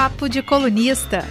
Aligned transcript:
Papo 0.00 0.28
de 0.28 0.44
Colunista. 0.44 1.24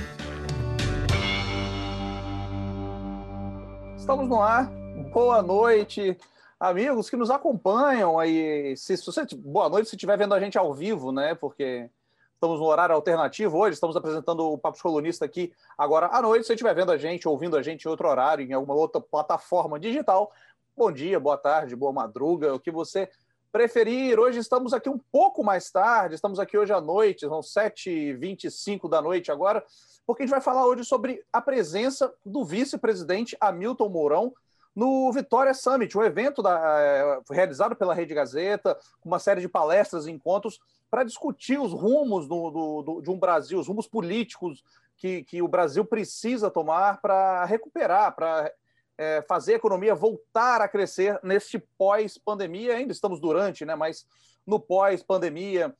Estamos 3.97 4.27
no 4.27 4.41
ar. 4.41 4.69
Boa 5.13 5.41
noite, 5.41 6.17
amigos 6.59 7.09
que 7.09 7.15
nos 7.15 7.31
acompanham 7.31 8.19
aí. 8.19 8.75
Se, 8.75 8.97
se 8.97 9.05
você, 9.05 9.25
boa 9.37 9.69
noite 9.69 9.87
se 9.87 9.95
estiver 9.95 10.17
vendo 10.17 10.33
a 10.33 10.39
gente 10.41 10.57
ao 10.57 10.73
vivo, 10.73 11.13
né? 11.13 11.33
Porque 11.33 11.89
estamos 12.33 12.59
no 12.59 12.65
horário 12.65 12.93
alternativo 12.93 13.57
hoje, 13.57 13.75
estamos 13.75 13.95
apresentando 13.95 14.51
o 14.51 14.57
Papo 14.57 14.75
de 14.75 14.83
Colunista 14.83 15.23
aqui 15.23 15.53
agora 15.77 16.07
à 16.07 16.21
noite. 16.21 16.43
Se 16.43 16.47
você 16.47 16.55
estiver 16.55 16.75
vendo 16.75 16.91
a 16.91 16.97
gente, 16.97 17.25
ouvindo 17.25 17.55
a 17.55 17.63
gente 17.63 17.85
em 17.85 17.89
outro 17.89 18.09
horário, 18.09 18.45
em 18.45 18.51
alguma 18.51 18.75
outra 18.75 18.99
plataforma 18.99 19.79
digital, 19.79 20.29
bom 20.75 20.91
dia, 20.91 21.17
boa 21.21 21.37
tarde, 21.37 21.73
boa 21.73 21.93
madruga, 21.93 22.53
o 22.53 22.59
que 22.59 22.69
você 22.69 23.09
preferir. 23.51 24.19
Hoje 24.19 24.39
estamos 24.39 24.73
aqui 24.73 24.89
um 24.89 24.99
pouco 25.11 25.43
mais 25.43 25.71
tarde, 25.71 26.15
estamos 26.15 26.39
aqui 26.39 26.57
hoje 26.57 26.73
à 26.73 26.81
noite, 26.81 27.27
são 27.27 27.39
7h25 27.39 28.89
da 28.89 29.01
noite 29.01 29.31
agora, 29.31 29.63
porque 30.05 30.23
a 30.23 30.25
gente 30.25 30.33
vai 30.33 30.41
falar 30.41 30.65
hoje 30.65 30.83
sobre 30.83 31.23
a 31.31 31.41
presença 31.41 32.13
do 32.25 32.43
vice-presidente 32.43 33.37
Hamilton 33.39 33.89
Mourão 33.89 34.33
no 34.75 35.11
Vitória 35.11 35.53
Summit, 35.53 35.97
um 35.97 36.03
evento 36.03 36.43
da, 36.43 36.59
é, 36.79 37.19
realizado 37.31 37.75
pela 37.75 37.95
Rede 37.95 38.13
Gazeta, 38.13 38.77
com 39.01 39.09
uma 39.09 39.17
série 39.17 39.41
de 39.41 39.49
palestras 39.49 40.05
e 40.05 40.11
encontros 40.11 40.59
para 40.89 41.03
discutir 41.03 41.59
os 41.59 41.73
rumos 41.73 42.27
do, 42.27 42.51
do, 42.51 42.81
do, 42.83 43.01
de 43.01 43.09
um 43.09 43.17
Brasil, 43.17 43.59
os 43.59 43.67
rumos 43.67 43.87
políticos 43.87 44.63
que, 44.95 45.23
que 45.23 45.41
o 45.41 45.47
Brasil 45.47 45.83
precisa 45.83 46.51
tomar 46.51 47.01
para 47.01 47.43
recuperar, 47.45 48.15
para 48.15 48.51
é, 48.97 49.21
fazer 49.27 49.53
a 49.53 49.57
economia 49.57 49.93
voltar 49.93 50.61
a 50.61 50.67
crescer 50.67 51.19
neste 51.23 51.59
pós-pandemia. 51.77 52.75
Ainda 52.75 52.91
estamos 52.91 53.19
durante, 53.19 53.65
né? 53.65 53.75
Mas 53.75 54.05
no 54.45 54.59
pós-pandemia, 54.59 55.75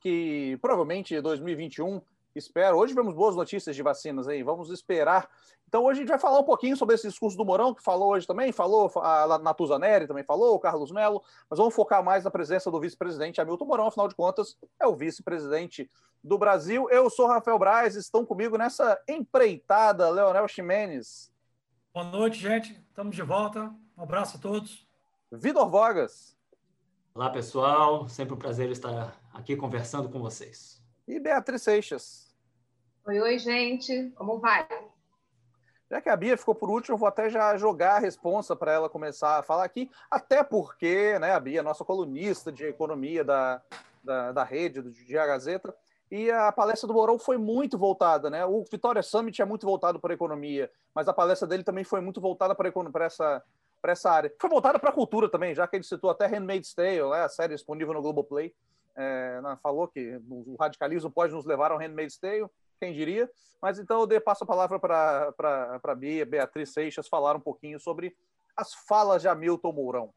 que 0.00 0.58
provavelmente 0.62 1.20
2021, 1.20 2.00
espero. 2.34 2.78
Hoje 2.78 2.94
vemos 2.94 3.14
boas 3.14 3.34
notícias 3.34 3.74
de 3.74 3.82
vacinas 3.82 4.28
aí, 4.28 4.42
vamos 4.42 4.70
esperar. 4.70 5.28
Então 5.66 5.84
hoje 5.84 5.98
a 5.98 6.02
gente 6.02 6.08
vai 6.08 6.18
falar 6.18 6.38
um 6.38 6.44
pouquinho 6.44 6.76
sobre 6.76 6.94
esse 6.94 7.06
discurso 7.06 7.36
do 7.36 7.44
Mourão, 7.44 7.74
que 7.74 7.82
falou 7.82 8.10
hoje 8.12 8.26
também, 8.26 8.52
falou 8.52 8.90
a 9.02 9.38
Natuza 9.38 9.78
Neri 9.78 10.06
também 10.06 10.24
falou, 10.24 10.54
o 10.54 10.58
Carlos 10.58 10.90
Melo, 10.90 11.22
mas 11.50 11.58
vamos 11.58 11.74
focar 11.74 12.02
mais 12.02 12.24
na 12.24 12.30
presença 12.30 12.70
do 12.70 12.80
vice-presidente 12.80 13.40
Hamilton 13.40 13.66
Mourão, 13.66 13.86
afinal 13.88 14.08
de 14.08 14.14
contas, 14.14 14.56
é 14.80 14.86
o 14.86 14.94
vice-presidente 14.94 15.90
do 16.24 16.38
Brasil. 16.38 16.88
Eu 16.90 17.10
sou 17.10 17.26
Rafael 17.26 17.58
Braz, 17.58 17.96
estão 17.96 18.24
comigo 18.24 18.56
nessa 18.56 18.98
empreitada, 19.06 20.08
Leonel 20.08 20.48
Ximenes. 20.48 21.30
Boa 21.98 22.10
noite, 22.12 22.38
gente. 22.38 22.80
Estamos 22.90 23.16
de 23.16 23.22
volta. 23.22 23.74
Um 23.96 24.04
abraço 24.04 24.36
a 24.36 24.40
todos. 24.40 24.86
Vitor 25.32 25.68
Vogas. 25.68 26.38
Olá, 27.12 27.28
pessoal. 27.28 28.08
Sempre 28.08 28.34
um 28.34 28.38
prazer 28.38 28.70
estar 28.70 29.20
aqui 29.34 29.56
conversando 29.56 30.08
com 30.08 30.20
vocês. 30.20 30.80
E 31.08 31.18
Beatriz 31.18 31.60
Seixas. 31.60 32.32
Oi, 33.04 33.18
oi, 33.18 33.36
gente. 33.40 34.12
Como 34.14 34.38
vai? 34.38 34.64
Já 35.90 36.00
que 36.00 36.08
a 36.08 36.14
Bia 36.14 36.38
ficou 36.38 36.54
por 36.54 36.70
último, 36.70 36.94
eu 36.94 36.98
vou 36.98 37.08
até 37.08 37.28
já 37.28 37.56
jogar 37.56 37.96
a 37.96 37.98
responsa 37.98 38.54
para 38.54 38.72
ela 38.72 38.88
começar 38.88 39.36
a 39.36 39.42
falar 39.42 39.64
aqui, 39.64 39.90
até 40.08 40.44
porque 40.44 41.18
né, 41.18 41.32
a 41.32 41.40
Bia 41.40 41.58
é 41.58 41.62
nossa 41.62 41.84
colunista 41.84 42.52
de 42.52 42.64
economia 42.64 43.24
da, 43.24 43.60
da, 44.04 44.30
da 44.30 44.44
rede, 44.44 44.80
do 44.80 44.92
Dia 44.92 45.26
Gazeta, 45.26 45.74
e 46.10 46.30
a 46.30 46.50
palestra 46.50 46.86
do 46.86 46.94
Mourão 46.94 47.18
foi 47.18 47.36
muito 47.36 47.76
voltada, 47.76 48.30
né? 48.30 48.44
O 48.46 48.64
Vitória 48.64 49.02
Summit 49.02 49.40
é 49.42 49.44
muito 49.44 49.66
voltado 49.66 50.00
para 50.00 50.12
a 50.12 50.16
economia, 50.16 50.70
mas 50.94 51.06
a 51.08 51.12
palestra 51.12 51.46
dele 51.46 51.62
também 51.62 51.84
foi 51.84 52.00
muito 52.00 52.20
voltada 52.20 52.54
para 52.54 53.04
essa, 53.04 53.42
essa 53.84 54.10
área. 54.10 54.32
Foi 54.40 54.48
voltada 54.48 54.78
para 54.78 54.90
a 54.90 54.92
cultura 54.92 55.28
também, 55.28 55.54
já 55.54 55.66
que 55.66 55.76
ele 55.76 55.84
citou 55.84 56.08
até 56.08 56.26
Handmaid's 56.26 56.72
Tale, 56.72 57.10
né? 57.10 57.22
a 57.22 57.28
série 57.28 57.54
disponível 57.54 57.92
no 57.92 58.00
Globoplay. 58.02 58.54
É, 58.96 59.40
falou 59.62 59.86
que 59.86 60.20
o 60.28 60.56
radicalismo 60.58 61.10
pode 61.10 61.32
nos 61.32 61.44
levar 61.44 61.70
ao 61.70 61.78
Handmaid's 61.78 62.18
Tale, 62.18 62.48
quem 62.80 62.92
diria. 62.92 63.30
Mas 63.60 63.78
então 63.78 64.06
eu 64.08 64.20
passo 64.20 64.44
a 64.44 64.46
palavra 64.46 64.78
para 64.78 65.80
a 65.82 65.94
Bia, 65.94 66.24
Beatriz 66.24 66.72
Seixas 66.72 67.06
falar 67.06 67.36
um 67.36 67.40
pouquinho 67.40 67.78
sobre 67.78 68.16
as 68.56 68.72
falas 68.74 69.22
de 69.22 69.28
Hamilton 69.28 69.72
Mourão. 69.72 70.14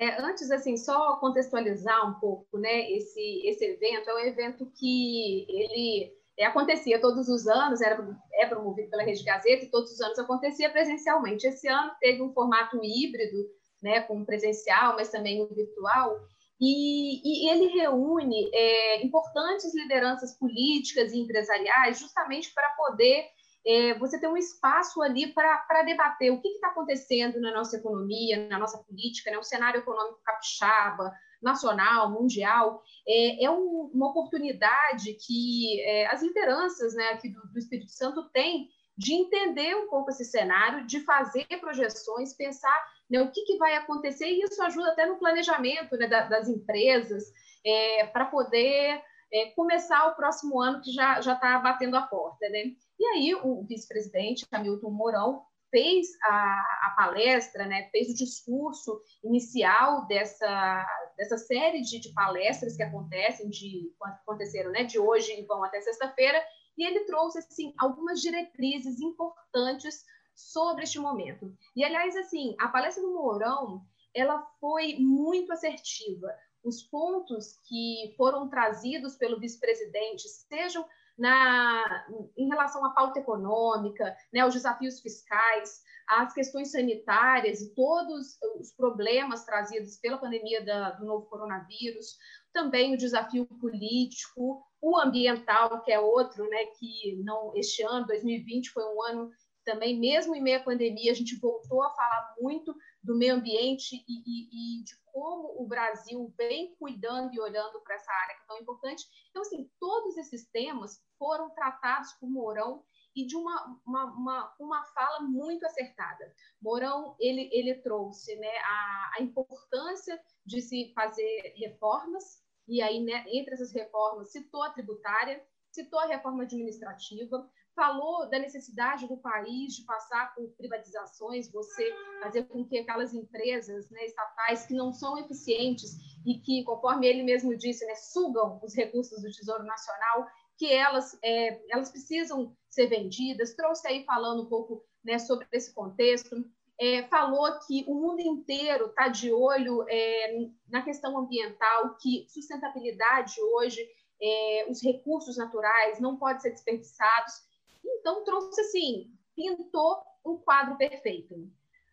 É, 0.00 0.18
antes, 0.22 0.50
assim, 0.50 0.78
só 0.78 1.16
contextualizar 1.16 2.08
um 2.08 2.18
pouco, 2.18 2.56
né? 2.56 2.90
Esse, 2.90 3.46
esse 3.46 3.62
evento 3.66 4.08
é 4.08 4.14
um 4.14 4.18
evento 4.20 4.72
que 4.78 5.46
ele 5.46 6.10
é, 6.38 6.46
acontecia 6.46 6.98
todos 6.98 7.28
os 7.28 7.46
anos, 7.46 7.82
era, 7.82 8.02
é 8.32 8.46
promovido 8.46 8.88
pela 8.88 9.02
Rede 9.02 9.22
Gazeta 9.22 9.66
e 9.66 9.70
todos 9.70 9.92
os 9.92 10.00
anos 10.00 10.18
acontecia 10.18 10.70
presencialmente. 10.70 11.46
Esse 11.46 11.68
ano 11.68 11.92
teve 12.00 12.22
um 12.22 12.32
formato 12.32 12.80
híbrido, 12.82 13.46
né, 13.82 14.00
com 14.00 14.24
presencial, 14.24 14.96
mas 14.96 15.10
também 15.10 15.42
o 15.42 15.54
virtual, 15.54 16.18
e, 16.58 17.20
e 17.22 17.50
ele 17.50 17.66
reúne 17.66 18.50
é, 18.54 19.04
importantes 19.04 19.74
lideranças 19.74 20.34
políticas 20.38 21.12
e 21.12 21.18
empresariais 21.18 21.98
justamente 21.98 22.52
para 22.54 22.70
poder 22.70 23.26
é, 23.66 23.94
você 23.98 24.18
ter 24.18 24.28
um 24.28 24.36
espaço 24.36 25.02
ali 25.02 25.32
para 25.32 25.82
debater 25.84 26.32
o 26.32 26.40
que 26.40 26.48
está 26.48 26.68
acontecendo 26.68 27.40
na 27.40 27.52
nossa 27.52 27.76
economia, 27.76 28.48
na 28.48 28.58
nossa 28.58 28.78
política, 28.78 29.30
né? 29.30 29.38
o 29.38 29.42
cenário 29.42 29.80
econômico 29.80 30.20
capixaba, 30.24 31.12
nacional, 31.42 32.10
mundial. 32.10 32.82
É, 33.06 33.44
é 33.44 33.50
um, 33.50 33.90
uma 33.92 34.10
oportunidade 34.10 35.14
que 35.26 35.80
é, 35.82 36.06
as 36.06 36.22
lideranças 36.22 36.94
né, 36.94 37.08
aqui 37.10 37.28
do, 37.28 37.40
do 37.52 37.58
Espírito 37.58 37.90
Santo 37.90 38.28
têm 38.30 38.68
de 38.96 39.14
entender 39.14 39.74
um 39.76 39.88
pouco 39.88 40.10
esse 40.10 40.26
cenário, 40.26 40.86
de 40.86 41.00
fazer 41.00 41.46
projeções, 41.58 42.36
pensar 42.36 42.86
né, 43.08 43.20
o 43.22 43.30
que, 43.30 43.42
que, 43.44 43.56
vai 43.56 43.74
acontecer, 43.74 44.26
e 44.26 44.42
isso 44.42 44.62
ajuda 44.62 44.92
até 44.92 45.06
no 45.06 45.18
planejamento 45.18 45.96
né, 45.96 46.06
da, 46.06 46.24
das 46.24 46.48
empresas, 46.48 47.24
é, 47.64 48.06
para 48.06 48.26
poder 48.26 49.02
é, 49.32 49.46
começar 49.56 50.06
o 50.06 50.14
próximo 50.14 50.60
ano 50.60 50.82
que 50.82 50.92
já 50.92 51.18
está 51.18 51.58
batendo 51.60 51.96
a 51.96 52.02
porta. 52.02 52.46
Né? 52.50 52.74
E 53.00 53.06
aí 53.06 53.34
o 53.34 53.64
vice-presidente 53.64 54.46
Hamilton 54.52 54.90
Mourão 54.90 55.42
fez 55.70 56.08
a, 56.22 56.88
a, 56.88 56.94
palestra, 56.96 57.64
né, 57.64 57.88
fez 57.90 58.10
o 58.10 58.14
discurso 58.14 59.00
inicial 59.24 60.06
dessa, 60.06 60.86
dessa 61.16 61.38
série 61.38 61.80
de, 61.80 61.98
de 61.98 62.12
palestras 62.12 62.76
que 62.76 62.82
acontecem, 62.82 63.48
de 63.48 63.90
aconteceram 64.02 64.70
né, 64.70 64.84
de 64.84 64.98
hoje 64.98 65.32
e 65.32 65.46
vão 65.46 65.64
até 65.64 65.80
sexta-feira, 65.80 66.44
e 66.76 66.84
ele 66.84 67.04
trouxe 67.04 67.38
assim 67.38 67.72
algumas 67.78 68.20
diretrizes 68.20 69.00
importantes 69.00 70.04
sobre 70.34 70.84
este 70.84 70.98
momento. 70.98 71.56
E 71.74 71.82
aliás, 71.82 72.14
assim, 72.16 72.54
a 72.58 72.68
palestra 72.68 73.02
do 73.02 73.14
Mourão, 73.14 73.82
ela 74.14 74.42
foi 74.60 74.96
muito 74.98 75.52
assertiva. 75.52 76.28
Os 76.62 76.82
pontos 76.82 77.58
que 77.66 78.14
foram 78.16 78.48
trazidos 78.48 79.16
pelo 79.16 79.40
vice-presidente, 79.40 80.28
sejam 80.28 80.86
na, 81.20 82.06
em 82.34 82.48
relação 82.48 82.82
à 82.84 82.90
pauta 82.90 83.20
econômica, 83.20 84.16
né, 84.32 84.44
os 84.46 84.54
desafios 84.54 85.00
fiscais, 85.00 85.82
as 86.08 86.32
questões 86.32 86.72
sanitárias 86.72 87.60
e 87.60 87.74
todos 87.74 88.38
os 88.58 88.72
problemas 88.72 89.44
trazidos 89.44 89.98
pela 89.98 90.16
pandemia 90.16 90.64
da, 90.64 90.92
do 90.92 91.04
novo 91.04 91.26
coronavírus, 91.26 92.16
também 92.54 92.94
o 92.94 92.98
desafio 92.98 93.44
político, 93.60 94.64
o 94.80 94.98
ambiental, 94.98 95.82
que 95.82 95.92
é 95.92 96.00
outro, 96.00 96.48
né, 96.48 96.64
que 96.78 97.22
não 97.22 97.52
este 97.54 97.82
ano, 97.82 98.06
2020, 98.06 98.70
foi 98.70 98.84
um 98.84 99.02
ano 99.02 99.30
também, 99.62 100.00
mesmo 100.00 100.34
em 100.34 100.42
meio 100.42 100.58
à 100.58 100.62
pandemia, 100.62 101.12
a 101.12 101.14
gente 101.14 101.38
voltou 101.38 101.82
a 101.82 101.90
falar 101.90 102.34
muito 102.40 102.74
do 103.02 103.16
meio 103.16 103.34
ambiente 103.34 103.96
e, 104.06 104.22
e, 104.26 104.80
e 104.80 104.84
de 104.84 104.94
como 105.06 105.60
o 105.60 105.66
Brasil 105.66 106.32
vem 106.36 106.74
cuidando 106.76 107.34
e 107.34 107.40
olhando 107.40 107.80
para 107.80 107.94
essa 107.94 108.12
área 108.12 108.36
que 108.36 108.42
é 108.42 108.46
tão 108.46 108.58
importante. 108.58 109.04
Então, 109.30 109.42
assim, 109.42 109.70
todos 109.78 110.16
esses 110.16 110.48
temas 110.50 111.02
foram 111.18 111.50
tratados 111.50 112.12
por 112.14 112.28
Mourão 112.28 112.84
e 113.14 113.26
de 113.26 113.36
uma, 113.36 113.80
uma, 113.86 114.04
uma, 114.04 114.54
uma 114.60 114.84
fala 114.86 115.20
muito 115.20 115.64
acertada. 115.66 116.32
Mourão, 116.60 117.16
ele, 117.18 117.48
ele 117.52 117.74
trouxe 117.76 118.36
né, 118.36 118.58
a, 118.58 119.12
a 119.18 119.22
importância 119.22 120.20
de 120.44 120.60
se 120.60 120.92
fazer 120.94 121.54
reformas, 121.56 122.42
e 122.68 122.80
aí, 122.80 123.02
né, 123.02 123.24
entre 123.28 123.54
essas 123.54 123.72
reformas, 123.72 124.30
citou 124.30 124.62
a 124.62 124.70
tributária, 124.70 125.44
citou 125.72 125.98
a 125.98 126.06
reforma 126.06 126.44
administrativa, 126.44 127.50
falou 127.74 128.28
da 128.28 128.38
necessidade 128.38 129.06
do 129.06 129.16
país 129.16 129.74
de 129.74 129.84
passar 129.84 130.34
por 130.34 130.48
privatizações, 130.56 131.50
você 131.50 131.92
fazer 132.22 132.44
com 132.44 132.64
que 132.64 132.78
aquelas 132.78 133.14
empresas 133.14 133.90
né, 133.90 134.04
estatais 134.04 134.66
que 134.66 134.74
não 134.74 134.92
são 134.92 135.18
eficientes 135.18 135.92
e 136.26 136.38
que, 136.38 136.64
conforme 136.64 137.06
ele 137.06 137.22
mesmo 137.22 137.56
disse, 137.56 137.86
né, 137.86 137.94
sugam 137.94 138.60
os 138.62 138.74
recursos 138.74 139.22
do 139.22 139.30
Tesouro 139.30 139.64
Nacional, 139.64 140.26
que 140.58 140.72
elas, 140.72 141.18
é, 141.22 141.72
elas 141.72 141.90
precisam 141.90 142.54
ser 142.68 142.86
vendidas. 142.86 143.54
Trouxe 143.54 143.88
aí 143.88 144.04
falando 144.04 144.42
um 144.42 144.48
pouco 144.48 144.84
né, 145.02 145.18
sobre 145.18 145.46
esse 145.52 145.72
contexto. 145.74 146.36
É, 146.78 147.06
falou 147.08 147.58
que 147.66 147.84
o 147.86 147.94
mundo 147.94 148.20
inteiro 148.20 148.86
está 148.86 149.08
de 149.08 149.32
olho 149.32 149.84
é, 149.88 150.48
na 150.68 150.82
questão 150.82 151.16
ambiental, 151.18 151.96
que 152.00 152.26
sustentabilidade 152.28 153.40
hoje, 153.40 153.86
é, 154.22 154.66
os 154.68 154.82
recursos 154.82 155.36
naturais 155.36 156.00
não 156.00 156.16
podem 156.16 156.40
ser 156.40 156.50
desperdiçados 156.50 157.49
então 157.84 158.24
trouxe 158.24 158.60
assim, 158.60 159.10
pintou 159.34 160.02
um 160.24 160.36
quadro 160.36 160.76
perfeito. 160.76 161.34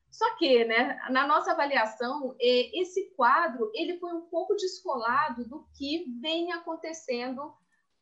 Só 0.10 0.36
que, 0.36 0.66
né, 0.66 1.00
na 1.12 1.28
nossa 1.28 1.52
avaliação, 1.52 2.36
é, 2.40 2.82
esse 2.82 3.12
quadro 3.16 3.70
ele 3.74 4.00
foi 4.00 4.14
um 4.14 4.22
pouco 4.22 4.56
descolado 4.56 5.48
do 5.48 5.68
que 5.78 6.06
vem 6.22 6.52
acontecendo 6.52 7.54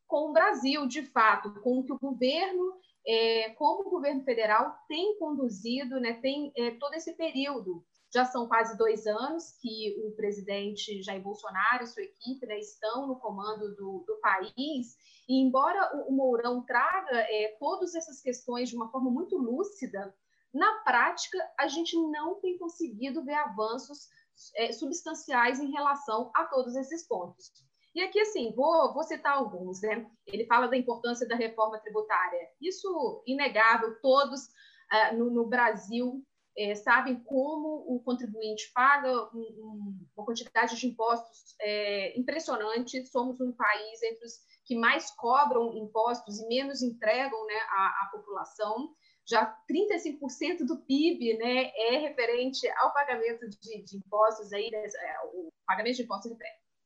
com 0.08 0.30
o 0.30 0.34
Brasil, 0.34 0.86
de 0.88 1.04
fato, 1.04 1.54
com 1.62 1.80
o 1.80 1.84
que 1.84 1.92
o 1.92 2.00
governo, 2.00 2.80
é, 3.06 3.50
como 3.52 3.88
o 3.88 3.90
governo 3.90 4.24
federal 4.24 4.76
tem 4.88 5.18
conduzido, 5.18 6.00
né, 6.00 6.14
tem 6.22 6.52
é, 6.56 6.72
todo 6.72 6.94
esse 6.94 7.14
período. 7.14 7.84
Já 8.14 8.26
são 8.26 8.48
quase 8.48 8.78
dois 8.78 9.06
anos 9.06 9.52
que 9.62 9.96
o 10.06 10.12
presidente 10.16 11.02
Jair 11.02 11.22
Bolsonaro 11.22 11.84
e 11.84 11.88
sua 11.88 12.04
equipe 12.04 12.46
né, 12.46 12.60
estão 12.60 13.08
no 13.08 13.20
comando 13.20 13.76
do, 13.76 14.04
do 14.08 14.20
país, 14.22 14.96
e 15.28 15.42
embora 15.42 15.92
o, 16.08 16.12
Mourão 16.12 16.64
traga 16.64 17.18
é, 17.18 17.58
todas 17.60 17.96
essas 17.96 18.22
questões 18.22 18.70
de 18.70 18.76
uma 18.76 18.90
forma 18.90 19.10
muito 19.10 19.38
lúcida, 19.38 20.16
na 20.54 20.80
prática, 20.84 21.38
a 21.60 21.68
gente 21.68 21.98
não 21.98 22.40
tem 22.40 22.58
conseguido 22.58 23.24
ver 23.26 23.34
avanços 23.34 24.08
é, 24.56 24.72
substanciais 24.72 25.60
em 25.60 25.72
relação 25.72 26.32
a 26.34 26.46
todos 26.46 26.76
esses 26.76 27.06
pontos. 27.06 27.52
E 27.96 28.02
aqui, 28.02 28.20
assim, 28.20 28.54
vou, 28.54 28.94
vou 28.94 29.04
citar 29.04 29.38
alguns, 29.38 29.82
né? 29.82 30.06
Ele 30.28 30.46
fala 30.46 30.68
da 30.68 30.76
importância 30.76 31.26
da 31.26 31.36
reforma 31.36 31.80
tributária. 31.80 32.50
Isso, 32.62 33.24
inegável, 33.26 34.00
todos 34.02 34.42
uh, 34.44 35.18
no, 35.18 35.32
no, 35.32 35.48
Brasil 35.48 36.22
é, 36.58 36.74
sabem 36.76 37.20
como 37.20 37.86
o 37.88 38.02
contribuinte 38.04 38.72
paga 38.74 39.12
um, 39.34 39.40
um, 39.40 40.08
uma 40.16 40.26
quantidade 40.26 40.78
de 40.78 40.88
impostos 40.88 41.56
é, 41.60 42.18
impressionante. 42.18 43.06
Somos 43.08 43.42
um 43.42 43.52
país 43.52 44.02
entre 44.04 44.26
os 44.26 44.40
que 44.64 44.76
mais 44.76 45.12
cobram 45.12 45.78
impostos 45.78 46.40
e 46.40 46.48
menos 46.48 46.82
entregam 46.82 47.46
né, 47.46 47.56
à, 47.70 48.04
à 48.04 48.10
população. 48.12 48.96
Já 49.28 49.58
35% 49.70 50.66
do 50.66 50.78
PIB 50.78 51.38
né, 51.38 51.72
é 51.76 51.98
referente 51.98 52.68
ao 52.78 52.94
pagamento 52.94 53.50
de, 53.50 53.84
de 53.84 53.98
impostos, 53.98 54.54
aí, 54.54 54.70
né, 54.72 54.86
é, 54.86 55.20
o 55.34 55.52
pagamento 55.66 55.96
de 55.96 56.04
impostos 56.04 56.32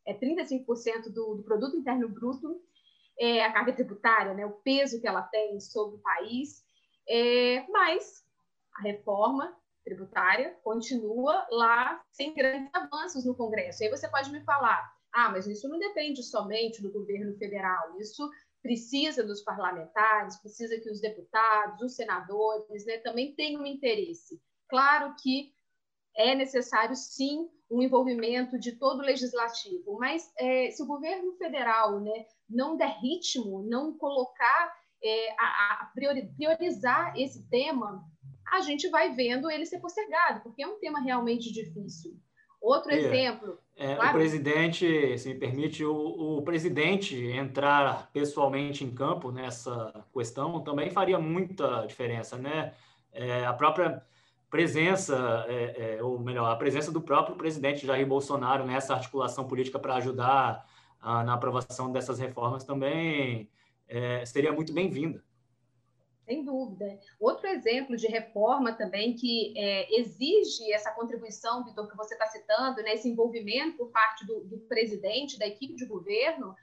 é 0.07 0.13
35% 0.13 1.13
do, 1.13 1.35
do, 1.35 1.43
produto 1.43 1.75
interno 1.75 2.07
bruto, 2.09 2.61
é, 3.19 3.43
a 3.43 3.51
carga 3.51 3.73
tributária, 3.73 4.33
né, 4.33 4.45
o 4.45 4.53
peso 4.61 5.01
que 5.01 5.07
ela 5.07 5.21
tem 5.23 5.59
sobre 5.59 5.97
o 5.97 6.01
país, 6.01 6.63
é, 7.07 7.65
mas 7.69 8.23
a 8.77 8.83
reforma 8.83 9.58
tributária 9.83 10.57
continua 10.63 11.47
lá 11.51 12.01
sem 12.11 12.33
grandes 12.33 12.69
avanços 12.73 13.25
no 13.25 13.35
Congresso. 13.35 13.83
Aí 13.83 13.89
você 13.89 14.07
pode 14.09 14.31
me 14.31 14.43
falar, 14.43 14.91
ah, 15.11 15.29
mas 15.29 15.47
isso 15.47 15.67
não 15.67 15.79
depende 15.79 16.21
somente 16.23 16.81
do 16.81 16.91
governo 16.91 17.35
federal, 17.37 17.99
isso 17.99 18.29
precisa 18.61 19.23
dos 19.23 19.41
parlamentares, 19.41 20.39
precisa 20.41 20.79
que 20.79 20.89
os 20.89 20.99
deputados, 20.99 21.81
os 21.81 21.95
senadores, 21.95 22.85
né, 22.85 22.97
também 22.97 23.33
tenham 23.33 23.65
interesse. 23.65 24.39
Claro 24.67 25.15
que 25.21 25.51
é 26.15 26.35
necessário, 26.35 26.95
sim, 26.95 27.49
um 27.71 27.81
envolvimento 27.81 28.59
de 28.59 28.73
todo 28.73 28.99
o 28.99 29.05
legislativo, 29.05 29.97
mas 29.97 30.31
é, 30.37 30.69
se 30.71 30.81
o 30.83 30.87
governo 30.87 31.33
federal 31.37 31.99
né, 32.01 32.25
não 32.49 32.75
der 32.75 32.99
ritmo, 32.99 33.63
não 33.63 33.97
colocar, 33.97 34.75
é, 35.01 35.31
a, 35.39 35.83
a 35.83 35.91
priorizar 36.35 37.13
esse 37.17 37.47
tema, 37.49 38.03
a 38.51 38.61
gente 38.61 38.89
vai 38.89 39.13
vendo 39.13 39.49
ele 39.49 39.65
ser 39.65 39.79
postergado, 39.79 40.41
porque 40.41 40.63
é 40.63 40.67
um 40.67 40.79
tema 40.79 40.99
realmente 40.99 41.51
difícil. 41.51 42.17
Outro 42.61 42.91
é, 42.91 42.97
exemplo. 42.97 43.57
É, 43.75 43.95
claro. 43.95 44.09
O 44.09 44.13
presidente, 44.13 45.17
se 45.17 45.29
me 45.29 45.35
permite, 45.35 45.83
o, 45.85 46.37
o, 46.37 46.41
presidente 46.41 47.15
entrar 47.15 48.09
pessoalmente 48.11 48.83
em 48.83 48.91
campo 48.91 49.31
nessa 49.31 50.05
questão 50.13 50.59
também 50.61 50.89
faria 50.89 51.17
muita 51.17 51.85
diferença, 51.85 52.37
né? 52.37 52.73
É, 53.13 53.45
a 53.45 53.53
própria 53.53 54.03
presença, 54.49 55.45
é, 55.47 55.95
é 55.97 56.03
ou 56.03 56.19
melhor, 56.19 56.51
a 56.51 56.55
presença 56.55 56.91
do 56.91 57.01
próprio 57.01 57.35
presidente 57.35 57.85
Jair 57.85 58.05
Bolsonaro 58.05 58.65
nessa 58.65 58.93
articulação 58.93 59.47
política 59.47 59.79
para 59.79 59.95
ajudar 59.95 60.65
a, 60.99 61.23
na 61.23 61.33
aprovação 61.35 61.91
dessas 61.91 62.19
reformas 62.19 62.63
também 62.63 63.49
é, 63.87 64.25
seria 64.25 64.51
muito 64.51 64.73
bem-vinda. 64.73 65.23
Sem 66.29 66.45
dúvida. 66.45 66.99
Outro 67.19 67.47
exemplo 67.47 67.97
de 67.97 68.05
reforma 68.05 68.71
também 68.71 69.15
que 69.15 69.51
é, 69.57 69.99
exige 69.99 70.71
essa 70.71 70.91
contribuição, 70.91 71.63
Vitor, 71.63 71.89
que 71.89 71.97
você 71.97 72.13
está 72.13 72.27
citando, 72.27 72.83
né, 72.83 72.93
esse 72.93 73.09
envolvimento 73.09 73.77
por 73.77 73.89
parte 73.89 74.27
do, 74.27 74.41
do, 74.41 74.59
presidente, 74.59 75.39
da 75.39 75.47
equipe 75.47 75.73
de 75.73 75.87
governo, 75.87 76.55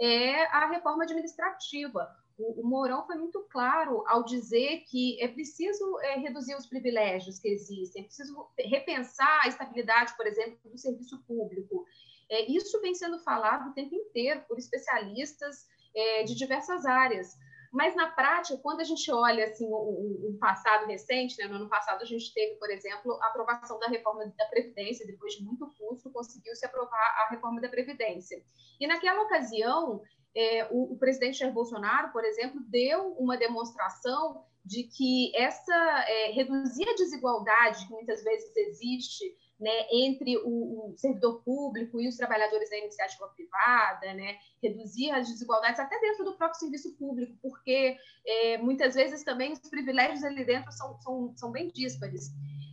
é 0.00 0.46
a 0.46 0.68
reforma 0.68 1.04
administrativa. 1.04 2.10
O, 2.36 2.62
o 2.62 2.66
Mourão 2.66 3.06
foi 3.06 3.14
muito 3.14 3.46
claro 3.48 4.02
ao 4.08 4.24
dizer 4.24 4.82
que 4.90 5.22
é 5.22 5.28
preciso 5.28 6.00
é, 6.00 6.18
reduzir 6.18 6.56
os 6.56 6.66
privilégios 6.66 7.38
que 7.38 7.46
existem, 7.46 8.02
é 8.02 8.06
preciso 8.06 8.48
repensar 8.58 9.42
a 9.44 9.46
estabilidade, 9.46 10.16
por 10.16 10.26
exemplo, 10.26 10.58
do 10.64 10.76
serviço 10.76 11.22
público. 11.28 11.86
É, 12.28 12.50
isso 12.50 12.80
vem 12.80 12.92
sendo 12.92 13.20
falado 13.20 13.70
o 13.70 13.72
tempo 13.72 13.94
inteiro 13.94 14.42
por 14.48 14.58
especialistas 14.58 15.64
é, 15.94 16.24
de 16.24 16.34
diversas 16.34 16.84
áreas. 16.84 17.38
Mas 17.72 17.96
na 17.96 18.10
prática, 18.10 18.58
quando 18.58 18.80
a 18.80 18.84
gente 18.84 19.10
olha 19.10 19.46
assim 19.46 19.66
o, 19.66 20.28
o 20.28 20.36
passado 20.38 20.86
recente, 20.86 21.38
né, 21.38 21.48
no 21.48 21.56
ano 21.56 21.68
passado 21.70 22.02
a 22.02 22.04
gente 22.04 22.32
teve, 22.34 22.56
por 22.56 22.70
exemplo, 22.70 23.18
a 23.22 23.28
aprovação 23.28 23.78
da 23.78 23.86
reforma 23.86 24.26
da 24.36 24.44
previdência, 24.46 25.06
depois 25.06 25.32
de 25.32 25.42
muito 25.42 25.66
custo 25.78 26.10
conseguiu 26.10 26.54
se 26.54 26.66
aprovar 26.66 27.24
a 27.24 27.30
reforma 27.30 27.62
da 27.62 27.70
previdência. 27.70 28.42
E 28.78 28.86
naquela 28.86 29.22
ocasião, 29.22 30.02
é, 30.36 30.68
o, 30.70 30.92
o 30.92 30.98
presidente 30.98 31.38
Jair 31.38 31.52
Bolsonaro, 31.52 32.12
por 32.12 32.24
exemplo, 32.24 32.60
deu 32.68 33.14
uma 33.14 33.38
demonstração 33.38 34.44
de 34.64 34.84
que 34.84 35.32
essa 35.34 35.74
é, 36.06 36.30
reduzir 36.30 36.88
a 36.88 36.94
desigualdade 36.94 37.86
que 37.86 37.92
muitas 37.92 38.22
vezes 38.22 38.54
existe 38.54 39.34
né, 39.62 39.86
entre 39.92 40.36
o, 40.38 40.90
o, 40.90 40.94
servidor 40.96 41.40
público 41.44 42.00
e 42.00 42.08
os 42.08 42.16
trabalhadores 42.16 42.68
da 42.68 42.76
iniciativa 42.76 43.28
privada, 43.28 44.12
né, 44.12 44.36
reduzir 44.60 45.12
as 45.12 45.28
desigualdades 45.28 45.78
até 45.78 46.00
dentro 46.00 46.24
do 46.24 46.36
próprio 46.36 46.58
serviço 46.58 46.96
público, 46.96 47.32
porque 47.40 47.96
é, 48.26 48.58
muitas 48.58 48.96
vezes 48.96 49.22
também 49.22 49.52
os 49.52 49.60
privilégios 49.60 50.24
ali 50.24 50.44
dentro 50.44 50.72
são, 50.72 51.00
são, 51.00 51.32
são 51.36 51.52
bem 51.52 51.68
díspares. 51.68 52.32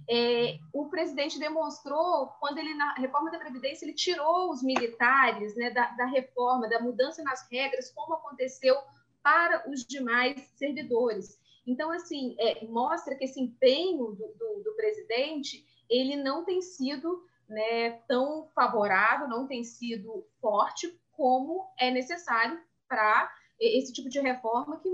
É, 0.09 0.57
o 0.74 0.89
presidente 0.89 1.38
demonstrou, 1.38 2.30
quando 2.39 2.57
ele, 2.57 2.74
na 2.74 2.95
reforma 2.95 3.30
da 3.30 3.38
Previdência, 3.38 3.85
ele 3.85 3.94
tirou 3.94 4.50
os 4.50 4.63
militares 4.63 5.56
né, 5.56 5.69
da, 5.69 5.92
da 5.92 6.07
reforma, 6.07 6.68
da 6.68 6.80
mudança 6.80 7.21
nas 7.21 7.47
regras, 7.51 7.92
como 7.92 8.15
aconteceu 8.15 8.75
para 9.21 9.69
os 9.69 9.85
demais 9.85 10.42
servidores. 10.56 11.39
Então, 11.68 11.92
assim, 11.92 12.35
é, 12.39 12.65
mostra 12.65 13.13
que 13.13 13.25
esse 13.25 13.39
empenho 13.39 14.06
do, 14.13 14.33
do, 14.39 14.63
do 14.63 14.75
presidente 14.75 15.63
ele 15.89 16.15
não 16.15 16.45
tem 16.45 16.62
sido 16.62 17.24
né, 17.47 17.91
tão 18.07 18.47
favorável, 18.53 19.27
não 19.27 19.47
tem 19.47 19.63
sido 19.63 20.25
forte 20.39 21.00
como 21.12 21.68
é 21.77 21.89
necessário 21.91 22.62
para 22.88 23.31
esse 23.59 23.91
tipo 23.91 24.07
de 24.07 24.19
reforma 24.19 24.80
que 24.80 24.90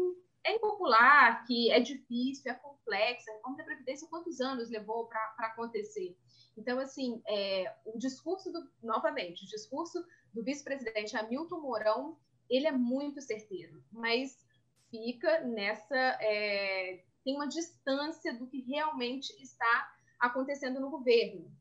é 0.45 0.55
impopular, 0.55 1.45
que 1.45 1.71
é 1.71 1.79
difícil, 1.79 2.51
é 2.51 2.55
complexa. 2.55 3.31
A 3.31 3.33
reforma 3.35 3.57
da 3.57 3.63
Previdência, 3.63 4.07
quantos 4.07 4.39
anos 4.39 4.69
levou 4.69 5.07
para 5.07 5.35
acontecer? 5.39 6.15
Então, 6.57 6.79
assim, 6.79 7.21
é, 7.27 7.75
o 7.85 7.97
discurso, 7.97 8.51
do, 8.51 8.69
novamente, 8.81 9.43
o 9.43 9.47
discurso 9.47 10.03
do 10.33 10.43
vice-presidente 10.43 11.17
Hamilton 11.17 11.59
Mourão, 11.59 12.17
ele 12.49 12.67
é 12.67 12.71
muito 12.71 13.21
certeiro, 13.21 13.83
mas 13.91 14.37
fica 14.89 15.41
nessa, 15.41 15.97
é, 16.21 17.03
tem 17.23 17.35
uma 17.35 17.47
distância 17.47 18.33
do 18.37 18.47
que 18.47 18.61
realmente 18.61 19.31
está 19.41 19.94
acontecendo 20.25 20.79
no 20.79 20.89
governo. 20.89 21.51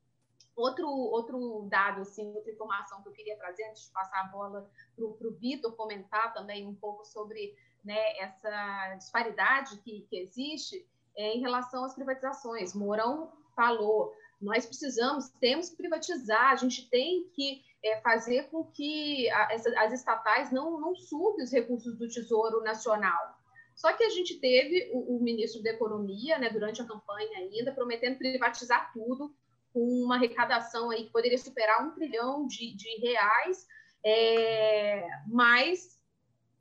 Outro, 0.56 0.88
outro 0.88 1.66
dado, 1.68 2.02
assim, 2.02 2.32
outra 2.32 2.52
informação 2.52 3.02
que 3.02 3.08
eu 3.08 3.12
queria 3.12 3.36
trazer, 3.36 3.64
antes 3.70 3.86
de 3.86 3.92
passar 3.92 4.20
a 4.20 4.28
bola 4.28 4.70
para 4.94 5.04
o 5.04 5.32
Vitor 5.32 5.74
comentar 5.74 6.32
também 6.32 6.66
um 6.66 6.74
pouco 6.74 7.04
sobre 7.04 7.56
né, 7.84 8.18
essa 8.18 8.94
disparidade 8.96 9.76
que, 9.78 10.02
que 10.08 10.16
existe 10.16 10.86
é, 11.16 11.36
em 11.36 11.40
relação 11.40 11.84
às 11.84 11.94
privatizações. 11.94 12.72
Mourão 12.72 13.32
falou, 13.56 14.14
nós 14.40 14.64
precisamos, 14.64 15.30
temos 15.40 15.70
que 15.70 15.76
privatizar, 15.76 16.52
a 16.52 16.56
gente 16.56 16.88
tem 16.88 17.28
que 17.34 17.62
é, 17.82 18.00
fazer 18.00 18.44
com 18.50 18.64
que 18.64 19.28
a, 19.30 19.52
essa, 19.52 19.70
as 19.80 19.92
estatais 19.92 20.52
não, 20.52 20.80
não 20.80 20.94
subam 20.94 21.42
os 21.42 21.52
recursos 21.52 21.96
do 21.98 22.08
Tesouro 22.08 22.62
Nacional. 22.62 23.38
Só 23.74 23.92
que 23.92 24.04
a 24.04 24.10
gente 24.10 24.38
teve 24.38 24.90
o, 24.92 25.16
o 25.16 25.22
ministro 25.22 25.62
da 25.62 25.70
Economia, 25.70 26.38
né, 26.38 26.50
durante 26.50 26.80
a 26.80 26.86
campanha 26.86 27.38
ainda, 27.38 27.72
prometendo 27.72 28.18
privatizar 28.18 28.92
tudo, 28.92 29.34
com 29.72 29.80
uma 29.80 30.14
arrecadação 30.14 30.90
aí 30.90 31.04
que 31.04 31.10
poderia 31.10 31.38
superar 31.38 31.84
um 31.84 31.90
trilhão 31.90 32.46
de, 32.46 32.76
de 32.76 33.00
reais, 33.00 33.66
é, 34.04 35.04
mas 35.26 35.98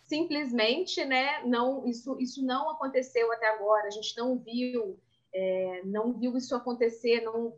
simplesmente, 0.02 1.04
né, 1.06 1.44
não, 1.46 1.86
isso, 1.88 2.20
isso 2.20 2.44
não 2.46 2.70
aconteceu 2.70 3.32
até 3.32 3.48
agora. 3.50 3.88
A 3.88 3.92
gente 3.92 4.18
não 4.18 4.38
viu, 4.38 5.00
é, 5.34 5.82
não 5.86 6.14
viu 6.14 6.36
isso 6.36 6.56
acontecer. 6.56 7.22
Não, 7.22 7.54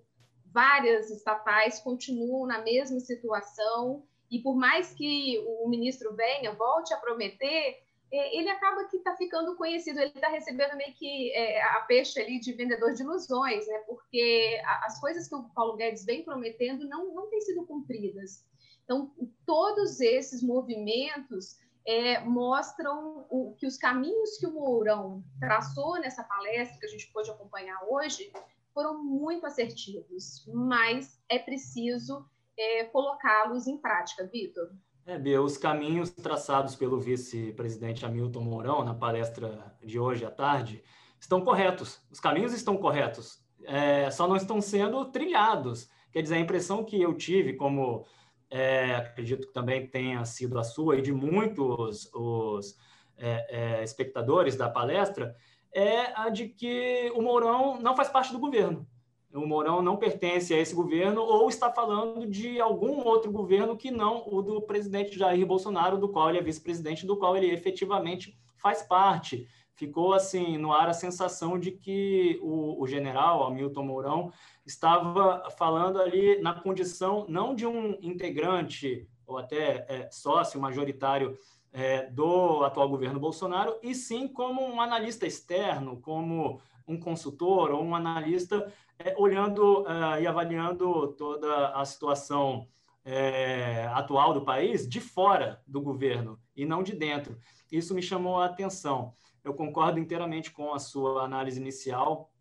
várias 0.45 1.09
estatais 1.09 1.79
continuam 1.79 2.47
na 2.47 2.61
mesma 2.61 2.99
situação 2.99 4.03
e 4.31 4.39
por 4.39 4.55
mais 4.55 4.93
que 4.93 5.43
o 5.45 5.67
ministro 5.67 6.15
venha, 6.15 6.53
volte 6.53 6.93
a 6.93 6.97
prometer, 6.97 7.77
ele 8.15 8.49
acaba 8.49 8.87
que 8.87 8.97
está 8.97 9.15
ficando 9.15 9.55
conhecido, 9.55 9.99
ele 9.99 10.09
está 10.09 10.27
recebendo 10.27 10.75
meio 10.75 10.93
que 10.93 11.31
é, 11.33 11.61
a 11.63 11.81
peixe 11.81 12.19
ali 12.19 12.39
de 12.39 12.53
vendedor 12.53 12.93
de 12.93 13.03
ilusões, 13.03 13.67
né? 13.67 13.77
Porque 13.87 14.61
as 14.83 14.99
coisas 14.99 15.27
que 15.27 15.35
o 15.35 15.49
Paulo 15.49 15.75
Guedes 15.75 16.05
vem 16.05 16.23
prometendo 16.23 16.87
não, 16.87 17.13
não 17.13 17.29
têm 17.29 17.41
sido 17.41 17.65
cumpridas. 17.65 18.45
Então, 18.83 19.11
todos 19.45 19.99
esses 19.99 20.43
movimentos 20.43 21.57
é, 21.87 22.19
mostram 22.21 23.25
o, 23.29 23.55
que 23.57 23.67
os 23.67 23.77
caminhos 23.77 24.37
que 24.37 24.47
o 24.47 24.51
Mourão 24.51 25.23
traçou 25.39 25.99
nessa 25.99 26.23
palestra, 26.23 26.79
que 26.79 26.85
a 26.85 26.89
gente 26.89 27.11
pôde 27.11 27.29
acompanhar 27.29 27.79
hoje, 27.87 28.31
foram 28.73 29.03
muito 29.03 29.45
assertivos, 29.45 30.45
mas 30.47 31.19
é 31.29 31.39
preciso 31.39 32.25
é, 32.57 32.85
colocá-los 32.85 33.67
em 33.67 33.77
prática, 33.77 34.27
Vitor. 34.27 34.71
É, 35.07 35.19
Bia, 35.19 35.39
os 35.39 35.55
caminhos 35.55 36.09
traçados 36.09 36.75
pelo 36.75 36.99
vice-presidente 36.99 38.03
Hamilton 38.03 38.41
Mourão 38.41 38.83
na 38.83 38.95
palestra 38.95 39.77
de 39.83 39.99
hoje 39.99 40.25
à 40.25 40.31
tarde 40.31 40.83
estão 41.19 41.41
corretos. 41.41 42.01
Os 42.09 42.19
caminhos 42.19 42.53
estão 42.53 42.75
corretos, 42.75 43.39
é, 43.65 44.09
só 44.09 44.27
não 44.27 44.35
estão 44.35 44.59
sendo 44.59 45.05
trilhados. 45.11 45.87
Quer 46.11 46.23
dizer, 46.23 46.35
a 46.35 46.39
impressão 46.39 46.83
que 46.83 46.99
eu 46.99 47.13
tive 47.13 47.53
como 47.53 48.03
é, 48.49 48.95
acredito 48.95 49.45
que 49.45 49.53
também 49.53 49.85
tenha 49.85 50.25
sido 50.25 50.57
a 50.57 50.63
sua 50.63 50.97
e 50.97 51.03
de 51.03 51.11
muitos 51.11 52.09
os 52.11 52.75
é, 53.15 53.77
é, 53.81 53.83
espectadores 53.83 54.55
da 54.55 54.69
palestra, 54.69 55.35
é 55.71 56.19
a 56.19 56.29
de 56.29 56.47
que 56.47 57.11
o 57.15 57.21
Mourão 57.21 57.79
não 57.79 57.95
faz 57.95 58.09
parte 58.09 58.31
do 58.31 58.39
governo. 58.39 58.87
O 59.35 59.45
Mourão 59.45 59.81
não 59.81 59.97
pertence 59.97 60.53
a 60.53 60.57
esse 60.57 60.73
governo 60.73 61.21
ou 61.21 61.49
está 61.49 61.69
falando 61.69 62.25
de 62.25 62.59
algum 62.61 63.05
outro 63.05 63.31
governo 63.31 63.75
que 63.75 63.91
não 63.91 64.23
o 64.27 64.41
do 64.41 64.61
presidente 64.61 65.19
Jair 65.19 65.45
Bolsonaro, 65.45 65.97
do 65.97 66.07
qual 66.07 66.29
ele 66.29 66.37
é 66.37 66.41
vice-presidente, 66.41 67.05
do 67.05 67.17
qual 67.17 67.35
ele 67.35 67.51
efetivamente 67.51 68.37
faz 68.55 68.81
parte. 68.81 69.47
Ficou 69.73 70.13
assim 70.13 70.57
no 70.57 70.71
ar 70.71 70.87
a 70.87 70.93
sensação 70.93 71.59
de 71.59 71.71
que 71.71 72.39
o, 72.41 72.81
o 72.81 72.87
general 72.87 73.45
Hamilton 73.45 73.83
Mourão 73.83 74.31
estava 74.65 75.49
falando 75.51 76.01
ali 76.01 76.39
na 76.41 76.53
condição 76.53 77.25
não 77.27 77.53
de 77.53 77.67
um 77.67 77.97
integrante 78.01 79.05
ou 79.27 79.37
até 79.37 79.85
é, 79.89 80.09
sócio 80.11 80.61
majoritário 80.61 81.37
é, 81.73 82.09
do 82.09 82.63
atual 82.63 82.87
governo 82.87 83.19
Bolsonaro, 83.19 83.75
e 83.83 83.93
sim 83.93 84.29
como 84.29 84.61
um 84.61 84.79
analista 84.79 85.27
externo, 85.27 85.99
como 85.99 86.61
um 86.87 86.99
consultor 86.99 87.71
ou 87.71 87.83
um 87.83 87.95
analista 87.95 88.71
é, 88.97 89.15
olhando 89.17 89.81
uh, 89.81 90.19
e 90.21 90.27
avaliando 90.27 91.07
toda 91.13 91.69
a 91.69 91.83
situação 91.85 92.67
é, 93.03 93.87
atual 93.93 94.33
do 94.33 94.43
país 94.43 94.87
de 94.87 94.99
fora 94.99 95.61
do 95.67 95.81
governo 95.81 96.39
e 96.55 96.65
não 96.65 96.81
de 96.81 96.93
dentro. 96.93 97.37
Isso 97.71 97.93
me 97.93 98.01
chamou 98.01 98.39
a 98.39 98.45
atenção. 98.45 99.13
Eu 99.43 99.53
concordo 99.53 99.99
inteiramente 99.99 100.51
com 100.51 100.73
a 100.73 100.79
sua 100.79 101.23
análise 101.23 101.59
inicial. 101.59 102.31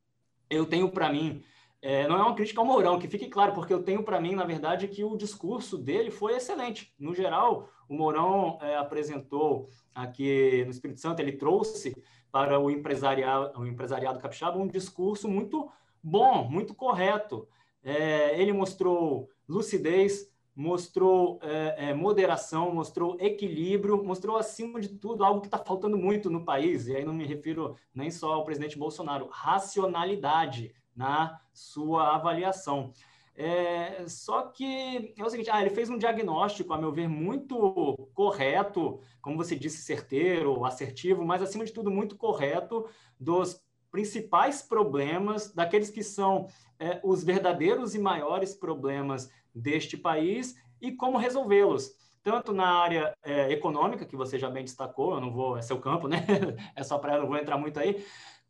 Eu 0.48 0.64
tenho 0.64 0.90
para 0.90 1.10
mim 1.10 1.42
é, 1.86 2.08
não 2.08 2.16
é 2.16 2.22
uma 2.22 2.34
crítica 2.34 2.62
ao 2.62 2.66
Mourão, 2.66 2.98
que 2.98 3.06
fique 3.06 3.28
claro, 3.28 3.52
porque 3.52 3.74
eu 3.74 3.82
tenho 3.82 4.02
para 4.02 4.18
mim, 4.18 4.34
na 4.34 4.46
verdade, 4.46 4.88
que 4.88 5.04
o 5.04 5.18
discurso 5.18 5.76
dele 5.76 6.10
foi 6.10 6.34
excelente. 6.34 6.94
No 6.98 7.14
geral, 7.14 7.68
o 7.86 7.94
Mourão 7.94 8.58
é, 8.62 8.74
apresentou 8.78 9.68
aqui 9.94 10.64
no 10.64 10.70
Espírito 10.70 10.98
Santo, 10.98 11.20
ele 11.20 11.32
trouxe 11.32 11.94
para 12.34 12.58
o 12.58 12.68
empresariado, 12.68 13.60
o 13.60 13.64
empresariado 13.64 14.18
capixaba 14.18 14.58
um 14.58 14.66
discurso 14.66 15.28
muito 15.28 15.70
bom, 16.02 16.42
muito 16.50 16.74
correto. 16.74 17.46
É, 17.80 18.36
ele 18.40 18.52
mostrou 18.52 19.30
lucidez, 19.48 20.28
mostrou 20.52 21.38
é, 21.40 21.90
é, 21.90 21.94
moderação, 21.94 22.74
mostrou 22.74 23.16
equilíbrio, 23.20 24.02
mostrou, 24.02 24.36
acima 24.36 24.80
de 24.80 24.88
tudo, 24.88 25.22
algo 25.22 25.42
que 25.42 25.46
está 25.46 25.58
faltando 25.58 25.96
muito 25.96 26.28
no 26.28 26.44
país, 26.44 26.88
e 26.88 26.96
aí 26.96 27.04
não 27.04 27.14
me 27.14 27.24
refiro 27.24 27.76
nem 27.94 28.10
só 28.10 28.32
ao 28.32 28.44
presidente 28.44 28.76
Bolsonaro, 28.76 29.28
racionalidade 29.30 30.74
na 30.96 31.40
sua 31.52 32.16
avaliação. 32.16 32.90
É, 33.36 34.06
só 34.06 34.42
que 34.42 35.12
é 35.18 35.24
o 35.24 35.28
seguinte, 35.28 35.50
ah, 35.50 35.60
ele 35.60 35.74
fez 35.74 35.90
um 35.90 35.98
diagnóstico, 35.98 36.72
a 36.72 36.78
meu 36.78 36.92
ver, 36.92 37.08
muito 37.08 38.08
correto, 38.14 39.00
como 39.20 39.36
você 39.36 39.56
disse, 39.56 39.82
certeiro, 39.82 40.64
assertivo, 40.64 41.24
mas 41.24 41.42
acima 41.42 41.64
de 41.64 41.72
tudo 41.72 41.90
muito 41.90 42.16
correto 42.16 42.88
dos 43.18 43.60
principais 43.90 44.62
problemas, 44.62 45.52
daqueles 45.52 45.90
que 45.90 46.02
são 46.02 46.48
é, 46.78 47.00
os 47.02 47.24
verdadeiros 47.24 47.94
e 47.94 47.98
maiores 47.98 48.54
problemas 48.54 49.30
deste 49.54 49.96
país 49.96 50.56
e 50.80 50.92
como 50.92 51.18
resolvê-los. 51.18 51.92
Tanto 52.22 52.52
na 52.52 52.66
área 52.66 53.14
é, 53.22 53.52
econômica, 53.52 54.06
que 54.06 54.16
você 54.16 54.38
já 54.38 54.48
bem 54.48 54.64
destacou, 54.64 55.14
eu 55.14 55.20
não 55.20 55.30
vou, 55.30 55.58
é 55.58 55.62
seu 55.62 55.78
campo, 55.78 56.08
né? 56.08 56.24
é 56.74 56.82
só 56.82 56.98
para 56.98 57.14
eu 57.14 57.20
não 57.20 57.28
vou 57.28 57.36
entrar 57.36 57.58
muito 57.58 57.78
aí, 57.78 58.04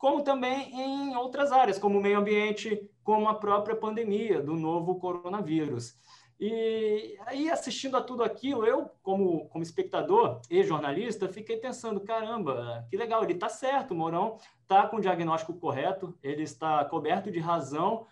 como 0.04 0.22
também 0.22 0.68
em 0.78 1.16
outras 1.16 1.50
áreas, 1.50 1.78
como 1.78 1.98
o 1.98 2.02
meio 2.02 2.18
ambiente, 2.18 2.90
como 3.02 3.26
a 3.26 3.34
própria 3.36 3.74
pandemia 3.74 4.38
do 4.38 4.52
novo 4.52 4.96
coronavírus. 4.96 5.96
E 6.38 7.16
aí, 7.24 7.50
assistindo 7.50 7.96
a 7.96 8.02
tudo 8.02 8.22
aquilo, 8.22 8.66
eu, 8.66 8.90
como, 9.02 9.48
como 9.48 9.64
espectador 9.64 10.42
e 10.50 10.62
jornalista, 10.62 11.26
fiquei 11.26 11.56
pensando: 11.56 12.02
caramba, 12.02 12.86
que 12.90 12.98
legal, 12.98 13.24
ele 13.24 13.32
está 13.32 13.48
certo, 13.48 13.92
o 13.92 13.94
Mourão 13.94 14.36
está 14.60 14.86
com 14.86 14.98
o 14.98 15.00
diagnóstico 15.00 15.54
correto, 15.54 16.14
ele 16.22 16.42
está 16.42 16.84
coberto 16.84 17.30
de 17.30 17.38
razão, 17.38 18.06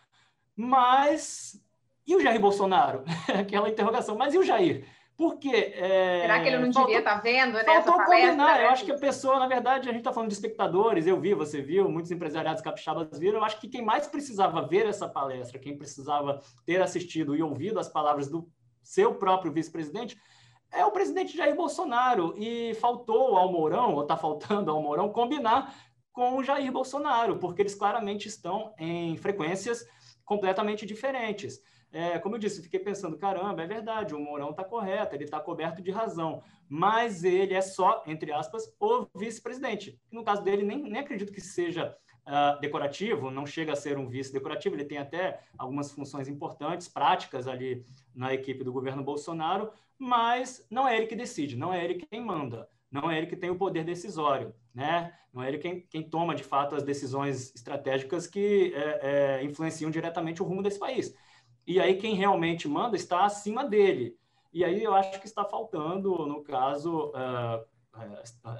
mas 0.56 1.62
e 2.06 2.16
o 2.16 2.22
Jair 2.22 2.40
Bolsonaro? 2.40 3.04
Aquela 3.38 3.68
interrogação, 3.68 4.16
mas 4.16 4.32
e 4.32 4.38
o 4.38 4.42
Jair? 4.42 4.86
Porque. 5.22 5.54
É, 5.54 6.22
Será 6.22 6.40
que 6.40 6.48
ele 6.48 6.58
não 6.58 6.72
faltou, 6.72 6.86
devia 6.86 6.98
estar 6.98 7.14
tá 7.14 7.20
vendo 7.20 7.52
né, 7.52 7.64
faltou 7.64 8.04
combinar. 8.04 8.56
Né? 8.56 8.64
Eu 8.64 8.70
acho 8.70 8.84
que 8.84 8.90
a 8.90 8.98
pessoa, 8.98 9.38
na 9.38 9.46
verdade, 9.46 9.88
a 9.88 9.92
gente 9.92 10.00
está 10.00 10.12
falando 10.12 10.30
de 10.30 10.34
espectadores, 10.34 11.06
eu 11.06 11.20
vi, 11.20 11.32
você 11.32 11.62
viu, 11.62 11.88
muitos 11.88 12.10
empresariados 12.10 12.60
capixabas 12.60 13.16
viram. 13.20 13.38
Eu 13.38 13.44
acho 13.44 13.60
que 13.60 13.68
quem 13.68 13.84
mais 13.84 14.08
precisava 14.08 14.66
ver 14.66 14.84
essa 14.84 15.08
palestra, 15.08 15.60
quem 15.60 15.78
precisava 15.78 16.40
ter 16.66 16.82
assistido 16.82 17.36
e 17.36 17.42
ouvido 17.42 17.78
as 17.78 17.88
palavras 17.88 18.28
do 18.28 18.50
seu 18.82 19.14
próprio 19.14 19.52
vice-presidente, 19.52 20.20
é 20.72 20.84
o 20.84 20.90
presidente 20.90 21.36
Jair 21.36 21.54
Bolsonaro. 21.54 22.34
E 22.36 22.74
faltou 22.74 23.36
ao 23.36 23.52
Mourão, 23.52 23.94
ou 23.94 24.02
está 24.02 24.16
faltando 24.16 24.72
ao 24.72 24.82
Mourão, 24.82 25.08
combinar 25.08 25.72
com 26.12 26.36
o 26.36 26.42
Jair 26.42 26.72
Bolsonaro, 26.72 27.38
porque 27.38 27.62
eles 27.62 27.76
claramente 27.76 28.26
estão 28.26 28.74
em 28.76 29.16
frequências 29.16 29.86
completamente 30.24 30.84
diferentes 30.84 31.60
é, 31.92 32.18
como 32.18 32.36
eu 32.36 32.38
disse, 32.38 32.62
fiquei 32.62 32.80
pensando, 32.80 33.18
caramba, 33.18 33.62
é 33.62 33.66
verdade, 33.66 34.14
o 34.14 34.18
Mourão 34.18 34.50
está 34.50 34.64
correto, 34.64 35.14
ele 35.14 35.24
está 35.24 35.38
coberto 35.38 35.82
de 35.82 35.90
razão, 35.90 36.42
mas 36.68 37.22
ele 37.22 37.52
é 37.52 37.60
só, 37.60 38.02
entre 38.06 38.32
aspas, 38.32 38.74
o 38.80 39.06
vice-presidente. 39.14 40.00
No 40.10 40.24
caso 40.24 40.42
dele, 40.42 40.62
nem, 40.62 40.82
nem 40.82 41.00
acredito 41.00 41.32
que 41.32 41.40
seja 41.40 41.94
uh, 42.26 42.58
decorativo, 42.60 43.30
não 43.30 43.46
chega 43.46 43.72
a 43.72 43.76
ser 43.76 43.98
um 43.98 44.08
vice 44.08 44.32
decorativo, 44.32 44.74
ele 44.74 44.84
tem 44.84 44.98
até 44.98 45.40
algumas 45.58 45.92
funções 45.92 46.28
importantes, 46.28 46.88
práticas 46.88 47.46
ali 47.46 47.84
na 48.14 48.32
equipe 48.32 48.64
do 48.64 48.72
governo 48.72 49.02
Bolsonaro, 49.04 49.70
mas 49.98 50.66
não 50.70 50.88
é 50.88 50.96
ele 50.96 51.06
que 51.06 51.14
decide, 51.14 51.56
não 51.56 51.74
é 51.74 51.84
ele 51.84 51.94
quem 51.94 52.20
manda, 52.20 52.68
não 52.90 53.10
é 53.10 53.18
ele 53.18 53.26
que 53.26 53.36
tem 53.36 53.50
o 53.50 53.56
poder 53.56 53.84
decisório, 53.84 54.54
né? 54.74 55.12
Não 55.32 55.42
é 55.42 55.48
ele 55.48 55.58
quem, 55.58 55.80
quem 55.88 56.02
toma, 56.02 56.34
de 56.34 56.44
fato, 56.44 56.74
as 56.74 56.82
decisões 56.82 57.54
estratégicas 57.54 58.26
que 58.26 58.72
é, 58.74 59.38
é, 59.40 59.44
influenciam 59.44 59.90
diretamente 59.90 60.42
o 60.42 60.44
rumo 60.44 60.62
desse 60.62 60.78
país. 60.78 61.14
E 61.66 61.80
aí 61.80 61.96
quem 61.96 62.14
realmente 62.14 62.68
manda 62.68 62.96
está 62.96 63.24
acima 63.24 63.64
dele. 63.64 64.16
E 64.52 64.64
aí 64.64 64.82
eu 64.82 64.94
acho 64.94 65.18
que 65.20 65.26
está 65.26 65.44
faltando, 65.44 66.26
no 66.26 66.42
caso, 66.42 67.10
uh, 67.10 67.64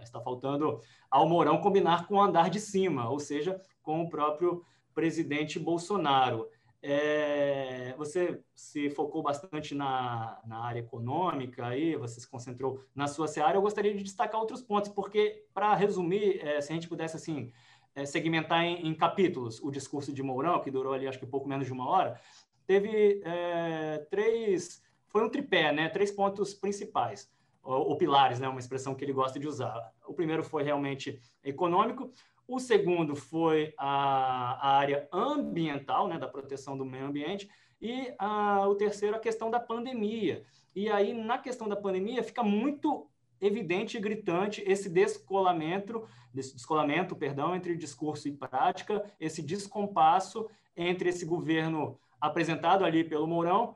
está 0.03 0.21
faltando 0.21 0.81
ao 1.11 1.29
Mourão 1.29 1.61
combinar 1.61 2.07
com 2.07 2.17
o 2.17 2.23
andar 2.23 2.49
de 2.49 2.61
cima, 2.61 3.09
ou 3.11 3.19
seja, 3.19 3.61
com 3.83 4.03
o 4.03 4.09
próprio 4.09 4.65
presidente 4.95 5.59
Bolsonaro. 5.59 6.49
É, 6.85 7.95
você 7.97 8.43
se 8.55 8.91
focou 8.91 9.23
bastante 9.23 9.73
na, 9.73 10.41
na 10.45 10.65
área 10.65 10.81
econômica, 10.81 11.65
aí 11.65 11.95
você 11.95 12.21
se 12.21 12.29
concentrou 12.29 12.81
na 12.95 13.07
sua 13.07 13.29
seara. 13.29 13.57
Eu 13.57 13.63
gostaria 13.63 13.95
de 13.95 14.03
destacar 14.03 14.41
outros 14.41 14.63
pontos, 14.63 14.91
porque, 14.91 15.45
para 15.55 15.75
resumir, 15.75 16.41
é, 16.41 16.61
se 16.61 16.73
a 16.73 16.75
gente 16.75 16.89
pudesse 16.89 17.17
assim 17.17 17.53
é, 17.95 18.05
segmentar 18.05 18.65
em, 18.65 18.89
em, 18.89 18.95
capítulos 18.95 19.63
o 19.63 19.71
discurso 19.71 20.13
de 20.13 20.23
Mourão, 20.23 20.61
que 20.61 20.71
durou 20.71 20.93
ali 20.93 21.07
acho 21.07 21.21
que 21.21 21.27
pouco 21.27 21.49
menos 21.49 21.67
de 21.67 21.73
uma 21.73 21.89
hora, 21.89 22.21
teve 22.66 23.21
é, 23.25 24.07
três, 24.11 24.83
foi 25.09 25.25
um 25.25 25.28
tripé, 25.28 25.73
né? 25.73 25.88
Três 25.88 26.11
pontos 26.11 26.54
principais, 26.54 27.31
ou, 27.62 27.88
ou, 27.90 27.97
pilares, 27.97 28.40
né? 28.40 28.49
Uma 28.49 28.61
expressão 28.61 28.95
que 28.95 29.04
ele 29.04 29.12
gosta 29.12 29.38
de 29.38 29.47
usar. 29.47 29.92
O 30.07 30.14
primeiro 30.14 30.42
foi 30.42 30.62
realmente 30.62 31.21
econômico. 31.45 32.12
O 32.47 32.59
segundo 32.59 33.14
foi 33.14 33.73
a, 33.78 34.54
a 34.54 34.78
área 34.78 35.09
ambiental, 35.12 36.09
né? 36.09 36.19
Da 36.19 36.28
proteção 36.28 36.76
do 36.76 36.85
meio 36.85 37.07
ambiente. 37.07 37.49
E 37.81 38.14
a, 38.19 38.66
o 38.69 38.75
terceiro, 38.75 39.16
a 39.16 39.21
questão 39.21 39.50
da 39.50 39.59
pandemia. 39.59 40.45
E 40.75 40.88
aí, 40.88 41.12
na 41.12 41.38
questão 41.38 41.69
da 41.69 41.76
pandemia, 41.76 42.23
fica 42.23 42.42
muito 42.42 43.09
evidente 43.40 43.97
e 43.97 44.00
gritante 44.00 44.62
esse 44.64 44.88
descolamento, 44.88 46.07
descolamento, 46.33 47.16
perdão, 47.16 47.57
entre 47.57 47.76
discurso 47.76 48.28
e 48.28 48.33
prática, 48.33 49.04
esse 49.19 49.42
descompasso 49.42 50.49
entre 50.76 51.09
esse 51.09 51.26
governo 51.26 51.99
apresentado 52.23 52.85
ali 52.85 53.02
pelo 53.02 53.26
Mourão, 53.26 53.75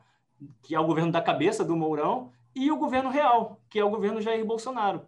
que 0.63 0.75
é 0.75 0.79
o 0.79 0.87
governo 0.87 1.11
da 1.11 1.21
cabeça 1.21 1.65
do 1.65 1.77
Mourão, 1.77 2.31
e 2.55 2.71
o 2.71 2.77
governo 2.77 3.11
real, 3.11 3.61
que 3.69 3.79
é 3.79 3.85
o 3.85 3.91
governo 3.91 4.21
Jair 4.21 4.45
Bolsonaro. 4.47 5.05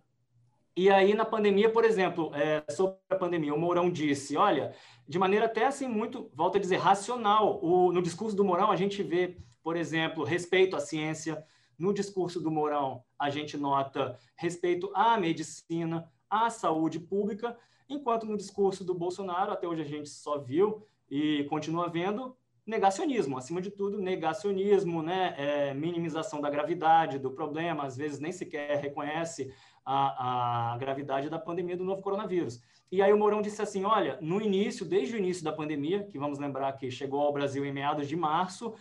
E 0.76 0.90
aí, 0.90 1.14
na 1.14 1.24
pandemia, 1.24 1.70
por 1.70 1.84
exemplo, 1.84 2.32
é, 2.34 2.64
sobre 2.70 2.96
a 3.08 3.16
pandemia, 3.16 3.54
o 3.54 3.58
Mourão 3.58 3.90
disse, 3.90 4.36
olha, 4.36 4.74
de 5.08 5.18
maneira 5.18 5.46
até 5.46 5.66
assim 5.66 5.88
muito, 5.88 6.30
volto 6.34 6.56
a 6.56 6.60
dizer, 6.60 6.76
racional, 6.76 7.58
o, 7.62 7.92
no 7.92 8.02
discurso 8.02 8.36
do 8.36 8.44
Mourão 8.44 8.70
a 8.70 8.76
gente 8.76 9.02
vê, 9.02 9.38
por 9.62 9.76
exemplo, 9.76 10.24
respeito 10.24 10.76
à 10.76 10.80
ciência, 10.80 11.44
No 11.78 11.94
discurso 11.94 12.40
do 12.40 12.50
Mourão, 12.50 13.04
a 13.16 13.30
gente 13.30 13.56
nota 13.56 14.18
respeito 14.34 14.90
à 14.94 15.16
medicina, 15.16 16.10
à 16.28 16.50
saúde 16.50 16.98
pública, 16.98 17.56
enquanto 17.88 18.26
no 18.26 18.36
discurso 18.36 18.84
do 18.84 18.94
Bolsonaro, 18.94 19.52
até 19.52 19.66
hoje 19.68 19.82
a 19.82 19.84
gente 19.84 20.08
só 20.08 20.38
viu 20.38 20.82
e 21.08 21.44
continua 21.44 21.88
vendo 21.88 22.36
negacionismo, 22.68 23.38
acima 23.38 23.60
de 23.62 23.70
tudo, 23.70 23.98
negacionismo, 23.98 25.02
né? 25.02 25.34
É, 25.38 25.74
minimização 25.74 26.40
da 26.40 26.50
gravidade 26.50 27.18
do 27.18 27.30
problema, 27.30 27.84
às 27.84 27.96
vezes 27.96 28.20
nem 28.20 28.30
sequer 28.30 28.78
reconhece 28.78 29.50
a, 29.84 30.74
a 30.74 30.78
gravidade 30.78 31.30
da 31.30 31.38
pandemia 31.38 31.76
do 31.76 31.84
novo 31.84 32.02
coronavírus. 32.02 32.62
E 32.92 33.00
aí 33.02 33.12
o 33.12 33.18
Mourão 33.18 33.40
disse 33.40 33.62
assim, 33.62 33.84
olha, 33.84 34.18
no 34.20 34.40
início, 34.40 34.84
desde 34.84 35.14
o 35.14 35.18
início 35.18 35.42
da 35.42 35.52
pandemia, 35.52 36.04
que 36.04 36.18
vamos 36.18 36.38
lembrar 36.38 36.72
que 36.74 36.90
chegou 36.90 37.20
ao 37.20 37.32
Brasil 37.32 37.64
em 37.64 37.72
meados 37.72 38.06
de 38.06 38.16
março, 38.16 38.74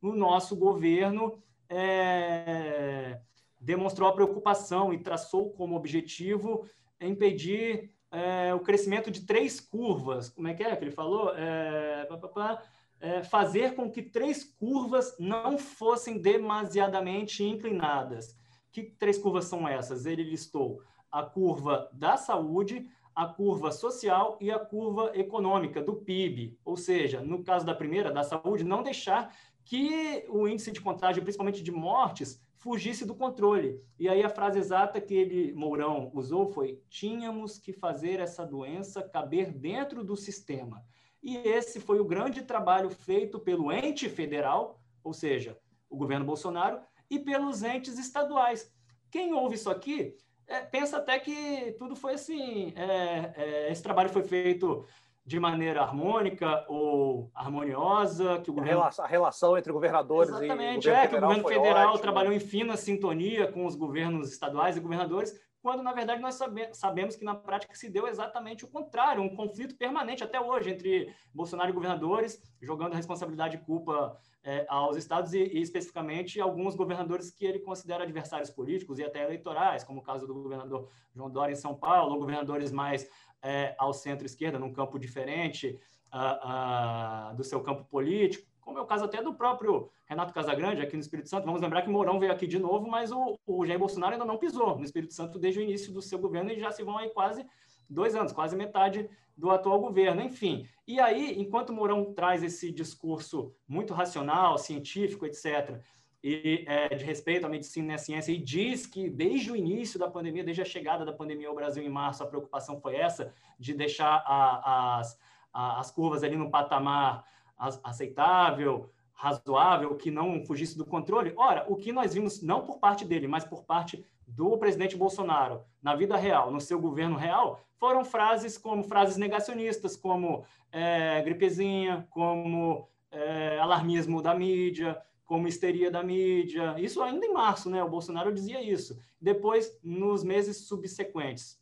o 0.00 0.12
nosso 0.12 0.56
governo 0.56 1.38
é, 1.68 3.18
demonstrou 3.60 4.08
a 4.08 4.12
preocupação 4.12 4.92
e 4.92 4.98
traçou 4.98 5.50
como 5.50 5.76
objetivo 5.76 6.66
impedir 7.00 7.90
é, 8.10 8.54
o 8.54 8.60
crescimento 8.60 9.10
de 9.10 9.26
três 9.26 9.60
curvas. 9.60 10.30
Como 10.30 10.48
é 10.48 10.54
que 10.54 10.62
é 10.62 10.76
que 10.76 10.84
ele 10.84 10.90
falou? 10.90 11.34
É, 11.36 12.04
pá, 12.04 12.16
pá, 12.16 12.28
pá, 12.28 12.62
é, 13.00 13.22
fazer 13.22 13.74
com 13.74 13.90
que 13.90 14.02
três 14.02 14.44
curvas 14.44 15.14
não 15.18 15.58
fossem 15.58 16.18
demasiadamente 16.18 17.44
inclinadas. 17.44 18.36
Que 18.72 18.82
três 18.82 19.18
curvas 19.18 19.44
são 19.44 19.68
essas? 19.68 20.06
Ele 20.06 20.22
listou 20.22 20.82
a 21.10 21.22
curva 21.22 21.88
da 21.92 22.16
saúde, 22.16 22.88
a 23.14 23.26
curva 23.26 23.70
social 23.70 24.36
e 24.40 24.50
a 24.50 24.58
curva 24.58 25.12
econômica 25.14 25.80
do 25.80 25.94
PIB. 25.94 26.58
Ou 26.64 26.76
seja, 26.76 27.20
no 27.20 27.44
caso 27.44 27.64
da 27.64 27.74
primeira, 27.74 28.10
da 28.10 28.24
saúde, 28.24 28.64
não 28.64 28.82
deixar 28.82 29.32
que 29.64 30.24
o 30.28 30.48
índice 30.48 30.72
de 30.72 30.80
contágio, 30.80 31.22
principalmente 31.22 31.62
de 31.62 31.70
mortes, 31.70 32.42
fugisse 32.56 33.04
do 33.04 33.14
controle. 33.14 33.80
E 33.98 34.08
aí 34.08 34.22
a 34.22 34.28
frase 34.28 34.58
exata 34.58 35.00
que 35.00 35.14
ele, 35.14 35.52
Mourão, 35.52 36.10
usou 36.14 36.46
foi: 36.46 36.80
tínhamos 36.88 37.58
que 37.58 37.72
fazer 37.72 38.20
essa 38.20 38.44
doença 38.44 39.02
caber 39.02 39.52
dentro 39.52 40.02
do 40.02 40.16
sistema. 40.16 40.82
E 41.24 41.38
esse 41.38 41.80
foi 41.80 41.98
o 41.98 42.04
grande 42.04 42.42
trabalho 42.42 42.90
feito 42.90 43.38
pelo 43.38 43.72
ente 43.72 44.10
federal, 44.10 44.78
ou 45.02 45.14
seja, 45.14 45.58
o 45.88 45.96
governo 45.96 46.26
Bolsonaro, 46.26 46.80
e 47.10 47.18
pelos 47.18 47.62
entes 47.62 47.98
estaduais. 47.98 48.70
Quem 49.10 49.32
ouve 49.32 49.54
isso 49.54 49.70
aqui 49.70 50.14
é, 50.46 50.60
pensa 50.60 50.98
até 50.98 51.18
que 51.18 51.74
tudo 51.78 51.96
foi 51.96 52.14
assim. 52.14 52.74
É, 52.76 53.32
é, 53.36 53.72
esse 53.72 53.82
trabalho 53.82 54.10
foi 54.10 54.22
feito 54.22 54.84
de 55.24 55.40
maneira 55.40 55.80
harmônica 55.80 56.66
ou 56.68 57.30
harmoniosa, 57.34 58.40
que 58.40 58.50
o 58.50 58.54
governo... 58.54 58.82
a 58.82 59.06
relação 59.06 59.56
entre 59.56 59.72
governadores 59.72 60.28
Exatamente, 60.28 60.86
e 60.86 60.90
governo 60.90 61.04
é, 61.04 61.08
que 61.08 61.16
o 61.16 61.20
governo 61.20 61.48
federal 61.48 61.88
ótimo. 61.88 62.02
trabalhou 62.02 62.32
em 62.34 62.40
fina 62.40 62.76
sintonia 62.76 63.50
com 63.50 63.64
os 63.64 63.74
governos 63.74 64.30
estaduais 64.30 64.76
e 64.76 64.80
governadores, 64.80 65.40
quando 65.64 65.82
na 65.82 65.94
verdade 65.94 66.20
nós 66.20 66.34
sabe, 66.34 66.68
sabemos 66.74 67.16
que 67.16 67.24
na 67.24 67.34
prática 67.34 67.74
se 67.74 67.88
deu 67.88 68.06
exatamente 68.06 68.66
o 68.66 68.68
contrário, 68.68 69.22
um 69.22 69.34
conflito 69.34 69.74
permanente 69.74 70.22
até 70.22 70.38
hoje 70.38 70.68
entre 70.68 71.10
Bolsonaro 71.32 71.70
e 71.70 71.72
governadores, 71.72 72.38
jogando 72.60 72.92
a 72.92 72.96
responsabilidade 72.96 73.56
e 73.56 73.60
culpa 73.60 74.14
é, 74.42 74.66
aos 74.68 74.94
estados 74.94 75.32
e, 75.32 75.38
e, 75.38 75.62
especificamente 75.62 76.38
alguns 76.38 76.74
governadores 76.74 77.30
que 77.30 77.46
ele 77.46 77.60
considera 77.60 78.04
adversários 78.04 78.50
políticos 78.50 78.98
e 78.98 79.04
até 79.04 79.24
eleitorais, 79.24 79.82
como 79.82 80.00
o 80.00 80.02
caso 80.02 80.26
do 80.26 80.34
governador 80.34 80.90
João 81.14 81.30
Dória 81.30 81.54
em 81.54 81.56
São 81.56 81.74
Paulo, 81.74 82.18
governadores 82.18 82.70
mais 82.70 83.08
é, 83.42 83.74
ao 83.78 83.94
centro-esquerda, 83.94 84.58
num 84.58 84.70
campo 84.70 84.98
diferente 84.98 85.80
uh, 86.12 87.32
uh, 87.32 87.36
do 87.36 87.42
seu 87.42 87.62
campo 87.62 87.84
político, 87.84 88.46
como 88.64 88.78
é 88.78 88.82
o 88.82 88.86
caso 88.86 89.04
até 89.04 89.22
do 89.22 89.34
próprio 89.34 89.90
Renato 90.06 90.32
Casagrande 90.32 90.80
aqui 90.80 90.94
no 90.94 91.00
Espírito 91.00 91.28
Santo. 91.28 91.44
Vamos 91.44 91.60
lembrar 91.60 91.82
que 91.82 91.90
Mourão 91.90 92.18
veio 92.18 92.32
aqui 92.32 92.46
de 92.46 92.58
novo, 92.58 92.88
mas 92.88 93.12
o, 93.12 93.38
o 93.46 93.66
Jair 93.66 93.78
Bolsonaro 93.78 94.14
ainda 94.14 94.24
não 94.24 94.38
pisou 94.38 94.76
no 94.76 94.84
Espírito 94.84 95.12
Santo 95.12 95.38
desde 95.38 95.60
o 95.60 95.62
início 95.62 95.92
do 95.92 96.00
seu 96.00 96.18
governo 96.18 96.50
e 96.50 96.58
já 96.58 96.70
se 96.70 96.82
vão 96.82 96.96
aí 96.96 97.10
quase 97.10 97.46
dois 97.88 98.14
anos, 98.14 98.32
quase 98.32 98.56
metade 98.56 99.08
do 99.36 99.50
atual 99.50 99.78
governo, 99.80 100.22
enfim. 100.22 100.66
E 100.86 100.98
aí, 101.00 101.38
enquanto 101.38 101.72
Mourão 101.72 102.12
traz 102.14 102.42
esse 102.42 102.70
discurso 102.70 103.54
muito 103.68 103.92
racional, 103.92 104.56
científico, 104.58 105.26
etc., 105.26 105.80
e 106.26 106.64
é, 106.66 106.94
de 106.94 107.04
respeito 107.04 107.44
à 107.44 107.50
medicina 107.50 107.92
e 107.92 107.94
à 107.96 107.98
ciência, 107.98 108.32
e 108.32 108.38
diz 108.38 108.86
que 108.86 109.10
desde 109.10 109.52
o 109.52 109.56
início 109.56 109.98
da 109.98 110.08
pandemia, 110.08 110.42
desde 110.42 110.62
a 110.62 110.64
chegada 110.64 111.04
da 111.04 111.12
pandemia 111.12 111.48
ao 111.48 111.54
Brasil 111.54 111.82
em 111.82 111.88
março, 111.90 112.22
a 112.22 112.26
preocupação 112.26 112.80
foi 112.80 112.96
essa, 112.96 113.34
de 113.58 113.74
deixar 113.74 114.24
a, 114.24 115.00
as, 115.00 115.20
a, 115.52 115.80
as 115.80 115.90
curvas 115.90 116.22
ali 116.24 116.34
no 116.34 116.50
patamar 116.50 117.26
aceitável, 117.56 118.90
razoável, 119.12 119.94
que 119.96 120.10
não 120.10 120.44
fugisse 120.44 120.76
do 120.76 120.84
controle. 120.84 121.32
Ora, 121.36 121.64
o 121.68 121.76
que 121.76 121.92
nós 121.92 122.14
vimos, 122.14 122.42
não 122.42 122.62
por 122.62 122.78
parte 122.78 123.04
dele, 123.04 123.26
mas 123.26 123.44
por 123.44 123.64
parte 123.64 124.04
do 124.26 124.56
presidente 124.58 124.96
Bolsonaro, 124.96 125.62
na 125.82 125.94
vida 125.94 126.16
real, 126.16 126.50
no 126.50 126.60
seu 126.60 126.80
governo 126.80 127.16
real, 127.16 127.60
foram 127.78 128.04
frases 128.04 128.58
como 128.58 128.82
frases 128.82 129.16
negacionistas, 129.16 129.96
como 129.96 130.44
é, 130.72 131.22
gripezinha, 131.22 132.06
como 132.10 132.88
é, 133.10 133.58
alarmismo 133.58 134.20
da 134.20 134.34
mídia, 134.34 135.00
como 135.24 135.48
histeria 135.48 135.90
da 135.90 136.02
mídia. 136.02 136.74
Isso 136.78 137.02
ainda 137.02 137.24
em 137.24 137.32
março, 137.32 137.70
né? 137.70 137.82
O 137.82 137.88
Bolsonaro 137.88 138.32
dizia 138.32 138.62
isso. 138.62 138.98
Depois, 139.20 139.78
nos 139.82 140.24
meses 140.24 140.66
subsequentes, 140.66 141.60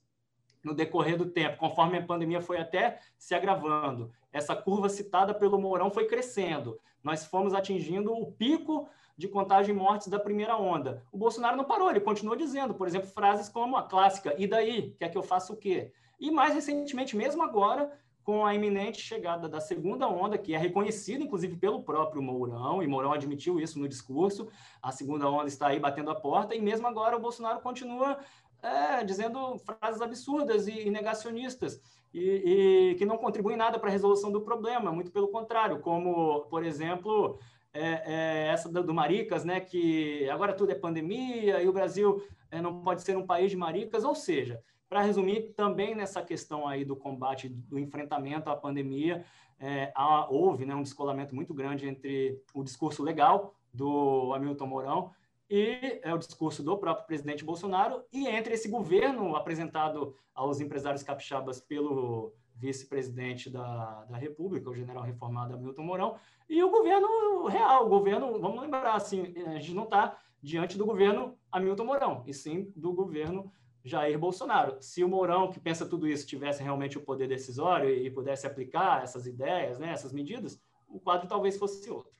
no 0.65 0.75
decorrer 0.75 1.17
do 1.17 1.27
tempo, 1.27 1.59
conforme 1.59 1.99
a 1.99 2.07
pandemia 2.07 2.41
foi 2.41 2.59
até 2.59 3.01
se 3.19 3.35
agravando, 3.35 4.13
essa 4.33 4.57
curva 4.57 4.89
citada 4.89 5.35
pelo 5.35 5.61
Mourão 5.61 5.91
foi 5.91 6.07
crescendo. 6.07 6.81
Nós 7.03 7.25
fomos 7.25 7.53
atingindo 7.53 8.13
o 8.13 8.33
pico 8.33 8.89
de 9.17 9.29
contágio 9.29 9.73
e 9.73 9.77
mortes 9.77 10.09
da 10.09 10.19
primeira 10.19 10.57
onda. 10.57 11.05
O 11.13 11.19
Bolsonaro 11.19 11.57
não 11.57 11.65
parou, 11.65 11.91
ele 11.91 12.01
continuou 12.01 12.37
dizendo, 12.37 12.75
por 12.75 12.87
exemplo, 12.87 13.09
frases 13.09 13.49
como 13.49 13.77
a 13.77 13.83
clássica: 13.83 14.35
e 14.39 14.47
daí? 14.47 14.95
Quer 14.99 15.11
que 15.11 15.19
eu 15.19 15.23
faça 15.23 15.53
o 15.53 15.57
quê? 15.57 15.93
E 16.19 16.31
mais 16.31 16.55
recentemente, 16.55 17.17
mesmo 17.17 17.43
agora, 17.43 17.93
com 18.25 18.47
a 18.47 18.55
iminente 18.55 19.01
chegada 19.01 19.49
da 19.49 19.61
segunda 19.61 20.09
onda, 20.09 20.39
que 20.39 20.55
é 20.55 20.59
reconhecida, 20.59 21.25
inclusive, 21.25 21.57
pelo 21.57 21.83
próprio 21.83 22.23
Mourão, 22.23 22.83
e 22.83 22.87
Mourão 22.87 23.13
admitiu 23.13 23.59
isso 23.61 23.79
no 23.79 23.89
discurso, 23.89 24.49
a 24.81 24.93
segunda 24.93 25.29
onda 25.29 25.49
está 25.49 25.69
aí 25.69 25.81
batendo 25.81 26.11
a 26.11 26.15
porta, 26.15 26.55
e 26.55 26.61
mesmo 26.61 26.87
agora 26.87 27.17
o 27.17 27.21
Bolsonaro 27.21 27.61
continua 27.61 28.19
é, 28.63 29.03
dizendo 29.03 29.59
frases 29.59 30.01
absurdas 30.01 30.69
e, 30.69 30.89
negacionistas, 30.89 31.81
e, 32.13 32.91
e 32.91 32.95
que 32.97 33.07
não 33.07 33.17
contribuem 33.17 33.57
nada 33.57 33.79
para 33.79 33.89
a 33.89 33.93
resolução 33.93 34.31
do 34.31 34.41
problema, 34.41 34.93
muito 34.93 35.11
pelo 35.11 35.29
contrário, 35.29 35.81
como, 35.81 36.43
por 36.43 36.65
exemplo, 36.65 37.39
é, 37.73 38.03
é, 38.05 38.49
essa 38.49 38.69
do, 38.69 38.95
Maricas, 38.95 39.45
né, 39.45 39.61
que 39.61 40.29
agora 40.29 40.53
tudo 40.53 40.73
é 40.73 40.75
pandemia 40.75 41.63
e 41.63 41.69
o 41.69 41.73
Brasil 41.73 42.23
é, 42.51 42.61
não 42.61 42.83
pode 42.83 43.03
ser 43.03 43.17
um 43.17 43.27
país 43.27 43.51
de 43.51 43.57
maricas, 43.57 44.05
ou 44.05 44.15
seja, 44.15 44.63
para 44.89 45.01
resumir, 45.01 45.55
também 45.57 45.95
nessa 45.95 46.23
questão 46.23 46.69
aí 46.69 46.85
do 46.85 46.95
combate, 46.95 47.49
do 47.49 47.79
enfrentamento 47.79 48.51
à 48.51 48.57
pandemia, 48.57 49.25
é, 49.59 49.91
há, 49.95 50.29
houve 50.31 50.67
né, 50.67 50.75
um 50.75 50.83
descolamento 50.83 51.35
muito 51.35 51.55
grande 51.55 51.89
entre 51.89 52.43
o 52.53 52.63
discurso 52.63 53.03
legal 53.03 53.55
do 53.73 54.35
Hamilton 54.35 54.67
Mourão 54.67 55.11
e 55.49 56.01
é, 56.03 56.15
o 56.15 56.19
discurso 56.19 56.63
do 56.63 56.79
próprio 56.79 57.07
presidente 57.07 57.45
Bolsonaro 57.45 58.05
e 58.13 58.27
entre 58.27 58.55
esse 58.55 58.69
governo 58.69 59.37
apresentado 59.37 60.17
aos 60.35 60.61
empresários 60.61 61.03
capixabas 61.03 61.61
pelo 61.61 62.35
vice-presidente 62.55 63.51
da, 63.51 64.05
da 64.05 64.17
República, 64.17 64.71
o 64.71 64.75
general 64.75 65.03
reformado 65.03 65.55
Hamilton 65.55 65.83
Mourão, 65.83 66.17
e 66.49 66.63
o 66.63 66.71
governo 66.71 67.47
real, 67.47 67.87
o 67.87 67.89
governo, 67.89 68.39
vamos 68.41 68.61
lembrar, 68.61 68.95
assim, 68.95 69.35
a 69.47 69.59
gente 69.59 69.75
não 69.75 69.85
está 69.85 70.19
diante 70.41 70.79
do 70.79 70.87
governo 70.87 71.37
Hamilton 71.51 71.85
Mourão, 71.85 72.23
e 72.27 72.33
sim 72.33 72.73
do 72.77 72.93
governo 72.93 73.51
Jair 73.85 74.19
Bolsonaro. 74.19 74.77
Se 74.81 75.03
o 75.03 75.09
Mourão, 75.09 75.51
que 75.51 75.59
pensa 75.59 75.85
tudo 75.85 76.07
isso, 76.07 76.27
tivesse 76.27 76.63
realmente 76.63 76.97
o 76.97 77.03
poder 77.03 77.27
decisório 77.27 77.91
e 77.91 78.11
pudesse 78.11 78.47
aplicar 78.47 79.03
essas 79.03 79.27
ideias, 79.27 79.79
né, 79.79 79.91
essas 79.91 80.13
medidas, 80.13 80.61
o 80.87 81.01
quadro 81.01 81.27
talvez 81.27 81.57
fosse 81.57 81.91
outro. 81.91 82.13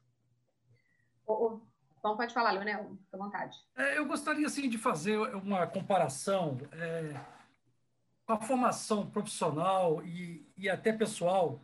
Bom, 2.03 2.17
pode 2.17 2.35
falar, 2.35 2.53
Leonel, 2.53 2.97
fica 3.05 3.17
à 3.17 3.19
vontade. 3.19 3.57
É, 3.77 3.99
eu 3.99 4.07
gostaria, 4.07 4.47
assim, 4.47 4.69
de 4.69 4.77
fazer 4.77 5.17
uma 5.37 5.67
comparação 5.67 6.59
é, 6.73 7.21
com 8.27 8.33
a 8.33 8.41
formação 8.41 9.09
profissional 9.09 10.05
e, 10.05 10.45
e 10.57 10.69
até 10.69 10.93
pessoal 10.93 11.61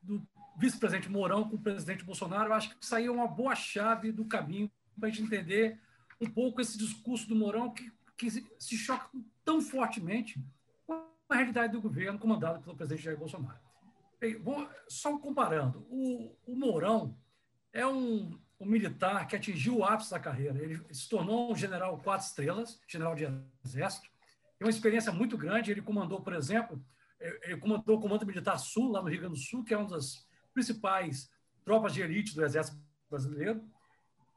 do 0.00 0.24
vice-presidente 0.56 1.10
Mourão 1.10 1.48
com 1.48 1.56
o 1.56 1.60
presidente 1.60 2.04
Bolsonaro. 2.04 2.50
Eu 2.50 2.54
acho 2.54 2.76
que 2.76 2.86
saiu 2.86 3.12
uma 3.12 3.26
boa 3.26 3.56
chave 3.56 4.12
do 4.12 4.24
caminho 4.24 4.70
para 4.98 5.08
a 5.08 5.10
gente 5.10 5.24
entender 5.24 5.80
um 6.20 6.30
pouco 6.30 6.60
esse 6.60 6.78
discurso 6.78 7.28
do 7.28 7.34
Mourão 7.34 7.70
que 7.70 7.92
que 8.16 8.30
se 8.30 8.76
choca 8.76 9.08
tão 9.44 9.60
fortemente 9.60 10.40
com 10.86 10.94
a 11.28 11.34
realidade 11.34 11.72
do 11.72 11.80
governo 11.80 12.18
comandado 12.18 12.62
pelo 12.62 12.76
presidente 12.76 13.02
Jair 13.02 13.18
Bolsonaro. 13.18 13.58
Bem, 14.20 14.40
só 14.88 15.18
comparando, 15.18 15.86
o, 15.90 16.34
o 16.46 16.56
Mourão 16.56 17.16
é 17.72 17.86
um, 17.86 18.38
um, 18.60 18.66
militar 18.66 19.26
que 19.26 19.36
atingiu 19.36 19.78
o 19.78 19.84
ápice 19.84 20.10
da 20.10 20.18
carreira. 20.18 20.58
Ele 20.62 20.80
se 20.92 21.08
tornou 21.08 21.52
um 21.52 21.56
general 21.56 21.98
quatro 21.98 22.26
estrelas, 22.26 22.80
general 22.86 23.14
de 23.14 23.26
exército. 23.64 24.08
Tem 24.58 24.66
uma 24.66 24.70
experiência 24.70 25.12
muito 25.12 25.36
grande. 25.36 25.70
Ele 25.70 25.82
comandou, 25.82 26.20
por 26.20 26.32
exemplo, 26.32 26.82
ele 27.42 27.56
comandou 27.56 27.96
o 27.96 28.00
Comando 28.00 28.26
Militar 28.26 28.58
Sul, 28.58 28.90
lá 28.90 29.02
no 29.02 29.08
Rio 29.08 29.20
Grande 29.20 29.34
do 29.34 29.40
Sul, 29.40 29.64
que 29.64 29.72
é 29.72 29.76
uma 29.76 29.88
das 29.88 30.26
principais 30.52 31.30
tropas 31.64 31.94
de 31.94 32.02
elite 32.02 32.34
do 32.34 32.44
Exército 32.44 32.78
Brasileiro. 33.08 33.64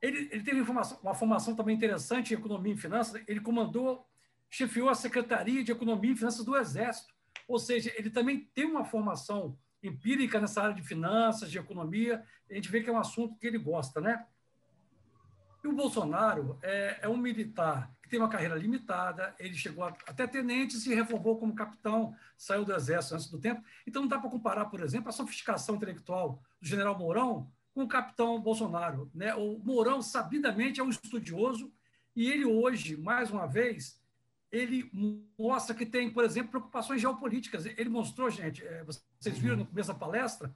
ele, 0.01 0.29
ele 0.31 0.43
teve 0.43 0.61
uma 0.61 1.13
formação 1.13 1.55
também 1.55 1.75
interessante 1.75 2.33
em 2.33 2.37
economia 2.37 2.73
e 2.73 2.77
finanças. 2.77 3.21
Ele 3.27 3.41
comandou, 3.41 4.07
chefiou 4.49 4.89
a 4.89 4.95
Secretaria 4.95 5.63
de 5.63 5.71
Economia 5.71 6.13
e 6.13 6.15
Finanças 6.15 6.45
do 6.45 6.55
Exército. 6.55 7.13
Ou 7.47 7.59
seja, 7.59 7.91
ele 7.95 8.09
também 8.09 8.49
tem 8.53 8.65
uma 8.65 8.85
formação 8.85 9.57
empírica 9.83 10.39
nessa 10.39 10.61
área 10.61 10.75
de 10.75 10.81
finanças, 10.81 11.51
de 11.51 11.57
economia. 11.57 12.23
A 12.49 12.53
gente 12.53 12.69
vê 12.69 12.81
que 12.81 12.89
é 12.89 12.93
um 12.93 12.99
assunto 12.99 13.37
que 13.37 13.47
ele 13.47 13.57
gosta, 13.57 14.01
né? 14.01 14.25
E 15.63 15.67
o 15.67 15.73
Bolsonaro 15.73 16.57
é, 16.61 16.99
é 17.01 17.09
um 17.09 17.17
militar 17.17 17.91
que 18.01 18.09
tem 18.09 18.19
uma 18.19 18.29
carreira 18.29 18.55
limitada, 18.55 19.35
ele 19.37 19.55
chegou 19.55 19.83
a, 19.83 19.89
até 19.89 20.25
tenente, 20.25 20.75
se 20.75 20.93
reformou 20.95 21.37
como 21.37 21.53
capitão, 21.53 22.15
saiu 22.37 22.63
do 22.63 22.73
exército 22.73 23.15
antes 23.15 23.29
do 23.29 23.39
tempo. 23.39 23.61
Então 23.85 24.01
não 24.01 24.09
dá 24.09 24.17
para 24.17 24.29
comparar, 24.29 24.65
por 24.65 24.79
exemplo, 24.79 25.09
a 25.09 25.11
sofisticação 25.11 25.75
intelectual 25.75 26.41
do 26.61 26.67
general 26.67 26.97
Mourão 26.97 27.51
com 27.73 27.83
o 27.83 27.87
capitão 27.87 28.41
Bolsonaro. 28.41 29.11
Né? 29.13 29.35
O 29.35 29.59
Mourão, 29.59 30.01
sabidamente, 30.01 30.79
é 30.79 30.83
um 30.83 30.89
estudioso 30.89 31.71
e 32.15 32.31
ele 32.31 32.45
hoje, 32.45 32.97
mais 32.97 33.29
uma 33.29 33.45
vez, 33.45 34.01
ele 34.51 34.89
mostra 35.37 35.75
que 35.75 35.85
tem, 35.85 36.09
por 36.09 36.23
exemplo, 36.23 36.51
preocupações 36.51 37.01
geopolíticas. 37.01 37.65
Ele 37.65 37.89
mostrou, 37.89 38.29
gente, 38.29 38.65
é, 38.65 38.83
vocês 38.83 39.37
viram 39.37 39.57
no 39.57 39.65
começo 39.65 39.89
da 39.89 39.97
palestra, 39.97 40.53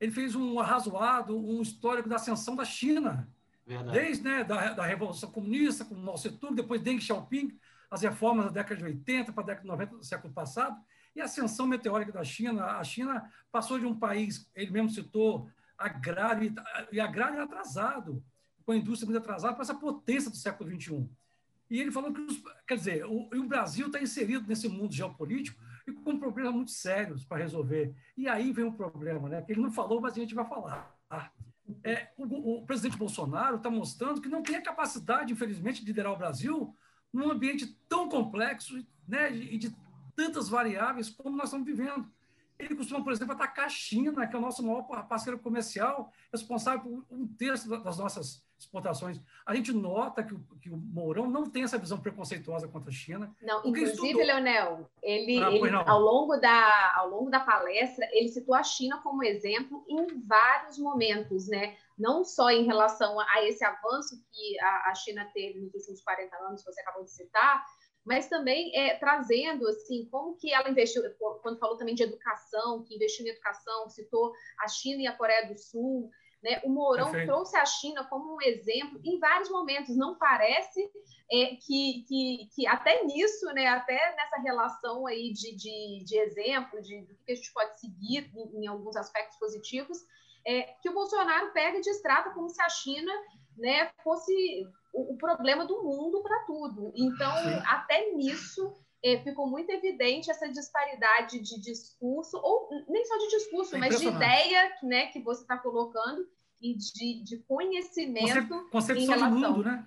ele 0.00 0.12
fez 0.12 0.34
um 0.34 0.58
arrazoado, 0.58 1.38
um 1.38 1.62
histórico 1.62 2.08
da 2.08 2.16
ascensão 2.16 2.56
da 2.56 2.64
China 2.64 3.28
Verdade. 3.66 3.98
Desde 3.98 4.22
né, 4.22 4.44
da, 4.44 4.74
da 4.74 4.84
Revolução 4.84 5.30
Comunista, 5.30 5.84
com 5.84 5.94
Mao 5.94 6.16
Tse-tung, 6.16 6.54
depois 6.54 6.82
Deng 6.82 7.00
Xiaoping, 7.00 7.58
as 7.90 8.02
reformas 8.02 8.46
da 8.46 8.50
década 8.50 8.76
de 8.76 8.84
80 8.84 9.32
para 9.32 9.42
a 9.42 9.46
década 9.46 9.62
de 9.62 9.68
90 9.68 9.96
do 9.96 10.04
século 10.04 10.32
passado, 10.32 10.76
e 11.16 11.20
a 11.20 11.24
ascensão 11.24 11.66
meteórica 11.66 12.12
da 12.12 12.24
China. 12.24 12.64
A 12.64 12.84
China 12.84 13.30
passou 13.50 13.78
de 13.78 13.86
um 13.86 13.98
país, 13.98 14.50
ele 14.54 14.70
mesmo 14.70 14.90
citou, 14.90 15.48
agrário 15.78 16.54
e 16.92 17.00
agrário 17.00 17.42
atrasado, 17.42 18.22
com 18.66 18.72
a 18.72 18.76
indústria 18.76 19.06
muito 19.06 19.22
atrasada, 19.22 19.54
para 19.54 19.62
essa 19.62 19.74
potência 19.74 20.30
do 20.30 20.36
século 20.36 20.70
XXI. 20.70 21.08
E 21.70 21.80
ele 21.80 21.90
falou 21.90 22.12
que, 22.12 22.20
os, 22.20 22.42
quer 22.66 22.76
dizer, 22.76 23.04
o, 23.06 23.28
o 23.32 23.48
Brasil 23.48 23.86
está 23.86 24.00
inserido 24.00 24.46
nesse 24.46 24.68
mundo 24.68 24.92
geopolítico 24.92 25.60
e 25.86 25.92
com 25.92 26.18
problemas 26.18 26.54
muito 26.54 26.70
sérios 26.70 27.24
para 27.24 27.42
resolver. 27.42 27.94
E 28.16 28.28
aí 28.28 28.52
vem 28.52 28.64
um 28.64 28.72
problema, 28.72 29.28
né? 29.28 29.42
Que 29.42 29.52
ele 29.52 29.60
não 29.60 29.70
falou, 29.70 30.00
mas 30.00 30.14
a 30.14 30.20
gente 30.20 30.34
vai 30.34 30.46
falar. 30.46 30.94
É, 31.82 32.08
o, 32.16 32.58
o, 32.58 32.66
presidente 32.66 32.96
Bolsonaro 32.96 33.56
está 33.56 33.70
mostrando 33.70 34.20
que 34.20 34.28
não 34.28 34.42
tem 34.42 34.56
a 34.56 34.62
capacidade, 34.62 35.32
infelizmente, 35.32 35.80
de 35.80 35.86
liderar 35.86 36.12
o 36.12 36.16
Brasil 36.16 36.74
num 37.12 37.30
ambiente 37.30 37.78
tão 37.88 38.08
complexo 38.08 38.84
né, 39.06 39.34
e 39.34 39.56
de 39.56 39.74
tantas 40.14 40.48
variáveis 40.48 41.08
como 41.08 41.36
nós 41.36 41.46
estamos 41.46 41.66
vivendo. 41.66 42.10
Ele 42.58 42.74
costuma, 42.74 43.02
por 43.02 43.12
exemplo, 43.12 43.34
atacar 43.34 43.66
a 43.66 43.68
China, 43.68 44.26
que 44.26 44.34
é 44.34 44.38
o 44.38 44.42
nosso 44.42 44.62
maior 44.62 44.82
parceiro 45.08 45.38
comercial, 45.38 46.12
responsável 46.32 46.82
por 46.82 47.16
um 47.16 47.26
terço 47.26 47.68
das 47.82 47.98
nossas 47.98 48.44
exportações. 48.64 49.20
A 49.46 49.54
gente 49.54 49.72
nota 49.72 50.22
que 50.22 50.34
o, 50.34 50.40
que 50.60 50.70
o 50.70 50.76
Mourão 50.76 51.28
não 51.28 51.48
tem 51.48 51.62
essa 51.62 51.78
visão 51.78 51.98
preconceituosa 52.00 52.68
contra 52.68 52.90
a 52.90 52.92
China. 52.92 53.34
Não, 53.40 53.60
inclusive, 53.60 53.92
estudou... 53.92 54.24
Leonel, 54.24 54.90
ele, 55.02 55.42
ah, 55.42 55.50
ele 55.50 55.70
ao, 55.70 56.00
longo 56.00 56.36
da, 56.36 56.94
ao 56.96 57.08
longo 57.08 57.30
da 57.30 57.40
palestra, 57.40 58.08
ele 58.12 58.28
citou 58.28 58.54
a 58.54 58.62
China 58.62 59.00
como 59.02 59.22
exemplo 59.22 59.84
em 59.88 60.20
vários 60.26 60.78
momentos, 60.78 61.48
né? 61.48 61.76
Não 61.98 62.24
só 62.24 62.50
em 62.50 62.64
relação 62.64 63.18
a 63.20 63.44
esse 63.44 63.64
avanço 63.64 64.16
que 64.32 64.60
a, 64.60 64.90
a 64.90 64.94
China 64.94 65.30
teve 65.32 65.60
nos 65.60 65.74
últimos 65.74 66.02
40 66.02 66.36
anos, 66.36 66.62
que 66.62 66.72
você 66.72 66.80
acabou 66.80 67.04
de 67.04 67.10
citar, 67.12 67.64
mas 68.04 68.28
também 68.28 68.70
é, 68.76 68.96
trazendo 68.96 69.66
assim 69.66 70.06
como 70.10 70.36
que 70.36 70.52
ela 70.52 70.68
investiu, 70.68 71.02
quando 71.42 71.58
falou 71.58 71.76
também 71.76 71.94
de 71.94 72.02
educação, 72.02 72.84
que 72.84 72.94
investiu 72.94 73.24
em 73.24 73.30
educação, 73.30 73.88
citou 73.88 74.32
a 74.60 74.68
China 74.68 75.02
e 75.02 75.06
a 75.06 75.16
Coreia 75.16 75.48
do 75.48 75.58
Sul, 75.58 76.10
né? 76.44 76.60
O 76.62 76.68
Mourão 76.68 77.06
Perfeito. 77.06 77.26
trouxe 77.26 77.56
a 77.56 77.64
China 77.64 78.04
como 78.04 78.34
um 78.34 78.42
exemplo 78.42 79.00
em 79.02 79.18
vários 79.18 79.48
momentos. 79.48 79.96
Não 79.96 80.14
parece 80.18 80.78
é, 81.32 81.56
que, 81.56 82.04
que, 82.06 82.50
que, 82.54 82.66
até 82.66 83.02
nisso, 83.02 83.46
né, 83.54 83.66
até 83.66 84.14
nessa 84.14 84.36
relação 84.42 85.06
aí 85.06 85.32
de, 85.32 85.56
de, 85.56 86.04
de 86.04 86.18
exemplo, 86.18 86.82
de, 86.82 87.00
do 87.00 87.14
que 87.24 87.32
a 87.32 87.34
gente 87.34 87.50
pode 87.50 87.80
seguir 87.80 88.30
em, 88.36 88.62
em 88.62 88.66
alguns 88.66 88.94
aspectos 88.94 89.38
positivos, 89.38 89.96
é, 90.46 90.64
que 90.82 90.90
o 90.90 90.92
Bolsonaro 90.92 91.50
pega 91.52 91.78
e 91.78 91.80
destrata 91.80 92.30
como 92.34 92.50
se 92.50 92.60
a 92.60 92.68
China 92.68 93.12
né, 93.56 93.90
fosse 94.02 94.34
o, 94.92 95.14
o 95.14 95.16
problema 95.16 95.64
do 95.64 95.82
mundo 95.82 96.22
para 96.22 96.44
tudo. 96.44 96.92
Então, 96.94 97.34
Sim. 97.38 97.62
até 97.66 98.10
nisso 98.12 98.70
é, 99.02 99.18
ficou 99.22 99.46
muito 99.46 99.70
evidente 99.70 100.30
essa 100.30 100.48
disparidade 100.48 101.38
de 101.38 101.60
discurso, 101.60 102.38
ou 102.42 102.68
nem 102.88 103.04
só 103.04 103.16
de 103.18 103.28
discurso, 103.28 103.76
é 103.76 103.78
mas 103.78 103.98
de 103.98 104.08
ideia 104.08 104.76
né, 104.82 105.06
que 105.06 105.20
você 105.20 105.42
está 105.42 105.58
colocando 105.58 106.26
e 106.64 106.74
de, 106.74 107.22
de 107.22 107.38
conhecimento. 107.46 108.66
Concepção 108.70 109.16
de 109.16 109.24
mundo, 109.24 109.62
né? 109.62 109.86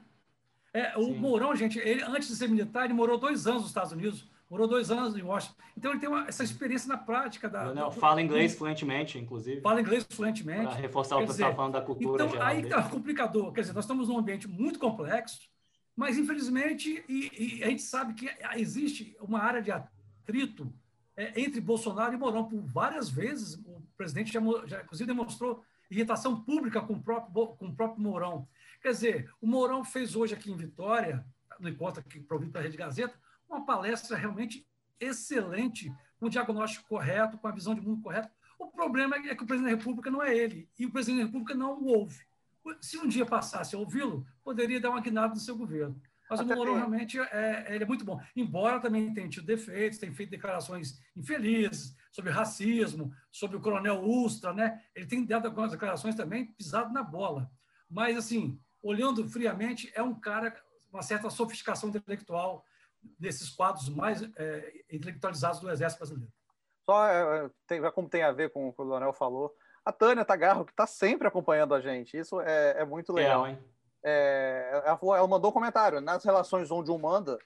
É, 0.71 0.95
o 0.95 1.05
Sim. 1.05 1.15
Mourão, 1.15 1.55
gente, 1.55 1.79
ele, 1.79 2.03
antes 2.03 2.27
de 2.27 2.35
ser 2.35 2.47
militar, 2.47 2.85
ele 2.85 2.93
morou 2.93 3.17
dois 3.17 3.47
anos 3.47 3.61
nos 3.61 3.71
Estados 3.71 3.91
Unidos, 3.91 4.29
morou 4.47 4.67
dois 4.67 4.91
anos 4.91 5.17
em 5.17 5.23
Washington. 5.23 5.55
Então, 5.75 5.91
ele 5.91 5.99
tem 5.99 6.07
uma, 6.07 6.27
essa 6.27 6.43
experiência 6.43 6.87
na 6.87 6.97
prática. 6.97 7.49
Da, 7.49 7.73
não, 7.73 7.89
do, 7.89 7.95
fala 7.95 8.21
inglês 8.21 8.53
do, 8.53 8.59
fluentemente, 8.59 9.17
inclusive. 9.17 9.59
Fala 9.61 9.81
inglês 9.81 10.05
fluentemente. 10.07 10.67
Para 10.67 10.75
reforçar 10.75 11.17
o 11.17 11.21
que 11.21 11.27
você 11.27 11.41
está 11.41 11.55
falando 11.55 11.73
da 11.73 11.81
cultura. 11.81 12.25
Então, 12.25 12.41
aí 12.41 12.61
está 12.61 12.83
complicador. 12.83 13.51
Quer 13.53 13.61
dizer, 13.61 13.73
nós 13.73 13.85
estamos 13.85 14.07
num 14.07 14.19
ambiente 14.19 14.47
muito 14.47 14.77
complexo, 14.77 15.39
mas, 15.95 16.15
infelizmente, 16.15 17.03
e, 17.09 17.57
e 17.59 17.63
a 17.63 17.69
gente 17.69 17.81
sabe 17.81 18.13
que 18.13 18.29
existe 18.55 19.17
uma 19.19 19.39
área 19.39 19.63
de 19.63 19.71
atrito 19.71 20.71
é, 21.15 21.41
entre 21.41 21.59
Bolsonaro 21.59 22.13
e 22.13 22.17
Mourão 22.17 22.47
por 22.47 22.61
várias 22.61 23.09
vezes. 23.09 23.55
O 23.65 23.81
presidente 23.97 24.31
já, 24.31 24.39
já 24.67 24.83
inclusive, 24.83 25.07
demonstrou 25.07 25.63
irritação 25.89 26.41
pública 26.41 26.81
com 26.81 26.93
o 26.93 27.01
próprio, 27.01 27.47
com 27.55 27.67
o 27.67 27.75
próprio 27.75 28.01
Mourão. 28.01 28.47
Quer 28.81 28.91
dizer, 28.91 29.31
o 29.41 29.47
Mourão 29.47 29.83
fez 29.83 30.15
hoje 30.15 30.33
aqui 30.33 30.51
em 30.51 30.57
Vitória, 30.57 31.25
no 31.59 31.69
encontro 31.69 32.01
aqui 32.01 32.19
provido 32.19 32.51
pela 32.51 32.63
Rede 32.63 32.77
Gazeta, 32.77 33.19
uma 33.49 33.65
palestra 33.65 34.15
realmente 34.17 34.67
excelente, 34.99 35.91
com 36.19 36.27
um 36.27 36.29
diagnóstico 36.29 36.87
correto, 36.87 37.37
com 37.37 37.47
a 37.47 37.51
visão 37.51 37.73
de 37.73 37.81
mundo 37.81 38.01
correta. 38.01 38.31
O 38.59 38.67
problema 38.67 39.15
é 39.15 39.35
que 39.35 39.43
o 39.43 39.47
presidente 39.47 39.71
da 39.71 39.77
República 39.77 40.09
não 40.09 40.21
é 40.21 40.35
ele, 40.35 40.69
e 40.77 40.85
o 40.85 40.91
presidente 40.91 41.19
da 41.19 41.25
República 41.27 41.55
não 41.55 41.79
o 41.79 41.87
ouve 41.87 42.27
se 42.81 42.97
um 42.97 43.07
dia 43.07 43.25
passasse 43.25 43.75
a 43.75 43.79
ouvi-lo, 43.79 44.25
poderia 44.43 44.79
dar 44.79 44.89
uma 44.89 45.01
guinada 45.01 45.33
no 45.33 45.39
seu 45.39 45.55
governo. 45.55 45.99
Mas 46.29 46.41
Até 46.41 46.53
o 46.53 46.57
Mourão 46.57 46.75
realmente 46.75 47.17
é, 47.17 47.67
ele 47.69 47.83
é 47.83 47.87
muito 47.87 48.03
bom. 48.03 48.19
Embora 48.35 48.81
também 48.81 49.13
tenha 49.13 49.29
tido 49.29 49.45
defeitos, 49.45 49.97
tenha 49.97 50.13
feito 50.13 50.29
declarações 50.29 50.99
infelizes 51.15 51.95
sobre 52.17 52.31
racismo, 52.31 53.13
sobre 53.31 53.57
o 53.57 53.61
coronel 53.61 54.03
Ustra, 54.03 54.51
né? 54.51 54.81
Ele 54.95 55.05
tem 55.05 55.23
dado 55.23 55.45
algumas 55.45 55.69
declarações 55.69 56.15
também 56.15 56.47
pisado 56.47 56.91
na 56.91 57.03
bola. 57.03 57.47
Mas, 57.87 58.17
assim, 58.17 58.59
olhando 58.81 59.29
friamente, 59.29 59.91
é 59.93 60.01
um 60.01 60.19
cara, 60.19 60.51
uma 60.91 61.03
certa 61.03 61.29
sofisticação 61.29 61.89
intelectual 61.89 62.65
desses 63.19 63.51
quadros 63.51 63.87
mais 63.87 64.23
é, 64.35 64.73
intelectualizados 64.91 65.59
do 65.59 65.69
Exército 65.69 65.99
Brasileiro. 65.99 66.33
Só 66.89 67.07
é, 67.07 67.51
tem, 67.67 67.91
como 67.91 68.09
tem 68.09 68.23
a 68.23 68.31
ver 68.31 68.49
com 68.49 68.67
o 68.67 68.73
que 68.73 68.81
o 68.81 68.85
Leonel 68.85 69.13
falou, 69.13 69.55
a 69.85 69.91
Tânia 69.91 70.25
Tagarro, 70.25 70.65
que 70.65 70.71
está 70.71 70.87
sempre 70.87 71.27
acompanhando 71.27 71.75
a 71.75 71.79
gente. 71.79 72.17
Isso 72.17 72.41
é, 72.41 72.81
é 72.81 72.85
muito 72.85 73.13
legal. 73.13 73.45
É, 73.45 73.59
é, 74.03 74.81
ela, 74.85 74.97
falou, 74.97 75.15
ela, 75.15 75.27
mandou 75.27 75.51
um 75.51 75.53
comentário. 75.53 76.01
Nas 76.01 76.23
relações 76.23 76.71
onde 76.71 76.89
um 76.89 76.97
manda 76.97 77.37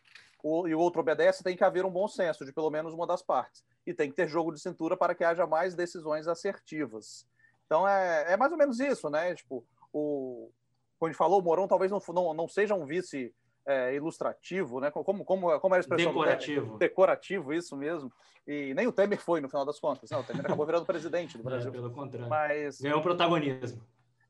o, 0.43 0.67
e 0.67 0.75
o 0.75 0.80
outro 0.80 1.01
obedece, 1.01 1.43
tem 1.43 1.56
que 1.56 1.63
haver 1.63 1.86
um 1.86 1.91
bom 1.91 2.08
senso 2.08 2.45
de 2.45 2.51
pelo 2.51 2.69
menos 2.69 2.93
uma 2.93 3.08
das 3.08 3.21
partes. 3.21 3.63
E 3.86 3.93
tem 3.93 4.10
que 4.10 4.15
ter 4.15 4.27
jogo 4.27 4.51
de 4.51 4.60
cintura 4.60 4.95
para 4.95 5.15
que 5.15 5.23
haja 5.23 5.45
mais 5.47 5.75
decisões 5.75 6.27
assertivas. 6.27 7.27
Então 7.65 7.88
é, 7.88 8.34
é 8.34 8.38
mais 8.38 8.51
ou 8.51 8.58
menos 8.58 8.80
isso, 8.80 9.10
né? 9.10 9.34
Tipo, 9.34 9.65
o, 9.93 10.51
como 10.99 11.08
a 11.08 11.12
gente 11.12 11.17
falou, 11.17 11.39
o 11.39 11.43
Morão 11.43 11.67
talvez 11.67 11.91
não, 11.91 12.01
não, 12.10 12.34
não 12.34 12.47
seja 12.47 12.75
um 12.75 12.86
vice 12.86 13.34
é, 13.65 13.95
ilustrativo, 13.95 14.80
né? 14.80 14.91
Como, 14.91 15.23
como, 15.23 15.60
como 15.60 15.75
era 15.75 15.80
a 15.80 15.80
expressão? 15.80 16.12
Decorativo. 16.12 16.77
Decorativo, 16.77 17.54
isso 17.54 17.75
mesmo. 17.75 18.12
E 18.47 18.73
nem 18.73 18.88
o 18.88 18.91
Temer 18.91 19.19
foi, 19.19 19.39
no 19.39 19.49
final 19.49 19.65
das 19.65 19.80
contas. 19.80 20.10
Não, 20.10 20.21
o 20.21 20.23
Temer 20.23 20.45
acabou 20.45 20.65
virando 20.65 20.86
presidente 20.86 21.38
do 21.38 21.41
é, 21.41 21.45
Brasil. 21.45 21.69
É, 21.69 21.73
pelo 21.73 21.91
contrário. 21.91 22.30
Mas, 22.30 22.82
Ganhou 22.82 23.01
protagonismo. 23.01 23.82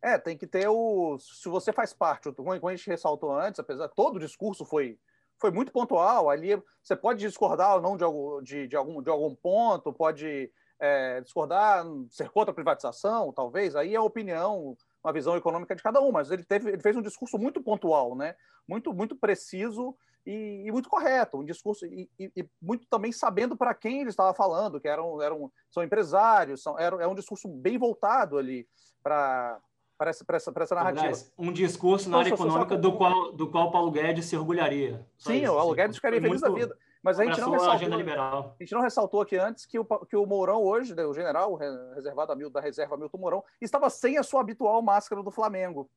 É, 0.01 0.17
tem 0.17 0.37
que 0.37 0.47
ter 0.47 0.67
o. 0.67 1.17
Se 1.19 1.47
você 1.47 1.71
faz 1.71 1.93
parte, 1.93 2.31
como 2.31 2.51
a 2.51 2.75
gente 2.75 2.89
ressaltou 2.89 3.37
antes, 3.37 3.59
apesar 3.59 3.87
todo 3.89 4.15
o 4.15 4.19
discurso 4.19 4.65
foi, 4.65 4.97
foi 5.41 5.51
muito 5.51 5.71
pontual. 5.71 6.29
Ali 6.29 6.61
você 6.81 6.95
pode 6.95 7.19
discordar 7.19 7.75
ou 7.75 7.81
não 7.81 7.97
de, 7.97 8.03
algum, 8.03 8.41
de, 8.41 8.67
de 8.67 8.75
algum, 8.75 9.01
de 9.01 9.09
algum 9.09 9.35
ponto, 9.35 9.91
pode 9.91 10.51
é, 10.79 11.19
discordar, 11.21 11.83
ser 12.09 12.29
contra 12.29 12.51
a 12.51 12.55
privatização, 12.55 13.33
talvez. 13.33 13.75
Aí 13.75 13.93
é 13.93 13.97
a 13.97 14.03
opinião 14.03 14.77
uma 15.03 15.11
visão 15.11 15.35
econômica 15.35 15.75
de 15.75 15.81
cada 15.81 15.99
um, 15.99 16.11
mas 16.11 16.29
ele, 16.29 16.43
teve, 16.43 16.69
ele 16.69 16.81
fez 16.81 16.95
um 16.95 17.01
discurso 17.01 17.37
muito 17.37 17.61
pontual, 17.61 18.15
né? 18.15 18.35
muito, 18.67 18.93
muito 18.93 19.15
preciso 19.15 19.95
e, 20.25 20.63
e 20.65 20.71
muito 20.71 20.89
correto, 20.89 21.37
um 21.37 21.43
discurso 21.43 21.85
e, 21.85 22.09
e, 22.19 22.31
e 22.35 22.49
muito 22.61 22.85
também 22.87 23.11
sabendo 23.11 23.57
para 23.57 23.73
quem 23.73 24.01
ele 24.01 24.09
estava 24.09 24.33
falando, 24.33 24.79
que 24.79 24.87
eram, 24.87 25.21
eram 25.21 25.51
são 25.69 25.83
empresários, 25.83 26.61
são, 26.61 26.77
era, 26.79 27.03
é 27.03 27.07
um 27.07 27.15
discurso 27.15 27.47
bem 27.47 27.77
voltado 27.77 28.37
ali 28.37 28.67
para 29.03 29.59
para 30.01 30.09
essa, 30.09 30.25
essa, 30.27 30.51
essa 30.55 30.73
narrativa. 30.73 31.01
Aliás, 31.01 31.31
um 31.37 31.53
discurso 31.53 32.09
na 32.09 32.17
área 32.17 32.33
econômica 32.33 32.75
do 32.75 32.93
qual, 32.93 33.31
do 33.33 33.47
qual 33.47 33.69
Paulo 33.69 33.91
Guedes 33.91 34.25
se 34.25 34.35
orgulharia. 34.35 35.05
Sim, 35.15 35.45
o 35.45 35.53
Paulo 35.53 35.75
Guedes 35.75 35.97
ficaria 35.97 36.19
feliz 36.19 36.41
muito... 36.41 36.51
da 36.51 36.59
vida. 36.59 36.77
Mas 37.03 37.19
a 37.19 37.25
gente, 37.25 37.39
não 37.39 37.51
ressaltou, 37.51 37.73
a, 37.73 38.57
gente 38.59 38.71
não 38.73 38.81
ressaltou 38.81 39.21
aqui 39.21 39.35
antes 39.35 39.65
que 39.65 39.77
o, 39.77 39.85
que 39.85 40.15
o 40.15 40.25
Mourão 40.25 40.63
hoje, 40.63 40.95
né, 40.95 41.05
o 41.05 41.13
general 41.13 41.53
reservado 41.55 42.49
da 42.49 42.61
reserva 42.61 42.97
Milton 42.97 43.17
Mourão, 43.19 43.43
estava 43.59 43.91
sem 43.91 44.17
a 44.17 44.23
sua 44.23 44.41
habitual 44.41 44.81
máscara 44.81 45.21
do 45.21 45.31
Flamengo. 45.31 45.87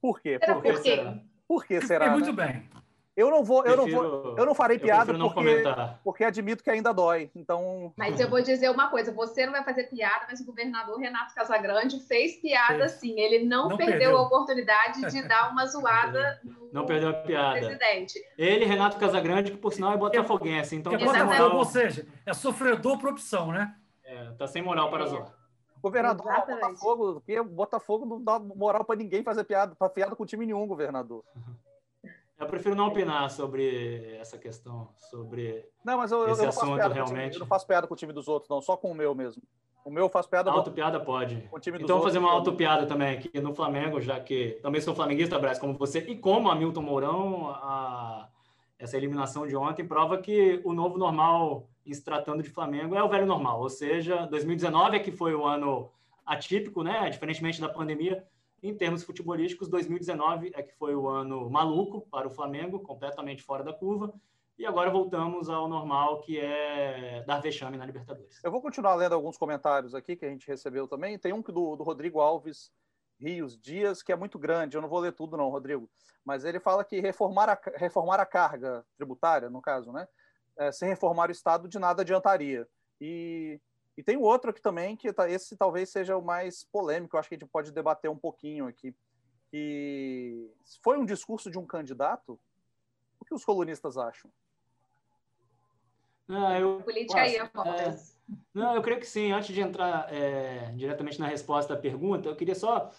Por 0.00 0.20
quê? 0.20 0.38
Será 0.38 0.54
Por 0.54 0.62
quê? 0.62 0.72
por 0.72 0.82
quê? 0.82 1.20
Por 1.48 1.66
que 1.66 1.80
será? 1.80 2.06
É 2.06 2.10
muito 2.10 2.32
né? 2.32 2.46
bem. 2.46 2.83
Eu 3.16 3.30
não 3.30 3.44
vou, 3.44 3.64
eu 3.64 3.76
Prefiro- 3.76 4.02
não 4.02 4.22
vou, 4.22 4.38
eu 4.38 4.44
não 4.46 4.54
farei 4.56 4.76
piada 4.76 5.12
não 5.12 5.28
porque, 5.30 5.48
comentar. 5.48 6.00
porque 6.02 6.24
admito 6.24 6.64
que 6.64 6.70
ainda 6.70 6.92
dói. 6.92 7.30
Então, 7.34 7.92
Mas 7.96 8.18
eu 8.18 8.28
vou 8.28 8.42
dizer 8.42 8.68
uma 8.70 8.90
coisa: 8.90 9.12
você 9.12 9.46
não 9.46 9.52
vai 9.52 9.62
fazer 9.62 9.84
piada, 9.84 10.26
mas 10.28 10.40
o 10.40 10.44
governador 10.44 10.98
Renato 10.98 11.32
Casagrande 11.32 12.00
fez 12.00 12.36
piada 12.40 12.80
Fez. 12.88 12.92
sim. 12.92 13.20
Ele 13.20 13.44
não, 13.46 13.68
Não 13.68 13.76
perdeu, 13.76 13.98
perdeu. 13.98 14.16
a 14.16 14.22
oportunidade 14.22 15.00
de 15.12 15.28
dar 15.28 15.52
uma 15.52 15.64
zoada 15.64 16.40
no 16.42 16.70
Não 16.72 16.86
perdeu 16.86 17.10
a 17.10 17.12
piada. 17.14 17.60
presidente. 17.60 18.18
Ele, 18.36 18.64
Renato 18.64 18.98
Casagrande, 18.98 19.52
que 19.52 19.58
por 19.58 19.72
sinal 19.72 19.92
é 19.92 19.96
botafoguense, 19.96 20.74
então 20.74 20.92
é 20.92 20.98
tá 20.98 21.46
ou 21.54 21.64
seja, 21.64 22.04
é 22.26 22.34
sofredor 22.34 22.98
por 22.98 23.10
opção, 23.10 23.52
né? 23.52 23.76
é, 24.04 24.32
tá 24.32 24.46
sem 24.48 24.60
moral 24.60 24.90
para 24.90 25.04
É. 25.04 25.06
zoar. 25.06 25.32
governador, 25.80 26.26
Exatamente. 26.32 26.60
Botafogo, 26.62 27.12
porque 27.14 27.42
Botafogo 27.42 28.06
não 28.06 28.22
dá 28.22 28.38
moral 28.38 28.84
para 28.84 28.96
ninguém 28.96 29.22
fazer 29.22 29.44
piada, 29.44 29.74
para 29.76 29.88
piada 29.88 30.16
com 30.16 30.24
time 30.26 30.46
nenhum, 30.46 30.66
governador. 30.66 31.22
Eu 32.38 32.46
prefiro 32.46 32.74
não 32.74 32.88
opinar 32.88 33.30
sobre 33.30 34.16
essa 34.20 34.36
questão, 34.36 34.88
sobre 35.10 35.64
Não, 35.84 35.96
mas 35.98 36.10
eu, 36.10 36.18
eu 36.22 36.32
Esse 36.32 36.38
não 36.44 36.46
faço 36.52 36.60
assunto 36.64 36.74
piada 36.76 36.94
time, 36.94 37.04
realmente- 37.06 37.34
eu 37.34 37.40
não 37.40 37.46
faço 37.46 37.66
piada 37.66 37.86
com 37.86 37.94
o 37.94 37.96
time 37.96 38.12
dos 38.12 38.26
outros, 38.26 38.48
não, 38.50 38.60
só 38.60 38.76
com 38.76 38.90
o 38.90 38.94
meu 38.94 39.14
mesmo. 39.14 39.42
O 39.84 39.90
meu 39.90 40.04
eu 40.04 40.08
faço 40.08 40.28
piada 40.28 40.50
com 40.50 40.56
autopiada 40.56 40.98
pode. 40.98 41.48
Então, 41.84 41.96
vou 41.96 42.06
fazer 42.06 42.18
uma 42.18 42.30
autopiada 42.32 42.86
também 42.86 43.16
aqui 43.16 43.38
no 43.40 43.54
Flamengo, 43.54 44.00
já 44.00 44.18
que 44.18 44.58
também 44.62 44.80
sou 44.80 44.94
flamenguista, 44.94 45.38
Braz, 45.38 45.58
como 45.58 45.74
você, 45.74 45.98
e 46.00 46.16
como 46.16 46.50
Hamilton 46.50 46.82
Mourão, 46.82 47.50
a- 47.50 48.28
essa 48.78 48.96
eliminação 48.96 49.46
de 49.46 49.54
ontem 49.54 49.86
prova 49.86 50.18
que 50.18 50.60
o 50.64 50.72
novo 50.72 50.98
normal, 50.98 51.68
em 51.86 51.92
se 51.94 52.02
tratando 52.02 52.42
de 52.42 52.48
Flamengo, 52.50 52.96
é 52.96 53.02
o 53.02 53.08
velho 53.08 53.26
normal. 53.26 53.60
Ou 53.60 53.68
seja, 53.70 54.26
2019 54.26 54.96
é 54.96 55.00
que 55.00 55.12
foi 55.12 55.34
o 55.34 55.44
ano 55.46 55.90
atípico, 56.26 56.82
né? 56.82 57.08
Diferentemente 57.10 57.60
da 57.60 57.68
pandemia, 57.68 58.24
em 58.68 58.74
termos 58.74 59.04
futebolísticos, 59.04 59.68
2019 59.68 60.52
é 60.54 60.62
que 60.62 60.74
foi 60.74 60.94
o 60.94 61.08
ano 61.08 61.50
maluco 61.50 62.06
para 62.10 62.26
o 62.26 62.30
Flamengo, 62.30 62.80
completamente 62.80 63.42
fora 63.42 63.62
da 63.62 63.72
curva. 63.72 64.12
E 64.56 64.64
agora 64.64 64.88
voltamos 64.88 65.50
ao 65.50 65.68
normal, 65.68 66.20
que 66.20 66.38
é 66.38 67.22
dar 67.26 67.40
vexame 67.40 67.76
na 67.76 67.84
Libertadores. 67.84 68.42
Eu 68.42 68.50
vou 68.50 68.62
continuar 68.62 68.94
lendo 68.94 69.14
alguns 69.14 69.36
comentários 69.36 69.94
aqui 69.94 70.16
que 70.16 70.24
a 70.24 70.30
gente 70.30 70.46
recebeu 70.46 70.86
também. 70.86 71.18
Tem 71.18 71.32
um 71.32 71.42
do, 71.42 71.76
do 71.76 71.82
Rodrigo 71.82 72.20
Alves 72.20 72.72
Rios 73.20 73.58
Dias, 73.58 74.02
que 74.02 74.12
é 74.12 74.16
muito 74.16 74.38
grande. 74.38 74.76
Eu 74.76 74.82
não 74.82 74.88
vou 74.88 75.00
ler 75.00 75.12
tudo, 75.12 75.36
não, 75.36 75.50
Rodrigo. 75.50 75.90
Mas 76.24 76.44
ele 76.44 76.60
fala 76.60 76.84
que 76.84 77.00
reformar 77.00 77.50
a, 77.50 77.60
reformar 77.76 78.20
a 78.20 78.26
carga 78.26 78.84
tributária, 78.96 79.50
no 79.50 79.60
caso, 79.60 79.92
né? 79.92 80.06
É, 80.56 80.70
sem 80.70 80.88
reformar 80.88 81.28
o 81.28 81.32
Estado, 81.32 81.68
de 81.68 81.78
nada 81.78 82.02
adiantaria. 82.02 82.66
E, 83.00 83.60
e 83.96 84.02
tem 84.02 84.16
um 84.16 84.22
outro 84.22 84.50
aqui 84.50 84.60
também, 84.60 84.96
que 84.96 85.12
tá, 85.12 85.28
esse 85.28 85.56
talvez 85.56 85.88
seja 85.88 86.16
o 86.16 86.22
mais 86.22 86.64
polêmico, 86.64 87.14
eu 87.14 87.20
acho 87.20 87.28
que 87.28 87.36
a 87.36 87.38
gente 87.38 87.48
pode 87.48 87.72
debater 87.72 88.10
um 88.10 88.18
pouquinho 88.18 88.66
aqui. 88.66 88.94
Que 89.50 90.50
foi 90.82 90.98
um 90.98 91.04
discurso 91.04 91.50
de 91.50 91.58
um 91.58 91.66
candidato? 91.66 92.40
O 93.20 93.24
que 93.24 93.34
os 93.34 93.44
colunistas 93.44 93.96
acham? 93.96 94.30
Ah, 96.28 96.58
eu, 96.58 96.80
Política 96.82 97.20
aí, 97.20 97.38
Afonso. 97.38 98.16
Não, 98.52 98.74
eu 98.74 98.82
creio 98.82 98.98
que 98.98 99.06
sim. 99.06 99.30
Antes 99.30 99.54
de 99.54 99.60
entrar 99.60 100.12
é, 100.12 100.72
diretamente 100.72 101.20
na 101.20 101.28
resposta 101.28 101.74
à 101.74 101.76
pergunta, 101.76 102.28
eu 102.28 102.34
queria 102.36 102.54
só 102.54 102.90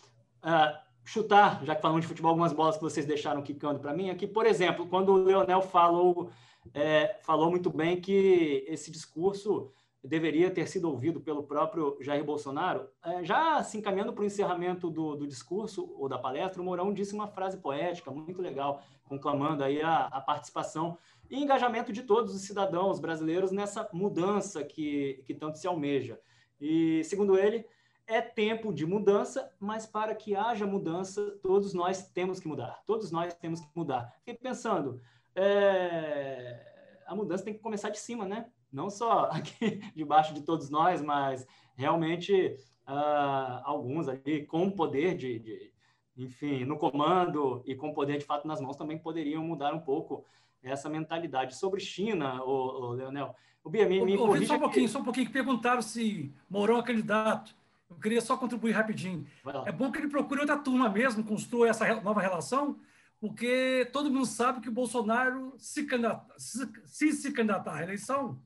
ah, 0.41 0.81
chutar, 1.03 1.63
já 1.65 1.75
que 1.75 1.81
falamos 1.81 2.01
de 2.01 2.07
futebol, 2.07 2.29
algumas 2.29 2.53
bolas 2.53 2.77
que 2.77 2.83
vocês 2.83 3.05
deixaram 3.05 3.41
quicando 3.41 3.79
para 3.79 3.93
mim. 3.93 4.09
Aqui, 4.09 4.27
por 4.27 4.45
exemplo, 4.45 4.87
quando 4.87 5.09
o 5.09 5.23
Leonel 5.23 5.61
falou, 5.61 6.31
é, 6.73 7.19
falou 7.23 7.49
muito 7.49 7.69
bem 7.69 7.99
que 7.99 8.63
esse 8.67 8.91
discurso 8.91 9.71
deveria 10.05 10.51
ter 10.51 10.67
sido 10.67 10.89
ouvido 10.89 11.19
pelo 11.19 11.43
próprio 11.43 11.97
Jair 12.01 12.23
Bolsonaro, 12.23 12.89
é, 13.03 13.23
já 13.23 13.61
se 13.63 13.77
encaminhando 13.77 14.13
para 14.13 14.23
o 14.23 14.25
encerramento 14.25 14.89
do, 14.89 15.15
do 15.15 15.27
discurso 15.27 15.93
ou 15.97 16.07
da 16.07 16.17
palestra, 16.17 16.61
o 16.61 16.65
Mourão 16.65 16.93
disse 16.93 17.13
uma 17.13 17.27
frase 17.27 17.57
poética 17.57 18.11
muito 18.11 18.41
legal, 18.41 18.81
conclamando 19.05 19.63
aí 19.63 19.81
a, 19.81 20.05
a 20.05 20.21
participação 20.21 20.97
e 21.29 21.41
engajamento 21.41 21.91
de 21.91 22.03
todos 22.03 22.35
os 22.35 22.41
cidadãos 22.41 22.99
brasileiros 22.99 23.51
nessa 23.51 23.87
mudança 23.91 24.63
que, 24.63 25.23
que 25.25 25.33
tanto 25.33 25.57
se 25.57 25.67
almeja. 25.67 26.19
E, 26.61 27.03
segundo 27.03 27.37
ele, 27.37 27.65
é 28.07 28.21
tempo 28.21 28.71
de 28.71 28.85
mudança, 28.85 29.51
mas 29.59 29.85
para 29.85 30.13
que 30.13 30.35
haja 30.35 30.65
mudança, 30.65 31.37
todos 31.41 31.73
nós 31.73 32.07
temos 32.09 32.39
que 32.39 32.47
mudar. 32.47 32.83
Todos 32.85 33.11
nós 33.11 33.33
temos 33.33 33.59
que 33.59 33.67
mudar. 33.75 34.13
Fiquei 34.19 34.35
pensando, 34.35 35.01
é, 35.35 37.01
a 37.05 37.15
mudança 37.15 37.43
tem 37.43 37.53
que 37.53 37.59
começar 37.59 37.89
de 37.89 37.99
cima, 37.99 38.25
né? 38.25 38.45
Não 38.75 38.89
só 38.89 39.29
aqui 39.31 39.81
debaixo 39.95 40.33
de 40.33 40.41
todos 40.41 40.69
nós, 40.69 41.01
mas 41.01 41.47
realmente 41.75 42.55
ah, 42.85 43.61
alguns 43.63 44.07
ali 44.07 44.45
com 44.45 44.69
poder 44.69 45.15
de, 45.15 45.39
de, 45.39 45.71
enfim, 46.17 46.65
no 46.65 46.77
comando 46.77 47.63
e 47.65 47.73
com 47.75 47.93
poder 47.93 48.17
de 48.17 48.25
fato 48.25 48.47
nas 48.47 48.61
mãos 48.61 48.75
também 48.75 48.97
poderiam 48.97 49.43
mudar 49.43 49.73
um 49.73 49.79
pouco 49.79 50.25
essa 50.61 50.89
mentalidade. 50.89 51.55
Sobre 51.55 51.79
China, 51.79 52.43
o, 52.43 52.89
Leonel, 52.91 53.35
o 53.63 53.69
Bia, 53.69 53.87
me, 53.87 54.03
me 54.03 54.17
só 54.47 54.55
um 54.55 54.59
pouquinho, 54.59 54.89
só 54.89 54.99
um 54.99 55.03
pouquinho, 55.03 55.27
que 55.27 55.33
perguntaram 55.33 55.81
se 55.81 56.33
Mourão 56.49 56.79
é 56.79 56.83
candidato. 56.83 57.55
Eu 57.89 57.97
queria 57.97 58.19
só 58.19 58.35
contribuir 58.35 58.71
rapidinho. 58.71 59.25
É 59.67 59.71
bom 59.71 59.91
que 59.91 59.99
ele 59.99 60.07
procure 60.07 60.41
outra 60.41 60.57
turma 60.57 60.89
mesmo, 60.89 61.23
construa 61.23 61.69
essa 61.69 62.01
nova 62.01 62.19
relação, 62.19 62.79
porque 63.19 63.87
todo 63.93 64.09
mundo 64.09 64.25
sabe 64.25 64.59
que 64.59 64.69
o 64.69 64.71
Bolsonaro, 64.71 65.53
se, 65.57 65.85
candidata- 65.85 66.33
se, 66.37 66.67
se 66.85 67.11
se 67.13 67.31
candidatar 67.31 67.71
à 67.73 67.75
reeleição, 67.77 68.39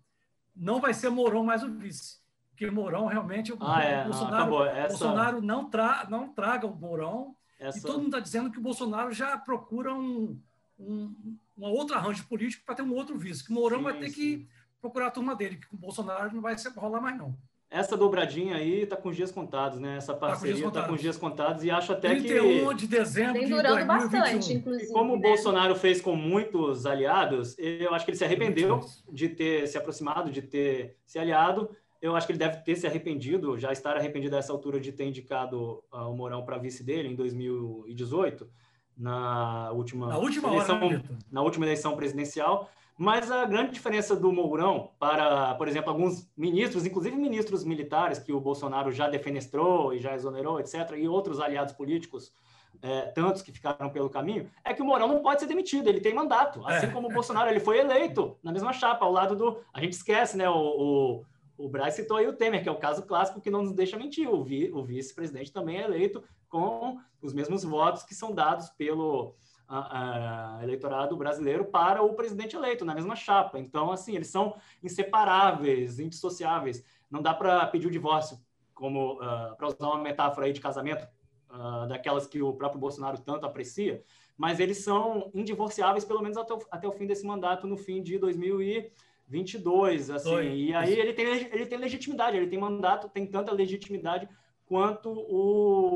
não 0.60 0.80
vai 0.80 0.94
ser 0.94 1.10
Mourão 1.10 1.44
mais 1.44 1.64
o 1.64 1.72
vice. 1.72 2.20
Porque 2.50 2.70
Mourão 2.70 3.06
realmente, 3.06 3.54
o 3.54 3.58
Ah, 3.62 3.82
é, 3.82 4.04
não, 4.04 4.12
Bolsonaro. 4.12 4.64
Essa, 4.66 4.88
Bolsonaro 4.90 5.42
não, 5.42 5.70
tra, 5.70 6.06
não 6.10 6.28
traga 6.28 6.68
o 6.68 6.76
Mourão, 6.76 7.36
e 7.60 7.64
essa, 7.64 7.88
todo 7.88 7.98
mundo 7.98 8.08
está 8.08 8.20
dizendo 8.20 8.52
que 8.52 8.60
o 8.60 8.62
Bolsonaro 8.62 9.14
já 9.14 9.38
procura 9.38 9.94
um, 9.94 10.38
um, 10.78 11.38
uma 11.58 11.70
outra 11.70 11.98
arranjo 11.98 12.26
político 12.28 12.66
para 12.66 12.76
ter 12.76 12.82
um 12.82 12.94
outro 12.94 13.18
vice, 13.18 13.44
que 13.44 13.52
o 13.52 13.54
Mourão 13.54 13.78
Sim, 13.78 13.84
vai 13.86 13.94
ter 13.98 14.10
sim. 14.10 14.14
que 14.16 14.50
procurar 14.82 15.08
a 15.08 15.12
turma 15.12 15.36
dele, 15.36 15.56
que 15.56 15.68
com 15.68 15.78
o 15.78 15.80
Bolsonaro 15.80 16.34
não 16.34 16.42
vai 16.42 16.56
rolar 16.76 17.02
mais 17.02 17.18
não. 17.18 17.36
Essa 17.72 17.96
dobradinha 17.96 18.56
aí 18.56 18.82
está 18.82 18.96
com 18.96 19.10
os 19.10 19.16
dias 19.16 19.32
contados, 19.32 19.80
né? 19.80 19.98
Essa 19.98 20.14
com 20.14 20.26
os 20.26 20.28
dias 20.28 20.40
parceria 20.40 20.56
está 20.56 20.64
com 20.66 20.72
contados. 20.72 20.96
os 20.96 21.02
dias 21.02 21.18
contados 21.18 21.64
e 21.64 21.70
acho 21.70 21.92
até 21.92 22.10
31 22.10 22.70
que 22.70 22.76
de 22.76 22.88
dezembro 22.88 23.40
de 23.40 23.48
durando 23.48 23.86
2021. 23.86 24.10
bastante, 24.10 24.54
inclusive. 24.54 24.90
E 24.90 24.94
como 24.94 25.14
o 25.14 25.16
né? 25.18 25.22
Bolsonaro 25.22 25.76
fez 25.76 26.02
com 26.02 26.16
muitos 26.16 26.86
aliados, 26.88 27.56
eu 27.60 27.94
acho 27.94 28.06
que 28.06 28.12
ele 28.12 28.18
se 28.18 28.26
arrependeu 28.26 28.80
de 29.12 29.30
ter 29.30 29.68
se 29.68 29.78
aproximado, 29.78 30.32
de 30.32 30.42
ter 30.42 30.98
se 31.06 31.20
aliado. 31.20 31.70
Eu 32.02 32.16
acho 32.16 32.26
que 32.26 32.32
ele 32.32 32.40
deve 32.40 32.58
ter 32.64 32.76
se 32.76 32.88
arrependido, 32.88 33.58
já 33.58 33.72
estar 33.72 33.96
arrependido 33.98 34.36
a 34.36 34.40
essa 34.40 34.54
altura 34.54 34.80
de 34.80 34.92
ter 34.92 35.04
indicado 35.04 35.84
ah, 35.92 36.08
o 36.08 36.16
Mourão 36.16 36.44
para 36.46 36.58
vice 36.58 36.82
dele 36.82 37.10
em 37.10 37.16
2018, 37.16 38.50
na 38.98 39.72
última, 39.74 40.08
Na 40.08 40.18
última 40.18 40.48
eleição, 40.48 40.78
hora, 40.82 40.98
né, 40.98 41.04
na 41.32 41.42
última 41.42 41.66
eleição 41.66 41.96
presidencial. 41.96 42.70
Mas 43.00 43.32
a 43.32 43.46
grande 43.46 43.72
diferença 43.72 44.14
do 44.14 44.30
Mourão 44.30 44.92
para, 45.00 45.56
por 45.56 45.70
exemplo, 45.70 45.90
alguns 45.90 46.30
ministros, 46.36 46.86
inclusive 46.86 47.16
ministros 47.16 47.64
militares 47.64 48.20
que 48.20 48.34
o 48.34 48.42
Bolsonaro 48.42 48.92
já 48.92 49.08
defenestrou 49.08 49.94
e 49.94 50.00
já 50.00 50.14
exonerou, 50.14 50.60
etc., 50.60 50.98
e 50.98 51.08
outros 51.08 51.40
aliados 51.40 51.74
políticos, 51.74 52.34
é, 52.82 53.04
tantos 53.04 53.42
que 53.42 53.54
ficaram 53.54 53.90
pelo 53.90 54.10
caminho, 54.10 54.52
é 54.66 54.74
que 54.74 54.82
o 54.82 54.86
Mourão 54.86 55.08
não 55.08 55.22
pode 55.22 55.40
ser 55.40 55.48
demitido, 55.48 55.88
ele 55.88 56.02
tem 56.02 56.14
mandato. 56.14 56.62
Assim 56.68 56.88
É. 56.88 56.90
como 56.90 57.08
o 57.08 57.14
Bolsonaro, 57.14 57.50
ele 57.50 57.62
foi 57.62 57.80
eleito 57.80 58.38
na 58.44 58.52
mesma 58.52 58.74
chapa, 58.74 59.06
ao 59.06 59.14
lado 59.14 59.34
do. 59.34 59.62
A 59.74 59.80
gente 59.80 59.94
esquece, 59.94 60.36
né? 60.36 60.50
O, 60.50 60.58
o, 60.58 61.26
o 61.58 61.70
Braz 61.70 61.94
citou 61.94 62.18
aí 62.18 62.28
o 62.28 62.34
Temer, 62.34 62.62
que 62.62 62.68
é 62.68 62.72
o 62.72 62.80
caso 62.80 63.04
clássico 63.04 63.40
que 63.40 63.50
não 63.50 63.64
nos 63.64 63.72
deixa 63.72 63.96
mentir. 63.96 64.30
O, 64.30 64.44
vi, 64.44 64.70
o 64.74 64.84
vice-presidente 64.84 65.54
também 65.54 65.78
é 65.78 65.86
eleito 65.86 66.22
com 66.50 66.98
os 67.22 67.32
mesmos 67.34 67.64
votos 67.64 68.04
que 68.04 68.14
são 68.14 68.34
dados 68.34 68.68
pelo 68.72 69.36
a- 69.70 70.58
a 70.58 70.64
eleitorado 70.64 71.16
brasileiro 71.16 71.66
para 71.66 72.02
o 72.02 72.14
presidente 72.16 72.56
eleito, 72.56 72.84
na 72.84 72.96
mesma 72.96 73.16
chapa. 73.16 73.60
Então, 73.60 73.92
assim, 73.92 74.16
eles 74.16 74.28
são 74.28 74.56
inseparáveis, 74.84 76.00
indissociáveis. 76.00 76.84
Não 77.10 77.22
dá 77.22 77.34
para 77.34 77.66
pedir 77.68 77.88
o 77.88 77.92
divórcio, 77.92 78.38
como 78.74 79.18
para 79.58 79.68
usar 79.68 79.88
uma 79.88 80.00
metáfora 80.02 80.48
aí 80.48 80.54
de 80.54 80.60
casamento, 80.62 81.08
ah, 81.50 81.86
daquelas 81.88 82.26
que 82.28 82.42
o 82.42 82.54
próprio 82.54 82.80
Bolsonaro 82.80 83.20
tanto 83.20 83.46
aprecia, 83.46 84.04
mas 84.38 84.60
eles 84.60 84.84
são 84.84 85.30
indivorciáveis, 85.34 86.06
pelo 86.06 86.22
menos 86.22 86.38
até 86.38 86.54
o, 86.54 86.60
até 86.72 86.88
o 86.88 86.92
fim 86.92 87.06
desse 87.06 87.26
mandato, 87.26 87.68
no 87.68 87.76
fim 87.76 88.02
de 88.02 88.18
2022. 88.18 90.10
Assim. 90.10 90.34
Oi. 90.34 90.56
E 90.56 90.74
aí 90.74 90.98
ele 90.98 91.14
tem, 91.14 91.26
ele 91.26 91.66
tem 91.66 91.78
legitimidade, 91.78 92.38
ele 92.38 92.48
tem 92.48 92.60
mandato, 92.60 93.10
tem 93.10 93.26
tanta 93.28 93.52
legitimidade 93.52 94.28
quanto 94.66 95.10
o, 95.12 95.89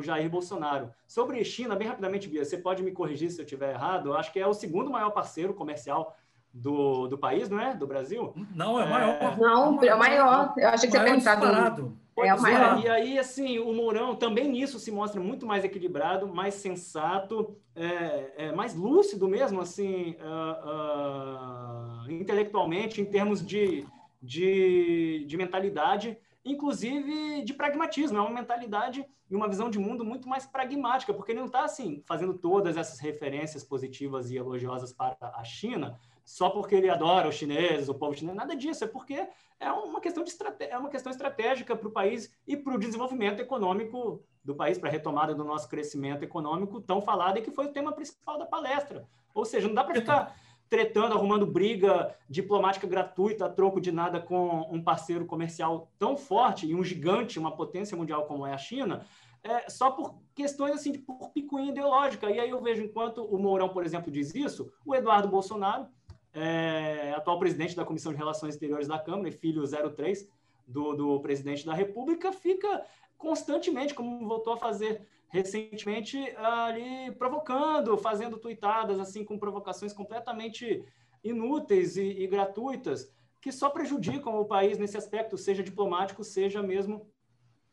o 0.00 0.02
Jair 0.02 0.28
Bolsonaro. 0.28 0.90
Sobre 1.06 1.44
China, 1.44 1.76
bem 1.76 1.86
rapidamente, 1.86 2.28
Bia, 2.28 2.44
você 2.44 2.58
pode 2.58 2.82
me 2.82 2.90
corrigir 2.90 3.30
se 3.30 3.40
eu 3.40 3.44
estiver 3.44 3.74
errado, 3.74 4.08
eu 4.08 4.16
acho 4.16 4.32
que 4.32 4.40
é 4.40 4.46
o 4.46 4.54
segundo 4.54 4.90
maior 4.90 5.10
parceiro 5.10 5.54
comercial 5.54 6.16
do, 6.52 7.06
do 7.06 7.16
país, 7.16 7.48
não 7.48 7.60
é? 7.60 7.74
Do 7.74 7.86
Brasil? 7.86 8.34
Não, 8.54 8.80
é 8.80 8.88
maior. 8.88 9.38
Não, 9.38 9.82
é 9.82 9.94
o 9.94 9.98
maior. 9.98 10.54
Eu 10.56 10.68
achei 10.68 10.90
que 10.90 10.98
você 10.98 11.16
disparado. 11.16 11.96
É 12.18 12.34
o 12.34 12.36
Pois 12.36 12.42
maior. 12.42 12.84
E 12.84 12.88
aí, 12.88 13.18
assim, 13.18 13.58
o 13.58 13.72
Mourão 13.72 14.14
também 14.14 14.48
nisso 14.48 14.78
se 14.78 14.90
mostra 14.90 15.20
muito 15.20 15.46
mais 15.46 15.64
equilibrado, 15.64 16.28
mais 16.28 16.54
sensato, 16.54 17.56
é, 17.74 18.32
é, 18.36 18.52
mais 18.52 18.74
lúcido 18.74 19.28
mesmo, 19.28 19.60
assim, 19.60 20.16
ah, 20.20 20.60
ah, 20.64 22.12
intelectualmente, 22.12 23.00
em 23.00 23.04
termos 23.04 23.44
de, 23.44 23.86
de, 24.20 25.24
de 25.26 25.36
mentalidade. 25.36 26.18
Inclusive 26.44 27.42
de 27.42 27.54
pragmatismo, 27.54 28.18
é 28.18 28.20
uma 28.20 28.30
mentalidade 28.30 29.04
e 29.30 29.36
uma 29.36 29.48
visão 29.48 29.70
de 29.70 29.78
mundo 29.78 30.04
muito 30.04 30.28
mais 30.28 30.46
pragmática, 30.46 31.14
porque 31.14 31.32
ele 31.32 31.40
não 31.40 31.46
está 31.46 31.64
assim 31.64 32.02
fazendo 32.06 32.34
todas 32.34 32.76
essas 32.76 32.98
referências 32.98 33.62
positivas 33.62 34.30
e 34.30 34.36
elogiosas 34.36 34.92
para 34.92 35.16
a 35.20 35.44
China 35.44 35.98
só 36.30 36.48
porque 36.48 36.76
ele 36.76 36.88
adora 36.88 37.28
os 37.28 37.34
chineses, 37.34 37.88
o 37.88 37.94
povo 37.94 38.14
chinês, 38.14 38.36
nada 38.36 38.54
disso, 38.54 38.84
é 38.84 38.86
porque 38.86 39.26
é 39.58 39.72
uma 39.72 40.00
questão, 40.00 40.22
de 40.22 40.32
é 40.60 40.78
uma 40.78 40.88
questão 40.88 41.10
estratégica 41.10 41.74
para 41.74 41.88
o 41.88 41.90
país 41.90 42.32
e 42.46 42.56
para 42.56 42.72
o 42.72 42.78
desenvolvimento 42.78 43.40
econômico 43.40 44.22
do 44.44 44.54
país, 44.54 44.78
para 44.78 44.88
a 44.88 44.92
retomada 44.92 45.34
do 45.34 45.42
nosso 45.42 45.68
crescimento 45.68 46.22
econômico 46.22 46.80
tão 46.80 47.02
falado 47.02 47.38
e 47.38 47.42
que 47.42 47.50
foi 47.50 47.66
o 47.66 47.72
tema 47.72 47.90
principal 47.90 48.38
da 48.38 48.46
palestra. 48.46 49.08
Ou 49.34 49.44
seja, 49.44 49.66
não 49.66 49.74
dá 49.74 49.82
para 49.82 49.96
ficar 49.96 50.36
tretando, 50.70 51.14
arrumando 51.14 51.44
briga 51.44 52.14
diplomática 52.28 52.86
gratuita 52.86 53.46
a 53.46 53.48
troco 53.50 53.80
de 53.80 53.90
nada 53.90 54.20
com 54.20 54.68
um 54.70 54.80
parceiro 54.80 55.26
comercial 55.26 55.90
tão 55.98 56.16
forte 56.16 56.64
e 56.64 56.76
um 56.76 56.84
gigante, 56.84 57.40
uma 57.40 57.54
potência 57.54 57.96
mundial 57.96 58.24
como 58.24 58.46
é 58.46 58.54
a 58.54 58.58
China, 58.58 59.04
é, 59.42 59.68
só 59.68 59.90
por 59.90 60.14
questões 60.32 60.72
assim 60.72 60.92
de 60.92 60.98
por 60.98 61.30
picuinha 61.30 61.72
ideológica. 61.72 62.30
E 62.30 62.38
aí 62.38 62.50
eu 62.50 62.62
vejo, 62.62 62.84
enquanto 62.84 63.24
o 63.24 63.36
Mourão, 63.36 63.70
por 63.70 63.84
exemplo, 63.84 64.12
diz 64.12 64.32
isso, 64.32 64.72
o 64.86 64.94
Eduardo 64.94 65.26
Bolsonaro, 65.28 65.88
é, 66.32 67.12
atual 67.16 67.40
presidente 67.40 67.74
da 67.74 67.84
Comissão 67.84 68.12
de 68.12 68.18
Relações 68.18 68.54
Exteriores 68.54 68.86
da 68.86 68.98
Câmara 68.98 69.28
e 69.28 69.32
filho 69.32 69.64
03 69.66 70.28
do, 70.68 70.94
do 70.94 71.20
presidente 71.20 71.66
da 71.66 71.74
República, 71.74 72.32
fica 72.32 72.84
constantemente, 73.18 73.92
como 73.92 74.26
voltou 74.26 74.52
a 74.52 74.56
fazer 74.56 75.04
recentemente 75.30 76.18
ali 76.36 77.12
provocando, 77.12 77.96
fazendo 77.96 78.36
tuitadas 78.36 78.98
assim 78.98 79.24
com 79.24 79.38
provocações 79.38 79.92
completamente 79.92 80.84
inúteis 81.22 81.96
e, 81.96 82.02
e, 82.02 82.26
gratuitas 82.26 83.10
que 83.40 83.52
só 83.52 83.70
prejudicam 83.70 84.38
o 84.38 84.44
país 84.44 84.76
nesse 84.76 84.98
aspecto, 84.98 85.38
seja 85.38 85.62
diplomático, 85.62 86.22
seja 86.22 86.62
mesmo 86.62 87.06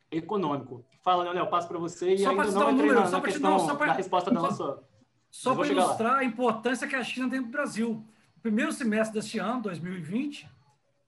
econômico. 0.10 0.86
Fala, 1.04 1.24
Leonel, 1.24 1.48
passo 1.48 1.68
para 1.68 1.78
você 1.78 2.14
e 2.14 2.20
só 2.20 2.30
ainda 2.30 2.46
não 2.52 2.72
entrei 2.72 2.88
número, 2.88 3.02
na, 3.02 3.10
na 3.10 3.22
questão 3.22 3.58
não, 3.58 3.76
pra, 3.76 3.88
da 3.88 3.94
resposta 3.94 4.32
da 4.32 4.42
nossa... 4.42 4.84
Só 5.30 5.54
para 5.54 5.68
ilustrar 5.68 6.14
lá. 6.14 6.20
a 6.20 6.24
importância 6.24 6.88
que 6.88 6.96
a 6.96 7.04
China 7.04 7.30
tem 7.30 7.42
no 7.42 7.48
Brasil. 7.48 8.06
No 8.36 8.42
primeiro 8.42 8.72
semestre 8.72 9.20
deste 9.20 9.40
ano, 9.40 9.64
2020, 9.64 10.50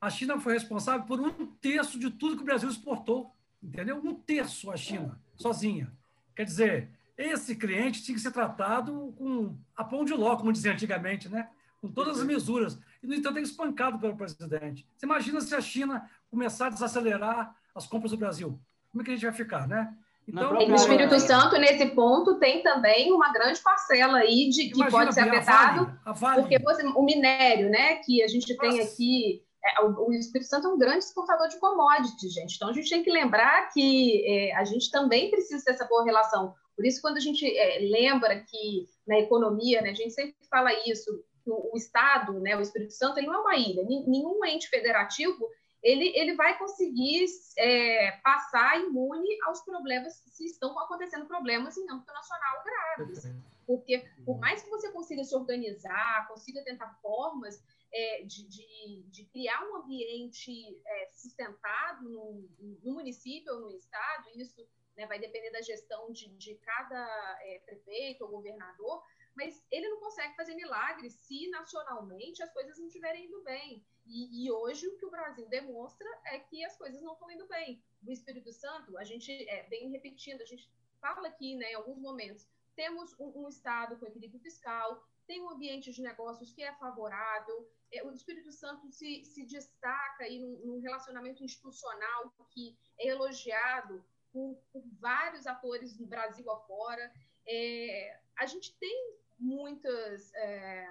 a 0.02 0.10
China 0.10 0.38
foi 0.40 0.54
responsável 0.54 1.06
por 1.06 1.22
um 1.22 1.46
terço 1.46 1.98
de 1.98 2.10
tudo 2.12 2.36
que 2.36 2.42
o 2.42 2.46
Brasil 2.46 2.70
exportou. 2.70 3.34
Entendeu? 3.64 3.98
Um 4.04 4.14
terço 4.14 4.70
a 4.72 4.78
China, 4.78 5.22
sozinha. 5.38 5.92
Quer 6.40 6.46
dizer, 6.46 6.90
esse 7.18 7.54
cliente 7.54 8.02
tinha 8.02 8.16
que 8.16 8.22
ser 8.22 8.32
tratado 8.32 9.14
com 9.18 9.58
a 9.76 9.84
pão 9.84 10.06
de 10.06 10.14
ló, 10.14 10.38
como 10.38 10.54
dizia 10.54 10.72
antigamente, 10.72 11.28
né? 11.28 11.50
com 11.82 11.90
todas 11.90 12.18
as 12.18 12.26
mesuras. 12.26 12.80
E, 13.04 13.08
no 13.08 13.14
entanto, 13.14 13.40
é 13.40 13.42
espancado 13.42 14.00
pelo 14.00 14.16
presidente. 14.16 14.88
Você 14.96 15.06
imagina 15.06 15.42
se 15.42 15.54
a 15.54 15.60
China 15.60 16.10
começar 16.32 16.68
a 16.68 16.70
desacelerar 16.70 17.54
as 17.76 17.86
compras 17.86 18.12
do 18.12 18.18
Brasil? 18.18 18.58
Como 18.90 19.02
é 19.02 19.04
que 19.04 19.12
a 19.12 19.14
gente 19.16 19.26
vai 19.26 19.34
ficar, 19.34 19.68
né? 19.68 19.94
Então, 20.26 20.54
o 20.54 20.76
Espírito 20.76 21.20
Santo, 21.20 21.58
nesse 21.58 21.88
ponto, 21.88 22.40
tem 22.40 22.64
também 22.64 23.12
uma 23.12 23.34
grande 23.34 23.60
parcela 23.60 24.20
aí 24.20 24.50
de 24.50 24.70
que 24.70 24.80
Imagina, 24.80 24.92
pode 24.92 25.14
ser 25.14 25.22
afetado, 25.22 25.82
a 25.82 25.84
vale, 25.84 26.00
a 26.06 26.12
vale. 26.14 26.42
porque 26.44 26.60
você, 26.60 26.88
o 26.88 27.04
minério, 27.04 27.70
né, 27.70 27.96
que 27.96 28.24
a 28.24 28.30
gente 28.30 28.56
Nossa. 28.56 28.62
tem 28.62 28.80
aqui 28.80 29.44
é, 29.64 29.84
o, 29.84 30.12
Espírito 30.14 30.50
Santo 30.50 30.68
é 30.68 30.72
um 30.72 30.78
grande 30.78 31.04
exportador 31.04 31.48
de 31.48 31.60
commodities, 31.60 32.34
gente. 32.34 32.56
Então, 32.56 32.70
a 32.70 32.74
gente 32.74 32.90
tem 32.90 33.04
que 33.04 33.12
lembrar 33.12 33.70
que 33.72 34.24
é, 34.26 34.56
a 34.56 34.64
gente 34.64 34.90
também 34.90 35.30
precisa 35.30 35.64
ter 35.64 35.72
essa 35.72 35.86
boa 35.86 36.04
relação. 36.04 36.56
Por 36.76 36.86
isso, 36.86 37.02
quando 37.02 37.18
a 37.18 37.22
gente 37.22 37.46
é, 37.46 37.80
lembra 37.80 38.40
que 38.40 38.88
na 39.08 39.20
economia, 39.20 39.82
né, 39.82 39.90
a 39.90 39.94
gente 39.94 40.12
sempre 40.12 40.36
fala 40.50 40.72
isso, 40.88 41.24
o, 41.46 41.74
o, 41.74 41.78
Estado, 41.78 42.40
né, 42.40 42.56
o 42.56 42.62
Espírito 42.62 42.94
Santo, 42.94 43.18
ele 43.18 43.28
não 43.28 43.36
é 43.36 43.40
uma 43.40 43.56
ilha. 43.58 43.84
Nenhum 43.84 44.44
ente 44.46 44.70
federativo 44.70 45.50
ele, 45.82 46.12
ele 46.16 46.36
vai 46.36 46.58
conseguir 46.58 47.26
é, 47.58 48.12
passar 48.24 48.80
imune 48.80 49.28
aos 49.46 49.62
problemas 49.62 50.14
se 50.28 50.46
estão 50.46 50.78
acontecendo 50.80 51.26
problemas 51.26 51.78
em 51.78 51.90
âmbito 51.90 52.12
nacional 52.12 52.64
graves. 52.64 53.24
Porque, 53.66 54.04
por 54.26 54.40
mais 54.40 54.64
que 54.64 54.70
você 54.70 54.92
consiga 54.92 55.24
se 55.24 55.36
organizar, 55.36 56.28
consiga 56.28 56.64
tentar 56.64 56.90
formas 57.02 57.64
é, 57.92 58.24
de, 58.24 58.48
de, 58.48 59.04
de, 59.10 59.26
criar 59.26 59.68
um 59.68 59.78
ambiente 59.78 60.80
é, 60.86 61.10
sustentado 61.12 62.08
no, 62.08 62.48
no, 62.84 62.94
município 62.94 63.52
ou 63.54 63.62
no 63.62 63.76
estado, 63.76 64.30
isso 64.36 64.68
né, 64.96 65.08
vai 65.08 65.20
depender 65.20 65.50
da 65.52 65.62
gestão 65.62 66.12
de, 66.12 66.30
de 66.38 66.56
cada 66.56 67.40
é, 67.42 67.60
prefeito 67.66 68.24
ou 68.24 68.30
governador, 68.30 69.04
mas 69.36 69.64
ele 69.72 69.88
não 69.90 70.00
consegue 70.00 70.36
fazer 70.36 70.54
milagres 70.54 71.14
se 71.14 71.50
nacionalmente 71.50 72.44
as 72.44 72.52
coisas 72.52 72.78
não 72.78 72.88
estiverem 72.88 73.26
indo 73.26 73.42
bem. 73.44 73.84
E, 74.06 74.46
e, 74.46 74.52
hoje 74.52 74.88
o 74.88 74.98
que 74.98 75.06
o 75.06 75.12
Brasil 75.12 75.48
demonstra 75.48 76.08
é 76.26 76.40
que 76.40 76.64
as 76.66 76.76
coisas 76.78 77.02
não 77.02 77.14
estão 77.14 77.30
indo 77.32 77.48
bem. 77.48 77.82
No 78.02 78.12
Espírito 78.12 78.52
Santo, 78.52 78.98
a 78.98 79.04
gente 79.04 79.32
é, 79.50 79.64
vem 79.70 79.92
repetindo, 79.92 80.42
a 80.42 80.46
gente 80.46 80.70
fala 81.00 81.28
aqui 81.28 81.56
né, 81.56 81.72
em 81.72 81.76
alguns 81.76 82.00
momentos, 82.00 82.48
temos 82.76 83.14
um, 83.20 83.46
um 83.46 83.50
Estado 83.50 83.98
com 83.98 84.08
equilíbrio 84.08 84.42
fiscal, 84.42 85.04
tem 85.28 85.42
um 85.42 85.52
ambiente 85.52 85.92
de 85.92 86.02
negócios 86.02 86.52
que 86.52 86.64
é 86.64 86.74
favorável, 86.76 87.70
o 88.04 88.12
Espírito 88.12 88.52
Santo 88.52 88.92
se, 88.92 89.24
se 89.24 89.46
destaca 89.46 90.24
aí 90.24 90.40
num, 90.40 90.58
num, 90.66 90.80
relacionamento 90.80 91.44
institucional 91.44 92.34
que 92.52 92.78
é 93.00 93.08
elogiado 93.08 94.04
por, 94.32 94.56
por 94.72 94.84
vários 95.00 95.48
atores 95.48 95.96
do 95.96 96.06
Brasil 96.06 96.50
afora. 96.52 97.12
É, 97.48 98.20
a 98.38 98.46
gente 98.46 98.78
tem 98.78 99.18
muitas, 99.40 100.34
é, 100.36 100.88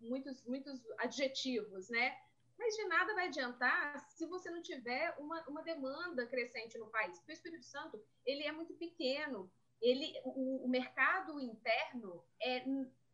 muitos, 0.00 0.44
muitos 0.44 0.82
adjetivos, 0.98 1.88
né? 1.88 2.16
Mas 2.58 2.76
de 2.76 2.84
nada 2.84 3.14
vai 3.14 3.26
adiantar 3.26 3.98
se 4.10 4.26
você 4.26 4.50
não 4.50 4.62
tiver 4.62 5.14
uma, 5.18 5.42
uma 5.48 5.62
demanda 5.62 6.26
crescente 6.26 6.78
no 6.78 6.88
país. 6.88 7.18
Porque 7.18 7.32
o 7.32 7.34
Espírito 7.34 7.64
Santo 7.64 8.02
ele 8.24 8.44
é 8.44 8.52
muito 8.52 8.74
pequeno. 8.74 9.50
Ele, 9.80 10.12
o, 10.24 10.64
o 10.64 10.68
mercado 10.68 11.40
interno 11.40 12.24
é 12.40 12.64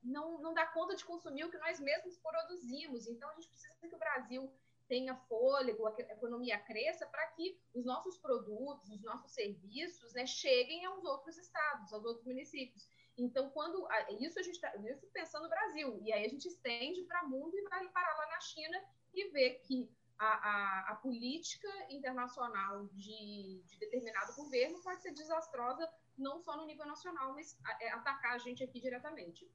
não, 0.03 0.41
não 0.41 0.55
dá 0.55 0.67
conta 0.67 0.97
de 0.97 1.05
consumir 1.05 1.45
o 1.45 1.51
que 1.51 1.59
nós 1.59 1.79
mesmos 1.81 2.19
produzimos. 2.19 3.07
Então, 3.07 3.29
a 3.29 3.35
gente 3.35 3.49
precisa 3.49 3.89
que 3.89 3.95
o 3.95 3.99
Brasil 3.99 4.53
tenha 4.89 5.15
fôlego, 5.15 5.87
a 5.87 5.93
economia 6.01 6.59
cresça, 6.59 7.07
para 7.07 7.25
que 7.29 7.57
os 7.73 7.85
nossos 7.85 8.19
produtos, 8.19 8.91
os 8.91 9.03
nossos 9.03 9.31
serviços 9.31 10.13
né, 10.15 10.27
cheguem 10.27 10.85
aos 10.85 11.05
outros 11.05 11.39
estados, 11.39 11.93
aos 11.93 12.05
outros 12.05 12.27
municípios. 12.27 12.89
Então, 13.17 13.51
quando 13.51 13.87
isso 14.19 14.39
a 14.39 14.43
gente 14.43 14.55
está 14.55 14.75
isso 14.77 15.07
pensando 15.13 15.45
no 15.45 15.49
Brasil, 15.49 16.01
e 16.03 16.13
aí 16.13 16.25
a 16.25 16.29
gente 16.29 16.49
estende 16.49 17.05
para 17.05 17.25
o 17.25 17.29
mundo 17.29 17.57
e 17.57 17.69
vai 17.69 17.89
parar 17.91 18.17
lá 18.17 18.27
na 18.31 18.41
China 18.41 18.83
e 19.15 19.29
ver 19.29 19.61
que 19.61 19.89
a, 20.19 20.27
a, 20.27 20.93
a 20.93 20.95
política 20.97 21.69
internacional 21.89 22.87
de, 22.93 23.63
de, 23.67 23.79
determinado 23.79 24.35
governo 24.35 24.83
pode 24.83 25.03
ser 25.03 25.13
desastrosa, 25.13 25.89
não 26.19 26.39
só 26.41 26.57
no 26.57 26.67
nível 26.67 26.85
nacional, 26.85 27.33
mas 27.33 27.59
a, 27.65 27.85
é, 27.85 27.91
atacar 27.93 28.35
a 28.35 28.39
gente 28.39 28.63
aqui 28.63 28.81
diretamente. 28.81 29.51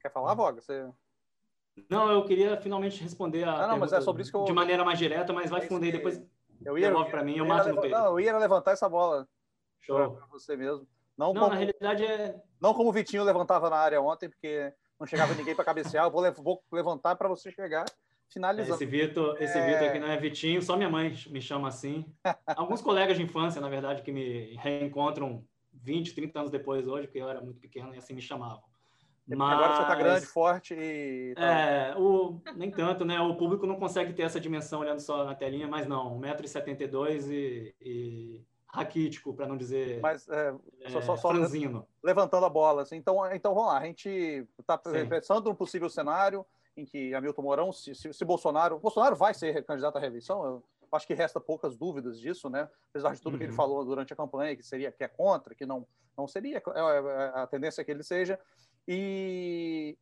Quer 0.00 0.10
falar, 0.10 0.34
Voga? 0.34 0.60
Você... 0.60 0.88
Não, 1.88 2.10
eu 2.10 2.24
queria 2.24 2.56
finalmente 2.60 3.02
responder 3.02 3.44
a. 3.44 3.58
Não, 3.58 3.68
não 3.68 3.78
mas 3.78 3.92
é 3.92 4.00
sobre 4.00 4.22
isso 4.22 4.30
que 4.30 4.36
eu. 4.36 4.44
De 4.44 4.52
maneira 4.52 4.84
mais 4.84 4.98
direta, 4.98 5.32
mas 5.32 5.50
vai 5.50 5.60
responder 5.60 5.92
depois. 5.92 6.20
Eu 6.64 6.76
ia, 6.76 6.88
devolve 6.88 7.10
para 7.10 7.24
mim, 7.24 7.32
eu, 7.32 7.44
eu 7.44 7.46
mato 7.46 7.68
no 7.70 7.80
peito. 7.80 7.96
Não, 7.96 8.06
eu 8.06 8.20
ia 8.20 8.36
levantar 8.36 8.72
essa 8.72 8.88
bola. 8.88 9.26
Show. 9.80 10.12
Para 10.12 10.26
você 10.26 10.56
mesmo. 10.56 10.86
Não, 11.16 11.32
não 11.32 11.42
como, 11.42 11.54
na 11.54 11.58
realidade 11.58 12.04
é. 12.04 12.42
Não 12.60 12.74
como 12.74 12.90
o 12.90 12.92
Vitinho 12.92 13.24
levantava 13.24 13.70
na 13.70 13.76
área 13.76 14.00
ontem, 14.00 14.28
porque 14.28 14.72
não 14.98 15.06
chegava 15.06 15.34
ninguém 15.34 15.54
para 15.54 15.64
cabecear. 15.64 16.06
Eu 16.06 16.10
vou, 16.10 16.32
vou 16.36 16.62
levantar 16.70 17.16
para 17.16 17.28
você 17.28 17.50
chegar 17.50 17.86
finalizando. 18.28 18.74
Esse 18.74 18.86
Vitor, 18.86 19.36
esse 19.40 19.58
é... 19.58 19.66
Vitor 19.66 19.88
aqui 19.88 19.98
não 19.98 20.08
é 20.08 20.16
Vitinho, 20.16 20.62
só 20.62 20.76
minha 20.76 20.88
mãe 20.88 21.14
me 21.28 21.40
chama 21.40 21.68
assim. 21.68 22.04
Alguns 22.46 22.80
colegas 22.80 23.16
de 23.16 23.22
infância, 23.22 23.60
na 23.60 23.68
verdade, 23.68 24.02
que 24.02 24.12
me 24.12 24.54
reencontram 24.56 25.44
20, 25.72 26.14
30 26.14 26.38
anos 26.38 26.50
depois 26.50 26.86
hoje, 26.86 27.06
porque 27.06 27.20
eu 27.20 27.28
era 27.28 27.40
muito 27.40 27.60
pequeno 27.60 27.94
e 27.94 27.98
assim 27.98 28.14
me 28.14 28.22
chamavam. 28.22 28.62
Mas... 29.36 29.52
Agora 29.52 29.76
você 29.76 29.82
está 29.82 29.94
grande, 29.94 30.26
forte 30.26 30.74
e. 30.74 31.34
É, 31.36 31.94
o... 31.96 32.40
nem 32.56 32.70
tanto, 32.70 33.04
né? 33.04 33.20
O 33.20 33.36
público 33.36 33.66
não 33.66 33.76
consegue 33.76 34.12
ter 34.12 34.22
essa 34.22 34.40
dimensão 34.40 34.80
olhando 34.80 35.00
só 35.00 35.24
na 35.24 35.34
telinha, 35.34 35.68
mas 35.68 35.86
não, 35.86 36.20
1,72m 36.20 37.30
e, 37.30 37.74
e 37.80 38.44
raquítico, 38.72 39.34
para 39.34 39.46
não 39.46 39.56
dizer. 39.56 40.00
Mas 40.00 40.28
é, 40.28 40.54
só, 40.88 41.00
só, 41.00 41.16
só 41.16 41.30
franzino. 41.30 41.86
levantando 42.02 42.46
a 42.46 42.50
bola. 42.50 42.82
Assim. 42.82 42.96
Então, 42.96 43.24
então 43.32 43.54
vamos 43.54 43.72
lá, 43.72 43.78
a 43.78 43.84
gente 43.84 44.46
está 44.58 44.78
pensando 44.78 45.48
num 45.48 45.54
possível 45.54 45.88
cenário 45.88 46.44
em 46.76 46.84
que 46.84 47.14
Hamilton 47.14 47.42
Mourão, 47.42 47.72
se, 47.72 47.94
se, 47.94 48.12
se 48.12 48.24
Bolsonaro. 48.24 48.78
Bolsonaro 48.78 49.16
vai 49.16 49.34
ser 49.34 49.64
candidato 49.64 49.96
à 49.96 50.00
reeleição, 50.00 50.44
eu 50.44 50.64
acho 50.92 51.06
que 51.06 51.14
resta 51.14 51.40
poucas 51.40 51.76
dúvidas 51.76 52.18
disso, 52.18 52.48
né? 52.48 52.68
Apesar 52.90 53.14
de 53.14 53.20
tudo 53.20 53.34
uhum. 53.34 53.38
que 53.38 53.44
ele 53.44 53.52
uhum. 53.52 53.56
falou 53.56 53.84
durante 53.84 54.12
a 54.12 54.16
campanha, 54.16 54.56
que 54.56 54.62
seria 54.62 54.90
que 54.90 55.04
é 55.04 55.08
contra, 55.08 55.54
que 55.54 55.66
não, 55.66 55.86
não 56.16 56.26
seria, 56.26 56.58
é, 56.58 56.80
é, 56.80 57.40
a 57.40 57.46
tendência 57.46 57.82
é 57.82 57.84
que 57.84 57.90
ele 57.90 58.02
seja 58.02 58.38
e 58.86 59.96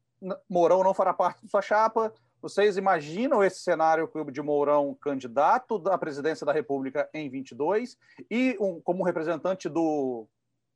Mourão 0.48 0.82
não 0.82 0.94
fará 0.94 1.12
parte 1.12 1.42
de 1.42 1.50
sua 1.50 1.62
chapa. 1.62 2.12
Vocês 2.40 2.76
imaginam 2.76 3.42
esse 3.42 3.60
cenário 3.60 4.10
de 4.30 4.40
Mourão 4.40 4.94
candidato 5.00 5.82
à 5.88 5.98
presidência 5.98 6.46
da 6.46 6.52
República 6.52 7.08
em 7.12 7.28
22 7.28 7.98
e 8.30 8.56
um, 8.60 8.80
como 8.80 9.02
representante 9.02 9.68
do, 9.68 10.26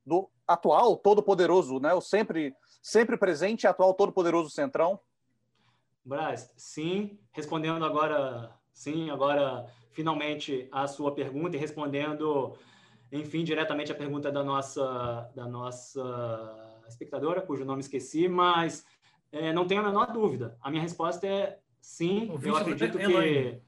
do 0.05 0.28
atual 0.46 0.96
todo-poderoso, 0.96 1.78
né? 1.78 1.94
o 1.94 2.00
sempre, 2.00 2.55
sempre 2.82 3.16
presente 3.16 3.66
atual 3.66 3.94
todo-poderoso 3.94 4.50
Centrão? 4.50 4.98
Braz, 6.05 6.53
sim. 6.57 7.16
Respondendo 7.32 7.84
agora 7.84 8.53
Sim, 8.72 9.11
agora, 9.11 9.66
finalmente, 9.92 10.68
a 10.72 10.86
sua 10.86 11.14
pergunta 11.14 11.57
e 11.57 11.61
respondendo, 11.61 12.57
enfim, 13.11 13.44
diretamente 13.44 13.92
a 13.92 13.94
pergunta 13.94 14.32
da 14.32 14.42
nossa, 14.42 15.30
da 15.34 15.46
nossa 15.46 16.72
espectadora, 16.93 17.40
cujo 17.40 17.64
nome 17.64 17.80
esqueci, 17.80 18.28
mas 18.28 18.86
é, 19.30 19.53
não 19.53 19.66
tenho 19.66 19.80
a 19.80 19.84
menor 19.84 20.12
dúvida. 20.12 20.57
A 20.61 20.70
minha 20.70 20.82
resposta 20.82 21.26
é 21.26 21.59
sim, 21.80 22.30
eu 22.43 22.57
acredito 22.57 22.99
que... 22.99 23.05
Elaine. 23.05 23.62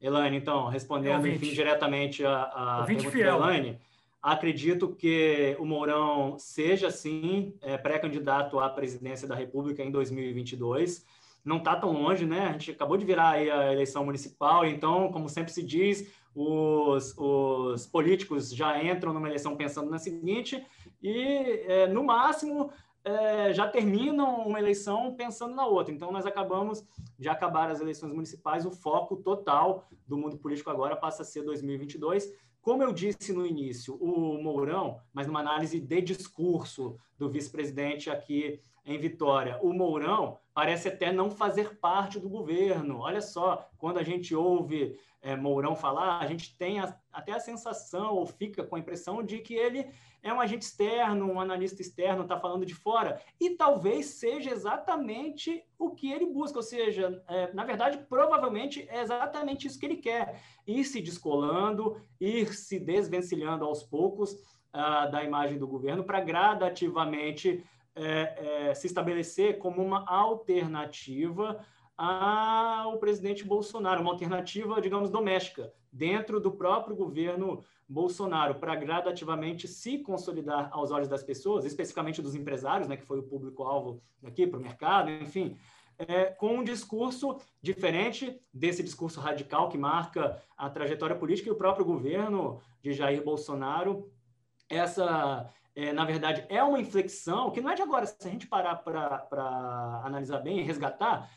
Elaine, 0.00 0.36
então, 0.36 0.68
respondendo, 0.68 1.26
enfim, 1.26 1.52
diretamente 1.52 2.24
a, 2.24 2.80
a 2.80 2.84
pergunta 2.84 3.10
fiel. 3.10 3.38
da 3.38 3.46
Elaine, 3.46 3.78
acredito 4.22 4.94
que 4.94 5.56
o 5.58 5.66
Mourão 5.66 6.38
seja, 6.38 6.90
sim, 6.90 7.54
é, 7.60 7.76
pré-candidato 7.76 8.58
à 8.58 8.68
presidência 8.68 9.28
da 9.28 9.34
República 9.34 9.82
em 9.82 9.90
2022, 9.90 11.04
não 11.44 11.58
está 11.58 11.76
tão 11.76 11.92
longe, 11.92 12.26
né? 12.26 12.48
A 12.48 12.52
gente 12.52 12.70
acabou 12.70 12.96
de 12.96 13.04
virar 13.04 13.30
a 13.30 13.72
eleição 13.72 14.04
municipal, 14.04 14.66
então, 14.66 15.10
como 15.10 15.28
sempre 15.28 15.52
se 15.52 15.62
diz, 15.62 16.10
os, 16.34 17.14
os 17.16 17.86
políticos 17.86 18.54
já 18.54 18.82
entram 18.82 19.12
numa 19.12 19.28
eleição 19.28 19.56
pensando 19.56 19.90
na 19.90 19.98
seguinte 19.98 20.64
e, 21.02 21.64
é, 21.66 21.86
no 21.86 22.04
máximo, 22.04 22.70
é, 23.02 23.52
já 23.52 23.66
terminam 23.66 24.46
uma 24.46 24.58
eleição 24.58 25.14
pensando 25.14 25.54
na 25.54 25.66
outra. 25.66 25.92
Então, 25.92 26.12
nós 26.12 26.26
acabamos 26.26 26.84
de 27.18 27.28
acabar 27.28 27.70
as 27.70 27.80
eleições 27.80 28.12
municipais, 28.12 28.66
o 28.66 28.70
foco 28.70 29.16
total 29.16 29.88
do 30.06 30.16
mundo 30.16 30.36
político 30.36 30.70
agora 30.70 30.96
passa 30.96 31.22
a 31.22 31.24
ser 31.24 31.42
2022. 31.42 32.32
Como 32.60 32.82
eu 32.82 32.92
disse 32.92 33.32
no 33.32 33.46
início, 33.46 33.94
o 33.94 34.42
Mourão, 34.42 35.00
mas 35.14 35.26
numa 35.26 35.40
análise 35.40 35.80
de 35.80 36.00
discurso 36.02 36.98
do 37.18 37.30
vice-presidente 37.30 38.10
aqui 38.10 38.60
em 38.84 38.98
Vitória, 38.98 39.58
o 39.62 39.72
Mourão 39.72 40.38
parece 40.54 40.88
até 40.88 41.12
não 41.12 41.30
fazer 41.30 41.78
parte 41.78 42.18
do 42.18 42.28
governo. 42.28 43.00
Olha 43.00 43.20
só, 43.20 43.68
quando 43.78 43.98
a 43.98 44.02
gente 44.02 44.34
ouve 44.34 44.98
é, 45.22 45.36
Mourão 45.36 45.76
falar, 45.76 46.18
a 46.18 46.26
gente 46.26 46.56
tem 46.56 46.80
a, 46.80 46.94
até 47.12 47.32
a 47.32 47.40
sensação, 47.40 48.14
ou 48.14 48.26
fica 48.26 48.64
com 48.64 48.76
a 48.76 48.78
impressão 48.78 49.22
de 49.22 49.38
que 49.38 49.54
ele 49.54 49.90
é 50.22 50.32
um 50.32 50.40
agente 50.40 50.64
externo, 50.64 51.30
um 51.30 51.40
analista 51.40 51.80
externo, 51.80 52.22
está 52.22 52.38
falando 52.38 52.66
de 52.66 52.74
fora, 52.74 53.20
e 53.38 53.50
talvez 53.50 54.06
seja 54.06 54.50
exatamente 54.50 55.64
o 55.78 55.90
que 55.90 56.12
ele 56.12 56.26
busca, 56.26 56.58
ou 56.58 56.62
seja, 56.62 57.22
é, 57.28 57.52
na 57.54 57.64
verdade, 57.64 58.04
provavelmente 58.08 58.86
é 58.88 59.00
exatamente 59.00 59.66
isso 59.66 59.78
que 59.78 59.86
ele 59.86 59.96
quer, 59.96 60.42
ir 60.66 60.84
se 60.84 61.00
descolando, 61.00 62.00
ir 62.20 62.52
se 62.54 62.78
desvencilhando 62.78 63.64
aos 63.64 63.82
poucos 63.82 64.32
uh, 64.32 65.10
da 65.10 65.24
imagem 65.24 65.58
do 65.58 65.66
governo 65.66 66.04
para 66.04 66.20
gradativamente 66.20 67.64
é, 67.94 68.68
é, 68.68 68.74
se 68.74 68.86
estabelecer 68.86 69.58
como 69.58 69.82
uma 69.82 70.04
alternativa 70.06 71.64
ao 71.96 72.98
presidente 72.98 73.44
Bolsonaro, 73.44 74.00
uma 74.00 74.12
alternativa, 74.12 74.80
digamos, 74.80 75.10
doméstica, 75.10 75.72
dentro 75.92 76.40
do 76.40 76.50
próprio 76.50 76.96
governo 76.96 77.62
Bolsonaro, 77.86 78.54
para 78.54 78.76
gradativamente 78.76 79.68
se 79.68 79.98
consolidar 79.98 80.70
aos 80.72 80.90
olhos 80.90 81.08
das 81.08 81.22
pessoas, 81.22 81.64
especificamente 81.64 82.22
dos 82.22 82.34
empresários, 82.34 82.88
né, 82.88 82.96
que 82.96 83.04
foi 83.04 83.18
o 83.18 83.24
público-alvo 83.24 84.00
aqui 84.24 84.46
para 84.46 84.58
o 84.58 84.62
mercado, 84.62 85.10
enfim, 85.10 85.58
é, 85.98 86.26
com 86.26 86.58
um 86.58 86.64
discurso 86.64 87.36
diferente 87.60 88.40
desse 88.54 88.82
discurso 88.82 89.20
radical 89.20 89.68
que 89.68 89.76
marca 89.76 90.42
a 90.56 90.70
trajetória 90.70 91.16
política 91.16 91.48
e 91.48 91.52
o 91.52 91.56
próprio 91.56 91.84
governo 91.84 92.60
de 92.80 92.92
Jair 92.94 93.22
Bolsonaro. 93.22 94.10
Essa 94.68 95.50
é, 95.74 95.92
na 95.92 96.04
verdade, 96.04 96.44
é 96.48 96.62
uma 96.62 96.80
inflexão 96.80 97.50
que 97.50 97.60
não 97.60 97.70
é 97.70 97.74
de 97.74 97.82
agora, 97.82 98.06
se 98.06 98.16
a 98.26 98.30
gente 98.30 98.46
parar 98.46 98.76
para 98.76 100.02
analisar 100.04 100.40
bem 100.40 100.58
e 100.58 100.62
resgatar, 100.62 101.30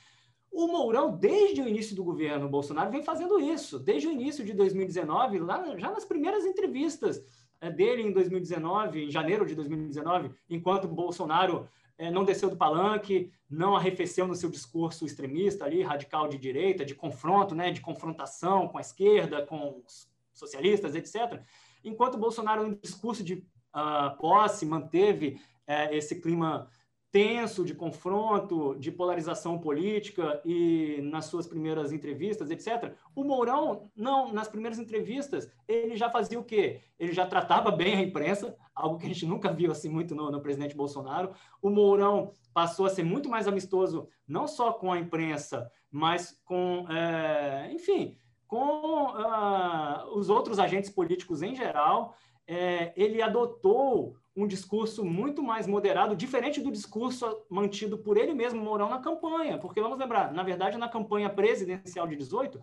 o 0.51 0.67
Mourão, 0.67 1.17
desde 1.17 1.61
o 1.61 1.67
início 1.67 1.95
do 1.95 2.03
governo 2.03 2.47
Bolsonaro, 2.47 2.91
vem 2.91 3.03
fazendo 3.03 3.39
isso. 3.39 3.79
Desde 3.79 4.07
o 4.07 4.11
início 4.11 4.45
de 4.45 4.53
2019, 4.53 5.39
lá, 5.39 5.77
já 5.77 5.89
nas 5.89 6.05
primeiras 6.05 6.45
entrevistas 6.45 7.23
é, 7.59 7.71
dele 7.71 8.03
em 8.03 8.11
2019, 8.11 9.05
em 9.05 9.09
janeiro 9.09 9.45
de 9.45 9.55
2019, 9.55 10.31
enquanto 10.49 10.87
Bolsonaro 10.87 11.67
é, 11.97 12.11
não 12.11 12.23
desceu 12.23 12.49
do 12.49 12.57
palanque, 12.57 13.31
não 13.49 13.75
arrefeceu 13.75 14.27
no 14.27 14.35
seu 14.35 14.49
discurso 14.49 15.05
extremista 15.05 15.65
ali, 15.65 15.81
radical 15.81 16.27
de 16.27 16.37
direita, 16.37 16.85
de 16.85 16.93
confronto, 16.93 17.55
né, 17.55 17.71
de 17.71 17.81
confrontação 17.81 18.67
com 18.67 18.77
a 18.77 18.81
esquerda, 18.81 19.45
com 19.45 19.81
os 19.85 20.07
socialistas, 20.33 20.93
etc. 20.93 21.41
Enquanto 21.83 22.17
Bolsonaro, 22.17 22.67
no 22.67 22.75
discurso 22.75 23.23
de 23.23 23.43
uh, 23.75 24.17
posse, 24.17 24.65
manteve 24.65 25.39
uh, 25.67 25.93
esse 25.93 26.21
clima 26.21 26.67
tenso 27.13 27.63
de 27.63 27.75
confronto, 27.75 28.75
de 28.79 28.91
polarização 28.91 29.59
política 29.59 30.41
e 30.43 30.99
nas 31.03 31.25
suas 31.25 31.45
primeiras 31.45 31.91
entrevistas, 31.91 32.49
etc. 32.49 32.91
O 33.15 33.23
Mourão, 33.23 33.91
não, 33.95 34.33
nas 34.33 34.47
primeiras 34.47 34.79
entrevistas, 34.79 35.47
ele 35.67 35.95
já 35.95 36.09
fazia 36.09 36.39
o 36.39 36.43
quê? 36.43 36.81
Ele 36.97 37.13
já 37.13 37.27
tratava 37.27 37.69
bem 37.69 37.95
a 37.95 38.01
imprensa, 38.01 38.57
algo 38.73 38.97
que 38.97 39.05
a 39.05 39.09
gente 39.09 39.27
nunca 39.27 39.53
viu 39.53 39.71
assim 39.71 39.89
muito 39.89 40.15
no, 40.15 40.31
no 40.31 40.41
presidente 40.41 40.75
Bolsonaro. 40.75 41.33
O 41.61 41.69
Mourão 41.69 42.31
passou 42.51 42.87
a 42.87 42.89
ser 42.89 43.03
muito 43.03 43.29
mais 43.29 43.47
amistoso, 43.47 44.07
não 44.27 44.47
só 44.47 44.73
com 44.73 44.91
a 44.91 44.97
imprensa, 44.97 45.71
mas 45.91 46.41
com, 46.43 46.87
é, 46.89 47.71
enfim, 47.71 48.17
com 48.47 49.11
uh, 49.13 50.17
os 50.17 50.31
outros 50.31 50.57
agentes 50.57 50.89
políticos 50.89 51.43
em 51.43 51.55
geral 51.55 52.15
é, 52.47 52.93
ele 52.95 53.21
adotou 53.21 54.15
um 54.35 54.47
discurso 54.47 55.05
muito 55.05 55.43
mais 55.43 55.67
moderado, 55.67 56.15
diferente 56.15 56.59
do 56.59 56.71
discurso 56.71 57.45
mantido 57.49 57.97
por 57.97 58.17
ele 58.17 58.33
mesmo, 58.33 58.61
Mourão, 58.61 58.89
na 58.89 58.99
campanha. 58.99 59.57
Porque 59.59 59.81
vamos 59.81 59.99
lembrar, 59.99 60.33
na 60.33 60.43
verdade, 60.43 60.77
na 60.77 60.89
campanha 60.89 61.29
presidencial 61.29 62.07
de 62.07 62.15
18, 62.15 62.61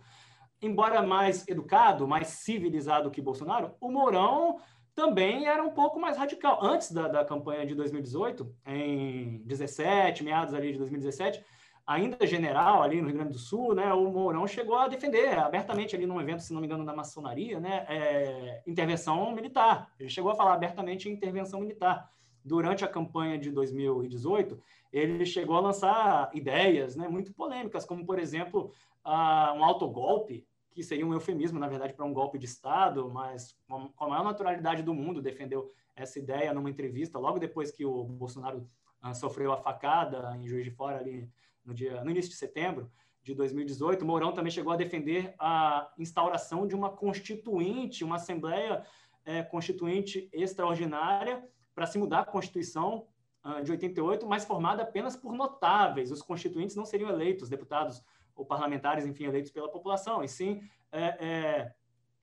embora 0.60 1.00
mais 1.02 1.46
educado, 1.46 2.08
mais 2.08 2.28
civilizado 2.28 3.10
que 3.10 3.22
Bolsonaro, 3.22 3.72
o 3.80 3.90
Mourão 3.90 4.58
também 4.94 5.46
era 5.46 5.62
um 5.62 5.70
pouco 5.70 6.00
mais 6.00 6.16
radical. 6.16 6.58
Antes 6.62 6.90
da, 6.92 7.06
da 7.06 7.24
campanha 7.24 7.64
de 7.64 7.74
2018, 7.74 8.52
em 8.66 9.42
17, 9.44 10.24
meados 10.24 10.52
ali 10.52 10.72
de 10.72 10.78
2017, 10.78 11.42
ainda 11.90 12.24
general 12.24 12.84
ali 12.84 13.00
no 13.00 13.08
Rio 13.08 13.16
Grande 13.16 13.32
do 13.32 13.38
Sul, 13.38 13.74
né, 13.74 13.92
o 13.92 14.08
Mourão 14.12 14.46
chegou 14.46 14.76
a 14.76 14.86
defender 14.86 15.36
abertamente 15.36 15.96
ali 15.96 16.06
num 16.06 16.20
evento, 16.20 16.40
se 16.40 16.52
não 16.52 16.60
me 16.60 16.66
engano, 16.68 16.84
da 16.84 16.94
maçonaria, 16.94 17.58
né, 17.58 17.84
é, 17.88 18.62
intervenção 18.64 19.34
militar. 19.34 19.92
Ele 19.98 20.08
chegou 20.08 20.30
a 20.30 20.36
falar 20.36 20.54
abertamente 20.54 21.08
em 21.08 21.12
intervenção 21.12 21.58
militar. 21.58 22.08
Durante 22.44 22.84
a 22.84 22.88
campanha 22.88 23.36
de 23.36 23.50
2018, 23.50 24.56
ele 24.92 25.26
chegou 25.26 25.56
a 25.56 25.60
lançar 25.60 26.30
ideias 26.32 26.94
né, 26.94 27.08
muito 27.08 27.32
polêmicas, 27.32 27.84
como, 27.84 28.06
por 28.06 28.20
exemplo, 28.20 28.72
um 29.04 29.64
autogolpe, 29.64 30.46
que 30.70 30.84
seria 30.84 31.04
um 31.04 31.12
eufemismo, 31.12 31.58
na 31.58 31.66
verdade, 31.66 31.92
para 31.92 32.06
um 32.06 32.12
golpe 32.12 32.38
de 32.38 32.46
Estado, 32.46 33.10
mas 33.10 33.56
com 33.68 33.90
a 33.98 34.08
maior 34.08 34.24
naturalidade 34.24 34.84
do 34.84 34.94
mundo 34.94 35.20
defendeu 35.20 35.72
essa 35.96 36.20
ideia 36.20 36.54
numa 36.54 36.70
entrevista, 36.70 37.18
logo 37.18 37.40
depois 37.40 37.72
que 37.72 37.84
o 37.84 38.04
Bolsonaro 38.04 38.66
uh, 39.04 39.14
sofreu 39.14 39.52
a 39.52 39.56
facada 39.56 40.36
em 40.36 40.46
Juiz 40.46 40.64
de 40.64 40.70
Fora, 40.70 40.98
ali 40.98 41.28
no, 41.70 41.74
dia, 41.74 42.02
no 42.04 42.10
início 42.10 42.30
de 42.30 42.36
setembro 42.36 42.90
de 43.22 43.34
2018, 43.34 44.04
Mourão 44.04 44.32
também 44.32 44.50
chegou 44.50 44.72
a 44.72 44.76
defender 44.76 45.34
a 45.38 45.90
instauração 45.98 46.66
de 46.66 46.74
uma 46.74 46.90
constituinte, 46.90 48.02
uma 48.02 48.16
Assembleia 48.16 48.84
é, 49.24 49.42
Constituinte 49.42 50.28
extraordinária 50.32 51.46
para 51.74 51.86
se 51.86 51.96
mudar 51.98 52.20
a 52.20 52.24
Constituição 52.24 53.06
uh, 53.44 53.62
de 53.62 53.70
88, 53.70 54.26
mas 54.26 54.44
formada 54.44 54.82
apenas 54.82 55.16
por 55.16 55.32
notáveis. 55.32 56.10
Os 56.10 56.22
constituintes 56.22 56.74
não 56.74 56.84
seriam 56.84 57.08
eleitos, 57.08 57.48
deputados 57.48 58.02
ou 58.34 58.44
parlamentares, 58.44 59.06
enfim, 59.06 59.24
eleitos 59.24 59.50
pela 59.50 59.70
população, 59.70 60.24
e 60.24 60.28
sim 60.28 60.62
é, 60.90 61.02
é, 61.02 61.74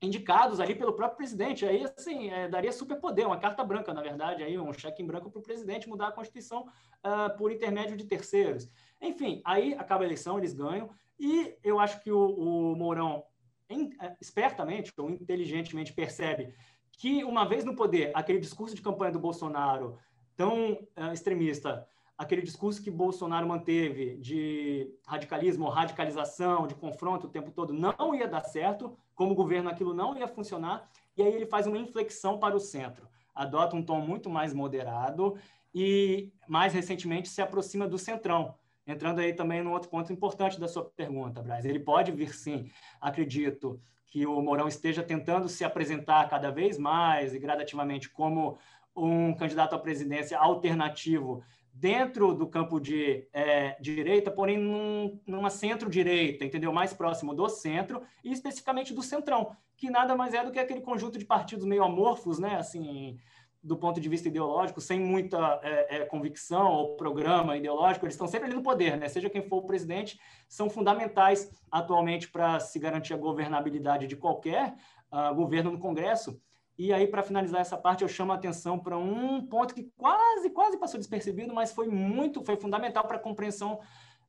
indicados 0.01 0.59
ali 0.59 0.75
pelo 0.75 0.93
próprio 0.93 1.17
presidente. 1.17 1.65
Aí, 1.65 1.83
assim, 1.83 2.29
é, 2.29 2.47
daria 2.47 2.71
superpoder, 2.71 3.25
uma 3.25 3.37
carta 3.37 3.63
branca, 3.63 3.93
na 3.93 4.01
verdade, 4.01 4.43
aí 4.43 4.57
um 4.57 4.73
cheque 4.73 5.01
em 5.01 5.05
branco 5.05 5.29
para 5.29 5.39
o 5.39 5.43
presidente 5.43 5.87
mudar 5.87 6.07
a 6.07 6.11
Constituição 6.11 6.67
uh, 7.03 7.37
por 7.37 7.51
intermédio 7.51 7.95
de 7.95 8.05
terceiros. 8.05 8.69
Enfim, 9.01 9.41
aí 9.45 9.73
acaba 9.73 10.03
a 10.03 10.05
eleição, 10.05 10.37
eles 10.37 10.53
ganham, 10.53 10.89
e 11.19 11.55
eu 11.63 11.79
acho 11.79 12.01
que 12.01 12.11
o, 12.11 12.29
o 12.29 12.75
Mourão, 12.75 13.23
em, 13.69 13.89
é, 14.01 14.15
espertamente 14.21 14.91
ou 14.97 15.09
inteligentemente, 15.09 15.93
percebe 15.93 16.53
que, 16.91 17.23
uma 17.23 17.45
vez 17.45 17.63
no 17.63 17.75
poder, 17.75 18.11
aquele 18.15 18.39
discurso 18.39 18.75
de 18.75 18.81
campanha 18.81 19.11
do 19.11 19.19
Bolsonaro 19.19 19.97
tão 20.35 20.73
uh, 20.73 21.13
extremista, 21.13 21.87
aquele 22.17 22.41
discurso 22.41 22.81
que 22.81 22.89
Bolsonaro 22.89 23.47
manteve 23.47 24.17
de 24.17 24.91
radicalismo 25.05 25.69
radicalização, 25.69 26.67
de 26.67 26.73
confronto 26.75 27.27
o 27.27 27.29
tempo 27.29 27.51
todo, 27.51 27.73
não 27.73 28.15
ia 28.15 28.27
dar 28.27 28.41
certo, 28.41 28.97
como 29.13 29.35
governo 29.35 29.69
aquilo 29.69 29.93
não 29.93 30.17
ia 30.17 30.27
funcionar, 30.27 30.89
e 31.15 31.21
aí 31.21 31.33
ele 31.33 31.45
faz 31.45 31.67
uma 31.67 31.77
inflexão 31.77 32.39
para 32.39 32.55
o 32.55 32.59
centro, 32.59 33.07
adota 33.33 33.75
um 33.75 33.83
tom 33.83 33.99
muito 33.99 34.29
mais 34.29 34.53
moderado 34.53 35.35
e, 35.73 36.31
mais 36.47 36.73
recentemente, 36.73 37.29
se 37.29 37.41
aproxima 37.41 37.87
do 37.87 37.97
centrão, 37.97 38.55
entrando 38.87 39.19
aí 39.19 39.33
também 39.33 39.61
num 39.61 39.73
outro 39.73 39.89
ponto 39.89 40.11
importante 40.13 40.59
da 40.59 40.67
sua 40.67 40.85
pergunta, 40.85 41.41
Braz. 41.41 41.65
Ele 41.65 41.79
pode 41.79 42.11
vir, 42.11 42.33
sim, 42.33 42.71
acredito, 43.01 43.79
que 44.07 44.25
o 44.25 44.41
Mourão 44.41 44.67
esteja 44.67 45.03
tentando 45.03 45.49
se 45.49 45.65
apresentar 45.65 46.29
cada 46.29 46.49
vez 46.49 46.77
mais 46.77 47.33
e 47.33 47.39
gradativamente 47.39 48.09
como 48.09 48.57
um 48.95 49.33
candidato 49.33 49.75
à 49.75 49.79
presidência 49.79 50.39
alternativo 50.39 51.43
dentro 51.71 52.33
do 52.33 52.47
campo 52.47 52.79
de 52.79 53.27
é, 53.31 53.77
direita, 53.79 54.31
porém 54.31 54.57
num, 54.57 55.19
numa 55.27 55.51
centro-direita, 55.51 56.43
entendeu? 56.43 56.73
Mais 56.73 56.91
próximo 56.91 57.35
do 57.35 57.47
centro 57.47 58.01
e 58.23 58.31
especificamente 58.31 58.93
do 58.93 59.03
centrão, 59.03 59.55
que 59.75 59.91
nada 59.91 60.15
mais 60.15 60.33
é 60.33 60.43
do 60.43 60.51
que 60.51 60.57
aquele 60.57 60.81
conjunto 60.81 61.19
de 61.19 61.25
partidos 61.25 61.65
meio 61.65 61.83
amorfos, 61.83 62.39
né? 62.39 62.55
Assim, 62.55 63.19
do 63.67 63.75
ponto 63.75 63.99
de 63.99 64.07
vista 64.07 64.29
ideológico, 64.29 64.79
sem 64.79 64.97
muita 64.97 65.59
é, 65.61 65.97
é, 65.97 66.05
convicção 66.05 66.71
ou 66.71 66.95
programa 66.95 67.57
ideológico, 67.57 68.05
eles 68.05 68.13
estão 68.13 68.25
sempre 68.25 68.47
ali 68.47 68.55
no 68.55 68.63
poder, 68.63 68.95
né? 68.95 69.09
Seja 69.09 69.29
quem 69.29 69.41
for 69.41 69.57
o 69.57 69.67
presidente, 69.67 70.17
são 70.47 70.69
fundamentais 70.69 71.51
atualmente 71.69 72.29
para 72.29 72.61
se 72.61 72.79
garantir 72.79 73.13
a 73.13 73.17
governabilidade 73.17 74.07
de 74.07 74.15
qualquer 74.15 74.73
uh, 75.11 75.35
governo 75.35 75.69
no 75.71 75.79
Congresso. 75.79 76.39
E 76.77 76.93
aí, 76.93 77.07
para 77.07 77.21
finalizar 77.21 77.59
essa 77.59 77.77
parte, 77.77 78.03
eu 78.03 78.07
chamo 78.07 78.31
a 78.31 78.35
atenção 78.35 78.79
para 78.79 78.97
um 78.97 79.45
ponto 79.45 79.75
que 79.75 79.91
quase, 79.97 80.49
quase 80.51 80.77
passou 80.77 80.97
despercebido, 80.97 81.53
mas 81.53 81.73
foi 81.73 81.89
muito, 81.89 82.45
foi 82.45 82.55
fundamental 82.55 83.05
para 83.05 83.17
a 83.17 83.21
compreensão 83.21 83.81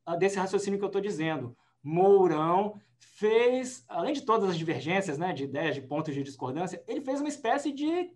uh, 0.05 0.17
desse 0.17 0.37
raciocínio 0.37 0.77
que 0.77 0.83
eu 0.83 0.87
estou 0.87 1.01
dizendo. 1.01 1.55
Mourão 1.81 2.77
fez, 2.99 3.85
além 3.87 4.11
de 4.11 4.23
todas 4.23 4.49
as 4.49 4.57
divergências, 4.57 5.17
né, 5.17 5.31
de 5.31 5.45
ideias, 5.45 5.75
de 5.75 5.81
pontos 5.81 6.13
de 6.13 6.23
discordância, 6.23 6.83
ele 6.85 6.99
fez 6.99 7.21
uma 7.21 7.29
espécie 7.29 7.71
de 7.71 8.11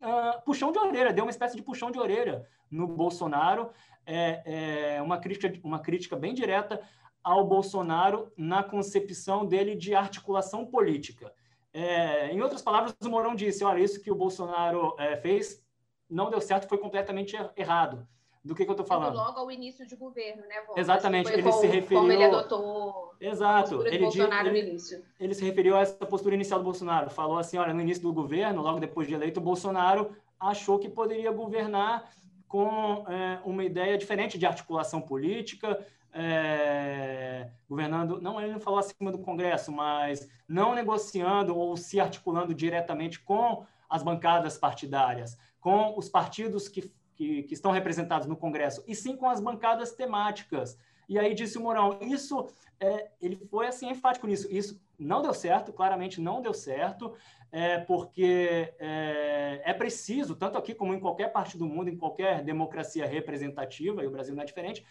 uh, 0.00 0.42
puxão 0.44 0.72
de 0.72 0.78
orelha, 0.78 1.12
deu 1.12 1.24
uma 1.24 1.30
espécie 1.30 1.56
de 1.56 1.62
puxão 1.62 1.90
de 1.90 1.98
orelha 1.98 2.46
no 2.70 2.86
Bolsonaro, 2.86 3.70
é, 4.06 4.96
é 4.96 5.02
uma, 5.02 5.18
crítica, 5.18 5.52
uma 5.62 5.78
crítica 5.78 6.16
bem 6.16 6.34
direta 6.34 6.80
ao 7.22 7.46
Bolsonaro 7.46 8.32
na 8.36 8.62
concepção 8.62 9.44
dele 9.46 9.74
de 9.74 9.94
articulação 9.94 10.66
política. 10.66 11.32
É, 11.72 12.32
em 12.32 12.40
outras 12.40 12.62
palavras, 12.62 12.94
o 13.02 13.10
Mourão 13.10 13.34
disse: 13.34 13.62
olha, 13.62 13.80
isso 13.80 14.00
que 14.00 14.10
o 14.10 14.14
Bolsonaro 14.14 14.94
é, 14.98 15.16
fez 15.16 15.62
não 16.08 16.28
deu 16.28 16.40
certo, 16.40 16.68
foi 16.68 16.78
completamente 16.78 17.36
er-, 17.36 17.52
errado. 17.56 18.06
Do 18.42 18.54
que, 18.54 18.64
que 18.64 18.70
eu 18.70 18.72
estou 18.72 18.86
falando? 18.86 19.16
Logo 19.16 19.38
ao 19.38 19.50
início 19.50 19.86
de 19.86 19.94
governo, 19.94 20.42
né, 20.42 20.62
Vô? 20.66 20.74
Exatamente. 20.76 21.30
Ele 21.30 21.52
se 21.52 21.66
referiu. 21.66 22.00
Como 22.00 22.10
ele 22.10 22.24
adotou. 22.24 23.14
Exato. 23.20 23.86
Ele, 23.86 23.98
Bolsonaro 23.98 24.48
ele, 24.48 24.62
no 24.62 24.68
início. 24.68 25.04
ele 25.18 25.34
se 25.34 25.44
referiu 25.44 25.76
a 25.76 25.80
essa 25.80 26.06
postura 26.06 26.34
inicial 26.34 26.58
do 26.58 26.64
Bolsonaro. 26.64 27.10
Falou 27.10 27.36
assim: 27.36 27.58
olha, 27.58 27.74
no 27.74 27.82
início 27.82 28.02
do 28.02 28.12
governo, 28.12 28.62
logo 28.62 28.80
depois 28.80 29.06
de 29.06 29.12
eleito, 29.14 29.40
o 29.40 29.42
Bolsonaro 29.42 30.10
achou 30.38 30.78
que 30.78 30.88
poderia 30.88 31.30
governar 31.30 32.10
com 32.48 33.04
é, 33.08 33.40
uma 33.44 33.62
ideia 33.62 33.96
diferente 33.96 34.38
de 34.38 34.46
articulação 34.46 35.00
política, 35.00 35.86
é, 36.12 37.48
governando, 37.68 38.20
não, 38.20 38.40
ele 38.40 38.54
não 38.54 38.58
falou 38.58 38.80
acima 38.80 39.12
do 39.12 39.20
Congresso, 39.20 39.70
mas 39.70 40.28
não 40.48 40.74
negociando 40.74 41.56
ou 41.56 41.76
se 41.76 42.00
articulando 42.00 42.52
diretamente 42.52 43.20
com 43.20 43.64
as 43.88 44.02
bancadas 44.02 44.58
partidárias, 44.58 45.38
com 45.60 45.96
os 45.96 46.08
partidos 46.08 46.68
que, 46.68 46.92
que, 47.20 47.42
que 47.42 47.52
estão 47.52 47.70
representados 47.70 48.26
no 48.26 48.34
Congresso, 48.34 48.82
e 48.86 48.94
sim 48.94 49.14
com 49.14 49.28
as 49.28 49.40
bancadas 49.40 49.92
temáticas. 49.92 50.78
E 51.06 51.18
aí 51.18 51.34
disse 51.34 51.58
o 51.58 51.60
Mourão, 51.60 51.98
isso, 52.00 52.46
é, 52.80 53.10
ele 53.20 53.36
foi 53.50 53.66
assim 53.66 53.90
enfático 53.90 54.26
nisso, 54.26 54.48
isso 54.50 54.80
não 54.98 55.20
deu 55.20 55.34
certo, 55.34 55.70
claramente 55.70 56.18
não 56.18 56.40
deu 56.40 56.54
certo, 56.54 57.12
é, 57.52 57.76
porque 57.76 58.72
é, 58.78 59.60
é, 59.66 59.74
preciso, 59.74 60.34
tanto 60.34 60.56
aqui 60.56 60.72
como 60.72 60.94
em 60.94 61.00
qualquer 61.00 61.30
parte 61.30 61.58
do 61.58 61.66
mundo, 61.66 61.90
em 61.90 61.96
qualquer 61.96 62.42
democracia 62.42 63.04
representativa, 63.04 64.02
e 64.02 64.06
o 64.06 64.10
Brasil 64.10 64.34
não 64.34 64.42
é 64.42 64.46
diferente, 64.46 64.82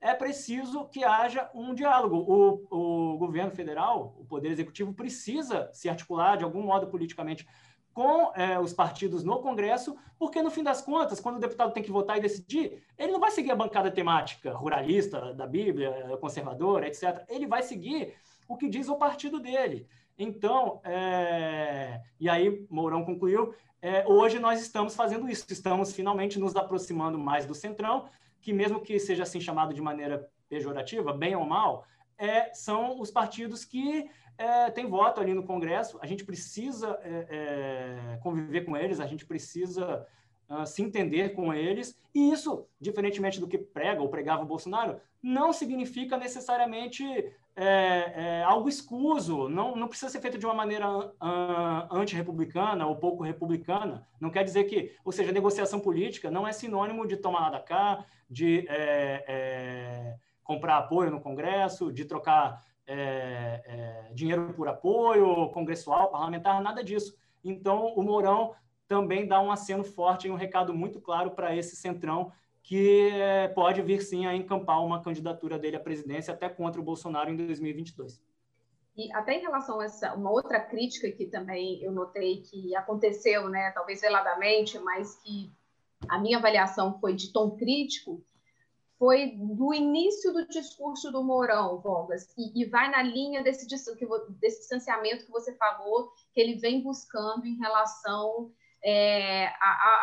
é 0.00 0.14
preciso 0.14 0.86
que 0.86 1.04
haja 1.04 1.50
um 1.54 1.74
diálogo. 1.74 2.16
O, 2.16 3.12
o 3.14 3.18
governo 3.18 3.50
federal, 3.50 4.16
o 4.18 4.24
Poder 4.24 4.50
Executivo, 4.50 4.94
precisa 4.94 5.68
se 5.74 5.86
articular 5.86 6.36
de 6.36 6.44
algum 6.44 6.62
modo 6.62 6.86
politicamente 6.86 7.46
com 7.98 8.30
é, 8.36 8.60
os 8.60 8.72
partidos 8.72 9.24
no 9.24 9.40
Congresso, 9.40 9.96
porque 10.16 10.40
no 10.40 10.52
fim 10.52 10.62
das 10.62 10.80
contas, 10.80 11.18
quando 11.18 11.34
o 11.34 11.40
deputado 11.40 11.72
tem 11.72 11.82
que 11.82 11.90
votar 11.90 12.16
e 12.16 12.20
decidir, 12.20 12.80
ele 12.96 13.10
não 13.10 13.18
vai 13.18 13.32
seguir 13.32 13.50
a 13.50 13.56
bancada 13.56 13.90
temática 13.90 14.52
ruralista 14.52 15.34
da 15.34 15.48
Bíblia, 15.48 16.16
conservadora, 16.20 16.86
etc. 16.86 17.24
Ele 17.28 17.44
vai 17.44 17.60
seguir 17.60 18.14
o 18.46 18.56
que 18.56 18.68
diz 18.68 18.88
o 18.88 18.94
partido 18.94 19.40
dele. 19.40 19.88
Então, 20.16 20.80
é... 20.84 22.00
e 22.20 22.28
aí 22.28 22.64
Mourão 22.70 23.04
concluiu, 23.04 23.52
é, 23.82 24.06
hoje 24.06 24.38
nós 24.38 24.60
estamos 24.60 24.94
fazendo 24.94 25.28
isso, 25.28 25.44
estamos 25.50 25.92
finalmente 25.92 26.38
nos 26.38 26.54
aproximando 26.54 27.18
mais 27.18 27.46
do 27.46 27.54
centrão, 27.54 28.08
que 28.40 28.52
mesmo 28.52 28.80
que 28.80 28.96
seja 29.00 29.24
assim 29.24 29.40
chamado 29.40 29.74
de 29.74 29.82
maneira 29.82 30.30
pejorativa, 30.48 31.12
bem 31.12 31.34
ou 31.34 31.44
mal, 31.44 31.84
é, 32.16 32.54
são 32.54 33.00
os 33.00 33.10
partidos 33.10 33.64
que 33.64 34.08
é, 34.38 34.70
têm 34.70 34.86
voto 34.86 35.20
ali 35.20 35.34
no 35.34 35.42
Congresso. 35.42 35.98
A 36.00 36.06
gente 36.06 36.24
precisa 36.24 36.98
é, 37.02 37.26
é 37.28 38.16
conviver 38.22 38.64
com 38.64 38.76
eles, 38.76 39.00
a 39.00 39.06
gente 39.06 39.26
precisa 39.26 40.06
uh, 40.48 40.64
se 40.64 40.80
entender 40.80 41.30
com 41.30 41.52
eles. 41.52 41.98
E 42.14 42.30
isso, 42.30 42.66
diferentemente 42.80 43.40
do 43.40 43.48
que 43.48 43.58
prega 43.58 44.00
ou 44.00 44.08
pregava 44.08 44.44
o 44.44 44.46
Bolsonaro, 44.46 45.00
não 45.20 45.52
significa 45.52 46.16
necessariamente 46.16 47.04
é, 47.56 48.12
é, 48.14 48.44
algo 48.44 48.68
escuso, 48.68 49.48
não, 49.48 49.74
não 49.74 49.88
precisa 49.88 50.08
ser 50.08 50.20
feito 50.20 50.38
de 50.38 50.46
uma 50.46 50.54
maneira 50.54 50.88
uh, 50.88 51.88
anti-republicana 51.90 52.86
ou 52.86 52.94
pouco 52.94 53.24
republicana. 53.24 54.06
Não 54.20 54.30
quer 54.30 54.44
dizer 54.44 54.64
que, 54.64 54.94
ou 55.04 55.10
seja, 55.10 55.32
negociação 55.32 55.80
política 55.80 56.30
não 56.30 56.46
é 56.46 56.52
sinônimo 56.52 57.06
de 57.06 57.16
tomar 57.16 57.40
lá 57.40 57.50
da 57.50 57.60
cá, 57.60 58.04
de 58.30 58.64
é, 58.68 60.14
comprar 60.44 60.78
apoio 60.78 61.10
no 61.10 61.20
Congresso, 61.20 61.92
de 61.92 62.04
trocar 62.04 62.64
é, 62.88 63.62
é, 63.66 64.12
dinheiro 64.14 64.52
por 64.54 64.66
apoio 64.66 65.50
congressual, 65.50 66.10
parlamentar, 66.10 66.60
nada 66.62 66.82
disso. 66.82 67.14
Então, 67.44 67.92
o 67.94 68.02
Mourão 68.02 68.54
também 68.88 69.28
dá 69.28 69.40
um 69.40 69.52
aceno 69.52 69.84
forte 69.84 70.26
e 70.26 70.30
um 70.30 70.34
recado 70.34 70.74
muito 70.74 71.00
claro 71.00 71.32
para 71.32 71.54
esse 71.54 71.76
centrão 71.76 72.32
que 72.62 73.10
é, 73.10 73.48
pode 73.48 73.80
vir 73.82 74.02
sim 74.02 74.26
a 74.26 74.34
encampar 74.34 74.84
uma 74.84 75.02
candidatura 75.02 75.58
dele 75.58 75.76
à 75.76 75.80
presidência 75.80 76.34
até 76.34 76.48
contra 76.48 76.80
o 76.80 76.84
Bolsonaro 76.84 77.30
em 77.30 77.36
2022. 77.36 78.20
E 78.96 79.12
até 79.12 79.34
em 79.34 79.40
relação 79.40 79.80
a 79.80 79.84
essa, 79.84 80.14
uma 80.14 80.30
outra 80.30 80.58
crítica 80.58 81.10
que 81.12 81.26
também 81.26 81.80
eu 81.82 81.92
notei 81.92 82.42
que 82.42 82.74
aconteceu, 82.74 83.48
né, 83.48 83.70
talvez 83.70 84.00
veladamente, 84.00 84.78
mas 84.80 85.14
que 85.22 85.52
a 86.08 86.18
minha 86.18 86.38
avaliação 86.38 86.98
foi 86.98 87.14
de 87.14 87.32
tom 87.32 87.52
crítico, 87.52 88.22
foi 88.98 89.36
do 89.36 89.72
início 89.72 90.32
do 90.32 90.46
discurso 90.48 91.12
do 91.12 91.22
Mourão, 91.22 91.80
Vogas, 91.80 92.28
e, 92.36 92.62
e 92.62 92.64
vai 92.64 92.90
na 92.90 93.02
linha 93.02 93.42
desse, 93.42 93.66
desse 93.68 94.60
distanciamento 94.60 95.24
que 95.24 95.30
você 95.30 95.54
falou, 95.54 96.10
que 96.34 96.40
ele 96.40 96.56
vem 96.56 96.82
buscando 96.82 97.46
em 97.46 97.56
relação 97.58 98.52
é, 98.84 99.52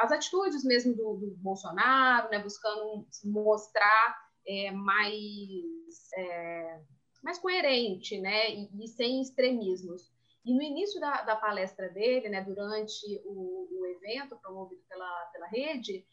as 0.02 0.12
atitudes 0.12 0.64
mesmo 0.64 0.96
do, 0.96 1.16
do 1.16 1.36
Bolsonaro, 1.38 2.30
né, 2.30 2.40
buscando 2.40 3.06
mostrar 3.24 4.18
é, 4.48 4.72
mais, 4.72 6.12
é, 6.18 6.80
mais 7.24 7.40
coerente 7.40 8.20
né, 8.20 8.52
e, 8.52 8.84
e, 8.84 8.88
sem 8.88 9.22
extremismos. 9.22 10.12
E 10.46 10.54
no 10.54 10.62
início 10.62 11.00
da, 11.00 11.24
da 11.24 11.36
palestra 11.36 11.90
dele, 11.90 12.30
né, 12.30 12.42
durante 12.42 13.22
o, 13.26 13.68
o, 13.72 13.86
evento 13.88 14.36
promovido 14.38 14.82
pela, 14.88 15.26
pela 15.34 15.48
rede, 15.48 16.06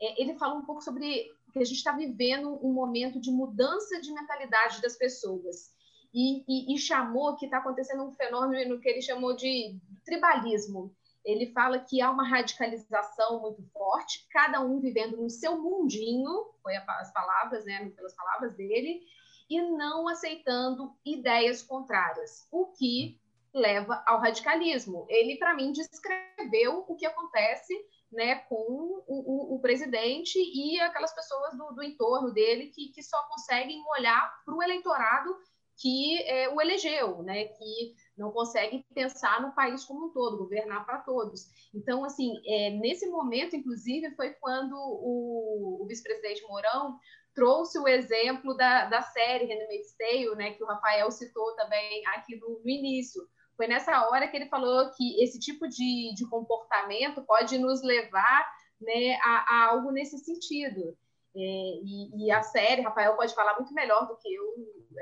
é, 0.00 0.22
ele 0.22 0.38
fala 0.38 0.54
um 0.54 0.64
pouco 0.64 0.82
sobre 0.82 1.26
que 1.50 1.58
a 1.58 1.64
gente 1.64 1.78
está 1.78 1.92
vivendo 1.92 2.58
um 2.64 2.72
momento 2.72 3.20
de 3.20 3.30
mudança 3.30 4.00
de 4.00 4.12
mentalidade 4.12 4.80
das 4.80 4.96
pessoas. 4.96 5.70
E, 6.12 6.44
e, 6.48 6.74
e 6.74 6.78
chamou 6.78 7.36
que 7.36 7.44
está 7.44 7.58
acontecendo 7.58 8.02
um 8.02 8.12
fenômeno 8.12 8.80
que 8.80 8.88
ele 8.88 9.00
chamou 9.00 9.36
de 9.36 9.78
tribalismo, 10.04 10.94
ele 11.24 11.52
fala 11.52 11.78
que 11.78 12.00
há 12.00 12.10
uma 12.10 12.26
radicalização 12.26 13.40
muito 13.40 13.62
forte, 13.72 14.26
cada 14.30 14.60
um 14.60 14.80
vivendo 14.80 15.16
no 15.18 15.28
seu 15.28 15.60
mundinho, 15.60 16.46
foi 16.62 16.74
as 16.76 17.12
palavras, 17.12 17.64
né, 17.64 17.90
pelas 17.90 18.14
palavras 18.14 18.54
dele, 18.54 19.02
e 19.48 19.60
não 19.60 20.08
aceitando 20.08 20.94
ideias 21.04 21.62
contrárias, 21.62 22.46
o 22.50 22.66
que 22.66 23.20
leva 23.52 24.02
ao 24.06 24.20
radicalismo. 24.20 25.06
Ele, 25.08 25.36
para 25.36 25.54
mim, 25.54 25.72
descreveu 25.72 26.84
o 26.88 26.94
que 26.94 27.04
acontece 27.04 27.74
né, 28.12 28.36
com 28.48 28.54
o, 28.56 29.04
o, 29.06 29.56
o 29.56 29.60
presidente 29.60 30.38
e 30.38 30.80
aquelas 30.80 31.14
pessoas 31.14 31.56
do, 31.56 31.72
do 31.72 31.82
entorno 31.82 32.32
dele 32.32 32.68
que, 32.68 32.88
que 32.88 33.02
só 33.02 33.22
conseguem 33.28 33.82
olhar 33.96 34.42
para 34.44 34.54
o 34.54 34.62
eleitorado 34.62 35.36
que 35.80 36.22
é, 36.24 36.48
o 36.50 36.60
elegeu, 36.60 37.22
né, 37.22 37.44
que 37.44 37.94
não 38.16 38.30
consegue 38.30 38.84
pensar 38.94 39.40
no 39.40 39.54
país 39.54 39.82
como 39.84 40.06
um 40.06 40.12
todo, 40.12 40.36
governar 40.36 40.84
para 40.84 40.98
todos. 40.98 41.46
Então, 41.74 42.04
assim, 42.04 42.34
é, 42.46 42.70
nesse 42.70 43.06
momento, 43.06 43.56
inclusive, 43.56 44.14
foi 44.14 44.30
quando 44.34 44.74
o, 44.74 45.82
o 45.82 45.86
vice-presidente 45.86 46.42
Mourão 46.42 46.98
trouxe 47.34 47.78
o 47.78 47.88
exemplo 47.88 48.54
da, 48.54 48.86
da 48.86 49.00
série 49.00 49.46
Handmaid's 49.46 49.96
Tale, 49.96 50.34
né, 50.36 50.52
que 50.52 50.62
o 50.62 50.66
Rafael 50.66 51.10
citou 51.10 51.54
também 51.56 52.06
aqui 52.08 52.36
no, 52.36 52.60
no 52.62 52.68
início. 52.68 53.22
Foi 53.60 53.66
nessa 53.66 54.08
hora 54.08 54.26
que 54.26 54.38
ele 54.38 54.48
falou 54.48 54.90
que 54.92 55.22
esse 55.22 55.38
tipo 55.38 55.68
de, 55.68 56.14
de 56.14 56.26
comportamento 56.30 57.20
pode 57.20 57.58
nos 57.58 57.82
levar 57.82 58.50
né, 58.80 59.16
a, 59.16 59.44
a 59.54 59.66
algo 59.66 59.90
nesse 59.90 60.16
sentido. 60.16 60.96
É, 61.36 61.40
e, 61.84 62.24
e, 62.24 62.30
a 62.30 62.40
série, 62.40 62.80
Rafael 62.80 63.14
pode 63.16 63.34
falar 63.34 63.56
muito 63.56 63.74
melhor 63.74 64.08
do 64.08 64.16
que 64.16 64.32
eu, 64.32 64.44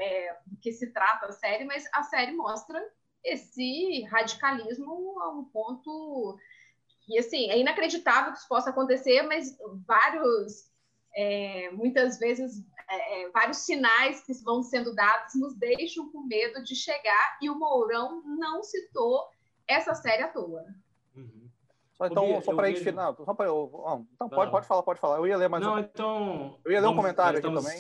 é, 0.01 0.37
do 0.45 0.57
que 0.57 0.73
se 0.73 0.93
trata 0.93 1.27
a 1.27 1.33
série, 1.33 1.67
mas 1.67 1.85
a 1.95 2.03
série 2.03 2.33
mostra 2.33 2.85
esse 3.23 4.03
radicalismo 4.11 5.21
a 5.21 5.31
um 5.31 5.45
ponto 5.45 6.37
que, 7.03 7.17
assim, 7.17 7.49
é 7.53 7.59
inacreditável 7.59 8.33
que 8.33 8.39
isso 8.39 8.49
possa 8.49 8.71
acontecer, 8.71 9.23
mas 9.23 9.57
vários 9.87 10.69
é, 11.15 11.71
muitas 11.71 12.19
vezes 12.19 12.61
é, 12.89 13.23
é, 13.23 13.31
vários 13.31 13.59
sinais 13.59 14.23
que 14.25 14.33
vão 14.43 14.63
sendo 14.63 14.95
dados 14.95 15.35
nos 15.35 15.55
deixam 15.55 16.11
com 16.11 16.23
medo 16.23 16.63
de 16.63 16.75
chegar 16.75 17.39
e 17.43 17.51
o 17.51 17.59
Mourão 17.59 18.23
não 18.25 18.63
citou 18.63 19.29
essa 19.67 19.95
série 19.95 20.23
à 20.23 20.29
toa. 20.29 20.65
Uhum. 21.15 21.49
Só, 21.93 22.07
então, 22.07 22.27
Bia, 22.27 22.43
só 22.43 22.55
para 22.55 22.71
ir 22.71 22.77
final, 22.77 23.15
só 23.17 23.35
para 23.35 23.47
eu, 23.47 24.07
então 24.15 24.29
pode, 24.29 24.51
pode 24.51 24.67
falar, 24.67 24.83
pode 24.83 25.01
falar. 25.01 25.17
Eu 25.19 25.27
ia 25.27 25.37
ler 25.37 25.49
mais 25.49 25.65
Não, 25.65 25.75
um... 25.75 25.79
então. 25.79 26.59
Eu 26.65 26.73
ia 26.73 26.81
ler 26.81 26.87
um 26.87 26.97
comentário 26.97 27.41
aqui 27.41 27.53
também. 27.53 27.79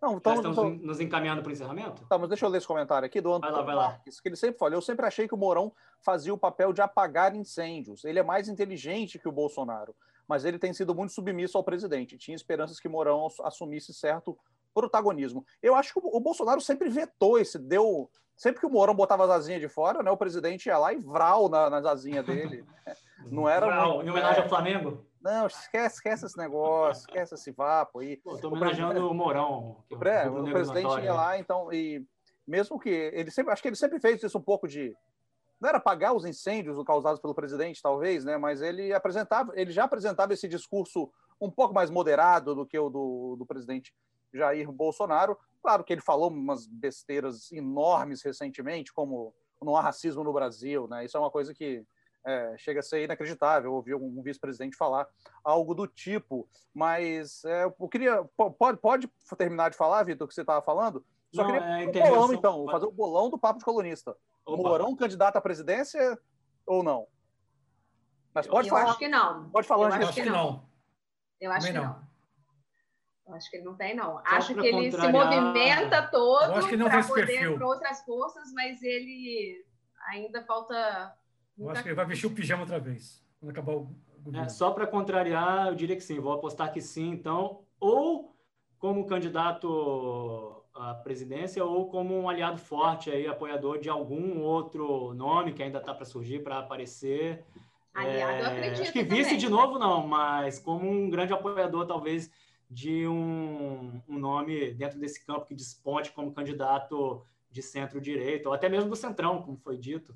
Não, 0.00 0.18
então, 0.18 0.34
estamos 0.34 0.56
tô... 0.56 0.68
nos 0.68 1.00
encaminhando 1.00 1.40
para 1.40 1.48
o 1.48 1.52
encerramento? 1.52 2.04
Tá, 2.06 2.18
mas 2.18 2.28
deixa 2.28 2.44
eu 2.44 2.50
ler 2.50 2.58
esse 2.58 2.66
comentário 2.66 3.06
aqui 3.06 3.22
do 3.22 3.32
Antônio 3.32 3.64
vai 3.64 3.74
lá, 3.74 3.82
vai 3.82 3.92
Marques, 3.92 4.20
que 4.20 4.28
ele 4.28 4.36
sempre 4.36 4.58
falou. 4.58 4.74
Eu 4.74 4.82
sempre 4.82 5.06
achei 5.06 5.26
que 5.26 5.32
o 5.32 5.38
Mourão 5.38 5.72
fazia 5.98 6.34
o 6.34 6.38
papel 6.38 6.74
de 6.74 6.82
apagar 6.82 7.34
incêndios. 7.34 8.04
Ele 8.04 8.18
é 8.18 8.22
mais 8.22 8.48
inteligente 8.48 9.18
que 9.18 9.26
o 9.26 9.32
Bolsonaro, 9.32 9.96
mas 10.28 10.44
ele 10.44 10.58
tem 10.58 10.72
sido 10.72 10.94
muito 10.94 11.12
submisso 11.12 11.56
ao 11.56 11.64
presidente. 11.64 12.18
Tinha 12.18 12.34
esperanças 12.34 12.80
que 12.80 12.88
Mourão 12.88 13.28
assumisse 13.42 13.92
certo 13.92 14.38
protagonismo. 14.72 15.44
Eu 15.62 15.74
acho 15.74 15.92
que 15.94 16.00
o 16.02 16.20
Bolsonaro 16.20 16.60
sempre 16.60 16.88
vetou 16.88 17.38
esse, 17.38 17.58
deu. 17.58 18.10
Sempre 18.36 18.60
que 18.60 18.66
o 18.66 18.70
Mourão 18.70 18.94
botava 18.94 19.24
as 19.24 19.30
asinhas 19.30 19.60
de 19.60 19.68
fora, 19.68 20.02
né, 20.02 20.10
o 20.10 20.16
presidente 20.16 20.66
ia 20.66 20.76
lá 20.76 20.92
e 20.92 20.98
vral 20.98 21.48
na, 21.48 21.70
nas 21.70 21.86
asinhas 21.86 22.26
dele. 22.26 22.64
Não 23.30 23.48
era. 23.48 23.66
Vral, 23.66 24.02
em 24.02 24.10
homenagem 24.10 24.42
ao 24.42 24.48
Flamengo? 24.48 25.06
Não, 25.22 25.46
esquece, 25.46 25.96
esquece 25.96 26.26
esse 26.26 26.36
negócio, 26.36 27.00
esquece 27.02 27.34
esse 27.34 27.50
vapo 27.52 28.00
aí. 28.00 28.20
Estou 28.26 28.52
homenageando 28.52 29.08
o 29.08 29.14
Mourão. 29.14 29.82
O, 29.90 30.04
é, 30.04 30.28
o, 30.28 30.42
o 30.42 30.50
presidente 30.50 31.00
ia 31.00 31.14
lá, 31.14 31.38
então, 31.38 31.72
e 31.72 32.04
mesmo 32.46 32.78
que 32.78 32.90
ele 32.90 33.30
sempre, 33.30 33.52
acho 33.52 33.62
que 33.62 33.68
ele 33.68 33.76
sempre 33.76 33.98
fez 33.98 34.22
isso 34.22 34.36
um 34.36 34.42
pouco 34.42 34.68
de 34.68 34.94
não 35.64 35.70
era 35.70 35.78
apagar 35.78 36.14
os 36.14 36.26
incêndios 36.26 36.76
causados 36.84 37.18
pelo 37.18 37.34
presidente, 37.34 37.80
talvez, 37.80 38.22
né? 38.22 38.36
Mas 38.36 38.60
ele 38.60 38.92
apresentava, 38.92 39.50
ele 39.56 39.72
já 39.72 39.84
apresentava 39.84 40.34
esse 40.34 40.46
discurso 40.46 41.10
um 41.40 41.50
pouco 41.50 41.72
mais 41.72 41.88
moderado 41.88 42.54
do 42.54 42.66
que 42.66 42.78
o 42.78 42.90
do, 42.90 43.36
do 43.38 43.46
presidente 43.46 43.94
Jair 44.32 44.70
Bolsonaro. 44.70 45.38
Claro 45.62 45.82
que 45.82 45.94
ele 45.94 46.02
falou 46.02 46.28
umas 46.28 46.66
besteiras 46.66 47.50
enormes 47.50 48.22
recentemente, 48.22 48.92
como 48.92 49.34
não 49.62 49.74
há 49.74 49.80
racismo 49.80 50.22
no 50.22 50.34
Brasil, 50.34 50.86
né? 50.86 51.06
Isso 51.06 51.16
é 51.16 51.20
uma 51.20 51.30
coisa 51.30 51.54
que 51.54 51.82
é, 52.26 52.54
chega 52.58 52.80
a 52.80 52.82
ser 52.82 53.02
inacreditável 53.02 53.72
ouvir 53.72 53.94
um 53.94 54.22
vice-presidente 54.22 54.76
falar 54.76 55.08
algo 55.42 55.74
do 55.74 55.86
tipo. 55.86 56.46
Mas 56.74 57.42
é, 57.42 57.64
eu 57.64 57.88
queria. 57.88 58.22
Pode, 58.36 58.78
pode 58.78 59.10
terminar 59.38 59.70
de 59.70 59.78
falar, 59.78 60.02
Vitor, 60.02 60.26
o 60.26 60.28
que 60.28 60.34
você 60.34 60.42
estava 60.42 60.60
falando? 60.60 61.02
Só 61.34 61.42
Não, 61.42 61.50
queria 61.50 62.06
é, 62.06 62.10
o 62.10 62.14
bolão, 62.14 62.34
então, 62.34 62.66
fazer 62.70 62.86
o 62.86 62.92
bolão 62.92 63.30
do 63.30 63.38
Papo 63.38 63.58
de 63.58 63.64
Colunista. 63.64 64.14
Opa. 64.46 64.62
Mourão 64.62 64.96
candidato 64.96 65.36
à 65.36 65.40
presidência 65.40 66.18
ou 66.66 66.82
não? 66.82 67.06
Mas 68.34 68.46
pode 68.46 68.68
eu 68.68 68.74
falar. 68.74 68.84
Eu 68.84 68.90
acho 68.90 68.98
que 68.98 69.08
não. 69.08 69.50
Pode 69.50 69.66
falar. 69.66 70.00
Eu 70.00 70.08
acho 70.08 70.14
que 70.14 70.30
não. 70.30 70.68
Eu 71.40 71.52
acho 71.52 71.66
que 71.66 71.72
não. 71.72 72.04
Eu 73.26 73.34
acho 73.34 73.50
que 73.50 73.56
ele 73.56 73.64
não 73.64 73.74
tem, 73.74 73.96
não. 73.96 74.12
Só 74.18 74.22
acho 74.24 74.54
que 74.54 74.66
ele 74.66 74.90
se 74.90 75.08
movimenta 75.08 76.02
todo 76.08 76.52
para 76.52 77.02
poder 77.04 77.54
para 77.56 77.66
outras 77.66 78.04
forças, 78.04 78.52
mas 78.52 78.82
ele 78.82 79.64
ainda 80.10 80.44
falta 80.44 81.16
eu 81.58 81.70
acho 81.70 81.82
que 81.82 81.88
ele 81.88 81.94
vai 81.94 82.06
vestir 82.06 82.26
o 82.26 82.34
pijama 82.34 82.62
outra 82.62 82.80
vez, 82.80 83.24
quando 83.38 83.50
acabar 83.50 83.74
o 83.74 83.94
É, 84.34 84.48
só 84.48 84.72
para 84.72 84.86
contrariar, 84.86 85.68
eu 85.68 85.74
diria 85.74 85.94
que 85.94 86.02
sim. 86.02 86.18
Vou 86.18 86.32
apostar 86.32 86.72
que 86.72 86.80
sim, 86.80 87.10
então. 87.10 87.64
Ou 87.78 88.34
como 88.78 89.06
candidato 89.06 90.63
à 90.74 90.92
presidência, 90.94 91.64
ou 91.64 91.88
como 91.88 92.18
um 92.18 92.28
aliado 92.28 92.58
forte 92.58 93.10
aí, 93.10 93.26
apoiador 93.26 93.78
de 93.78 93.88
algum 93.88 94.40
outro 94.40 95.14
nome 95.14 95.52
que 95.52 95.62
ainda 95.62 95.78
está 95.78 95.94
para 95.94 96.04
surgir, 96.04 96.42
para 96.42 96.58
aparecer. 96.58 97.44
Aliado, 97.94 98.32
é, 98.32 98.40
eu 98.40 98.46
acredito. 98.46 98.82
Acho 98.82 98.92
que 98.92 99.02
vice 99.04 99.22
também. 99.22 99.38
de 99.38 99.48
novo, 99.48 99.78
não, 99.78 100.06
mas 100.06 100.58
como 100.58 100.90
um 100.90 101.08
grande 101.08 101.32
apoiador, 101.32 101.86
talvez, 101.86 102.30
de 102.68 103.06
um, 103.06 104.00
um 104.08 104.18
nome 104.18 104.74
dentro 104.74 104.98
desse 104.98 105.24
campo 105.24 105.46
que 105.46 105.54
desponte 105.54 106.10
como 106.10 106.32
candidato 106.32 107.24
de 107.50 107.62
centro-direita, 107.62 108.48
ou 108.48 108.54
até 108.54 108.68
mesmo 108.68 108.90
do 108.90 108.96
centrão, 108.96 109.40
como 109.42 109.56
foi 109.56 109.78
dito. 109.78 110.12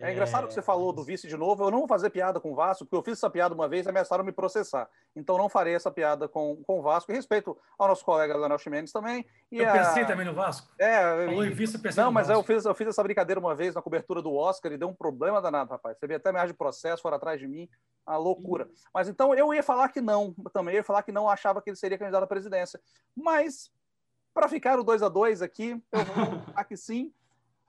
É 0.00 0.12
engraçado 0.12 0.48
que 0.48 0.54
você 0.54 0.62
falou 0.62 0.92
do 0.92 1.04
vice 1.04 1.28
de 1.28 1.36
novo. 1.36 1.64
Eu 1.64 1.70
não 1.70 1.80
vou 1.80 1.88
fazer 1.88 2.08
piada 2.08 2.40
com 2.40 2.52
o 2.52 2.54
Vasco, 2.54 2.84
porque 2.84 2.96
eu 2.96 3.02
fiz 3.02 3.18
essa 3.18 3.28
piada 3.28 3.54
uma 3.54 3.68
vez 3.68 3.84
e 3.84 3.88
ameaçaram 3.90 4.24
me 4.24 4.32
processar. 4.32 4.88
Então 5.14 5.36
não 5.36 5.48
farei 5.48 5.74
essa 5.74 5.90
piada 5.90 6.26
com, 6.26 6.56
com 6.66 6.78
o 6.78 6.82
Vasco. 6.82 7.12
E 7.12 7.14
respeito 7.14 7.56
ao 7.78 7.88
nosso 7.88 8.04
colega 8.04 8.36
Leonel 8.36 8.58
Chimenez 8.58 8.90
também. 8.90 9.26
Eu 9.52 9.68
a... 9.68 9.72
pensei 9.72 10.06
também 10.06 10.24
no 10.24 10.32
Vasco. 10.32 10.68
É, 10.78 11.26
falou 11.26 11.44
em 11.44 11.50
vice, 11.50 11.74
eu 11.74 11.82
pensei 11.82 12.02
Não, 12.02 12.10
mas 12.10 12.30
eu 12.30 12.42
fiz, 12.42 12.64
eu 12.64 12.74
fiz 12.74 12.88
essa 12.88 13.02
brincadeira 13.02 13.38
uma 13.38 13.54
vez 13.54 13.74
na 13.74 13.82
cobertura 13.82 14.22
do 14.22 14.34
Oscar 14.34 14.72
e 14.72 14.78
deu 14.78 14.88
um 14.88 14.94
problema 14.94 15.40
danado, 15.42 15.70
rapaz. 15.70 15.98
Você 15.98 16.06
vê 16.06 16.14
até 16.14 16.30
ameaça 16.30 16.48
de 16.48 16.54
processo, 16.54 17.02
fora 17.02 17.16
atrás 17.16 17.38
de 17.38 17.46
mim. 17.46 17.68
A 18.06 18.16
loucura. 18.16 18.68
Mas 18.94 19.06
então 19.08 19.34
eu 19.34 19.52
ia 19.52 19.62
falar 19.62 19.88
que 19.90 20.00
não, 20.00 20.32
também. 20.52 20.74
Eu 20.74 20.78
ia 20.78 20.84
falar 20.84 21.02
que 21.02 21.12
não 21.12 21.28
achava 21.28 21.60
que 21.60 21.68
ele 21.68 21.76
seria 21.76 21.98
candidato 21.98 22.24
à 22.24 22.26
presidência. 22.26 22.80
Mas, 23.14 23.70
para 24.32 24.48
ficar 24.48 24.78
o 24.78 24.82
2 24.82 25.02
a 25.02 25.08
2 25.08 25.42
aqui, 25.42 25.80
eu 25.92 26.04
vou 26.04 26.40
falar 26.46 26.64
que 26.64 26.76
sim. 26.76 27.12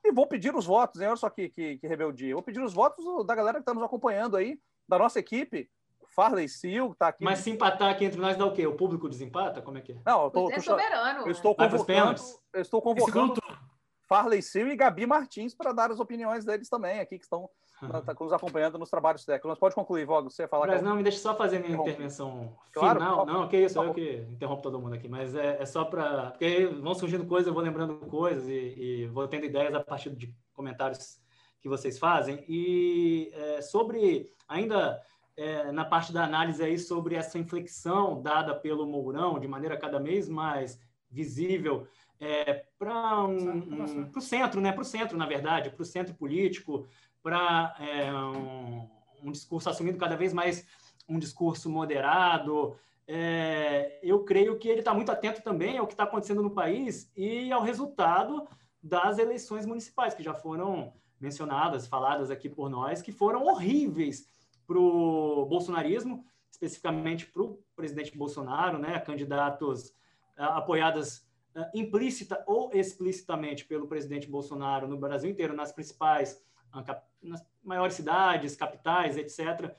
E 0.03 0.11
vou 0.11 0.27
pedir 0.27 0.55
os 0.55 0.65
votos, 0.65 0.99
hein? 0.99 1.07
Olha 1.07 1.15
só 1.15 1.29
que, 1.29 1.49
que, 1.49 1.77
que 1.77 1.87
rebeldia. 1.87 2.33
Vou 2.33 2.43
pedir 2.43 2.61
os 2.61 2.73
votos 2.73 3.05
da 3.25 3.35
galera 3.35 3.57
que 3.57 3.61
está 3.61 3.73
nos 3.73 3.83
acompanhando 3.83 4.35
aí, 4.35 4.59
da 4.87 4.97
nossa 4.97 5.19
equipe. 5.19 5.69
Farley 6.13 6.47
Sil, 6.49 6.89
que 6.89 6.95
está 6.95 7.07
aqui. 7.07 7.23
Mas 7.23 7.39
se 7.39 7.49
empatar 7.49 7.89
aqui 7.89 8.05
entre 8.05 8.19
nós 8.19 8.35
dá 8.35 8.45
o 8.45 8.51
quê? 8.51 8.67
O 8.67 8.75
público 8.75 9.07
desempata? 9.07 9.61
Como 9.61 9.77
é 9.77 9.81
que 9.81 9.93
é? 9.93 9.97
Não, 10.05 10.25
eu 10.25 10.29
tô, 10.29 10.51
é 10.51 10.59
soberano. 10.59 11.21
Eu 11.21 11.31
estou 11.31 11.55
convocando, 11.55 12.21
eu 12.53 12.61
estou 12.61 12.81
convocando 12.81 13.41
Farley 14.09 14.41
Sil 14.43 14.67
e 14.67 14.75
Gabi 14.75 15.05
Martins 15.05 15.55
para 15.55 15.71
dar 15.71 15.89
as 15.89 15.99
opiniões 16.01 16.43
deles 16.43 16.67
também 16.67 16.99
aqui, 16.99 17.17
que 17.17 17.23
estão 17.23 17.43
tá 17.43 17.53
nos 17.81 18.33
acompanhando 18.33 18.77
nos 18.77 18.89
trabalhos 18.89 19.25
técnicos. 19.25 19.49
Mas 19.49 19.59
pode 19.59 19.75
concluir, 19.75 20.05
Vogo, 20.05 20.29
você 20.29 20.47
falar. 20.47 20.67
Mas 20.67 20.81
não, 20.81 20.95
me 20.95 21.03
deixa 21.03 21.19
só 21.19 21.35
fazer 21.35 21.59
minha 21.59 21.75
intervenção 21.75 22.53
claro, 22.71 22.99
final. 22.99 23.25
Não, 23.25 23.47
que 23.47 23.57
isso, 23.57 23.81
eu 23.81 23.93
que 23.93 24.25
interrompo 24.29 24.61
todo 24.61 24.79
mundo 24.79 24.93
aqui, 24.93 25.07
mas 25.07 25.35
é, 25.35 25.61
é 25.61 25.65
só 25.65 25.85
para. 25.85 26.31
Porque 26.31 26.67
vão 26.67 26.93
surgindo 26.93 27.25
coisas, 27.25 27.47
eu 27.47 27.53
vou 27.53 27.63
lembrando 27.63 27.95
coisas 28.07 28.47
e, 28.47 28.53
e, 28.53 29.07
vou 29.07 29.27
tendo 29.27 29.45
ideias 29.45 29.73
a 29.73 29.79
partir 29.79 30.09
de 30.11 30.33
comentários 30.53 31.19
que 31.59 31.69
vocês 31.69 31.97
fazem. 31.97 32.43
E 32.47 33.31
é, 33.33 33.61
sobre, 33.61 34.31
ainda 34.47 35.01
é, 35.37 35.71
na 35.71 35.85
parte 35.85 36.11
da 36.11 36.23
análise 36.23 36.63
aí, 36.63 36.77
sobre 36.77 37.15
essa 37.15 37.37
inflexão 37.37 38.21
dada 38.21 38.53
pelo 38.55 38.85
Mourão, 38.85 39.39
de 39.39 39.47
maneira 39.47 39.77
cada 39.77 39.99
vez 39.99 40.29
mais 40.29 40.79
visível. 41.09 41.87
É, 42.19 42.65
para 42.77 43.25
um, 43.25 43.49
um, 43.49 44.11
o 44.15 44.21
centro, 44.21 44.61
né? 44.61 44.71
Para 44.71 44.83
o 44.83 44.85
centro, 44.85 45.17
na 45.17 45.25
verdade, 45.25 45.71
para 45.71 45.81
o 45.81 45.85
centro 45.85 46.13
político, 46.13 46.87
para 47.21 47.75
é, 47.79 48.13
um, 48.13 48.89
um, 49.23 49.31
discurso 49.31 49.69
assumindo 49.69 49.97
cada 49.97 50.15
vez 50.15 50.33
mais 50.33 50.65
um 51.07 51.19
discurso 51.19 51.69
moderado. 51.69 52.75
É, 53.07 53.99
eu 54.01 54.23
creio 54.23 54.57
que 54.57 54.67
ele 54.67 54.79
está 54.79 54.93
muito 54.93 55.11
atento 55.11 55.41
também 55.41 55.77
ao 55.77 55.87
que 55.87 55.93
está 55.93 56.03
acontecendo 56.03 56.41
no 56.41 56.51
país 56.51 57.11
e 57.15 57.51
ao 57.51 57.61
resultado 57.61 58.47
das 58.81 59.19
eleições 59.19 59.65
municipais, 59.65 60.13
que 60.13 60.23
já 60.23 60.33
foram 60.33 60.93
mencionadas, 61.19 61.87
faladas 61.87 62.31
aqui 62.31 62.49
por 62.49 62.69
nós, 62.69 63.01
que 63.01 63.11
foram 63.11 63.45
horríveis 63.45 64.25
para 64.65 64.79
o 64.79 65.45
bolsonarismo, 65.45 66.25
especificamente 66.49 67.27
para 67.27 67.43
o 67.43 67.59
presidente 67.75 68.17
Bolsonaro, 68.17 68.79
né, 68.79 68.99
candidatos 68.99 69.89
uh, 70.37 70.55
apoiadas 70.55 71.27
uh, 71.55 71.65
implícita 71.75 72.43
ou 72.47 72.71
explicitamente 72.73 73.65
pelo 73.65 73.87
presidente 73.87 74.27
Bolsonaro 74.27 74.87
no 74.87 74.97
Brasil 74.97 75.29
inteiro, 75.29 75.53
nas 75.53 75.71
principais 75.71 76.41
nas 77.21 77.45
maiores 77.63 77.95
cidades, 77.95 78.55
capitais, 78.55 79.17
etc., 79.17 79.75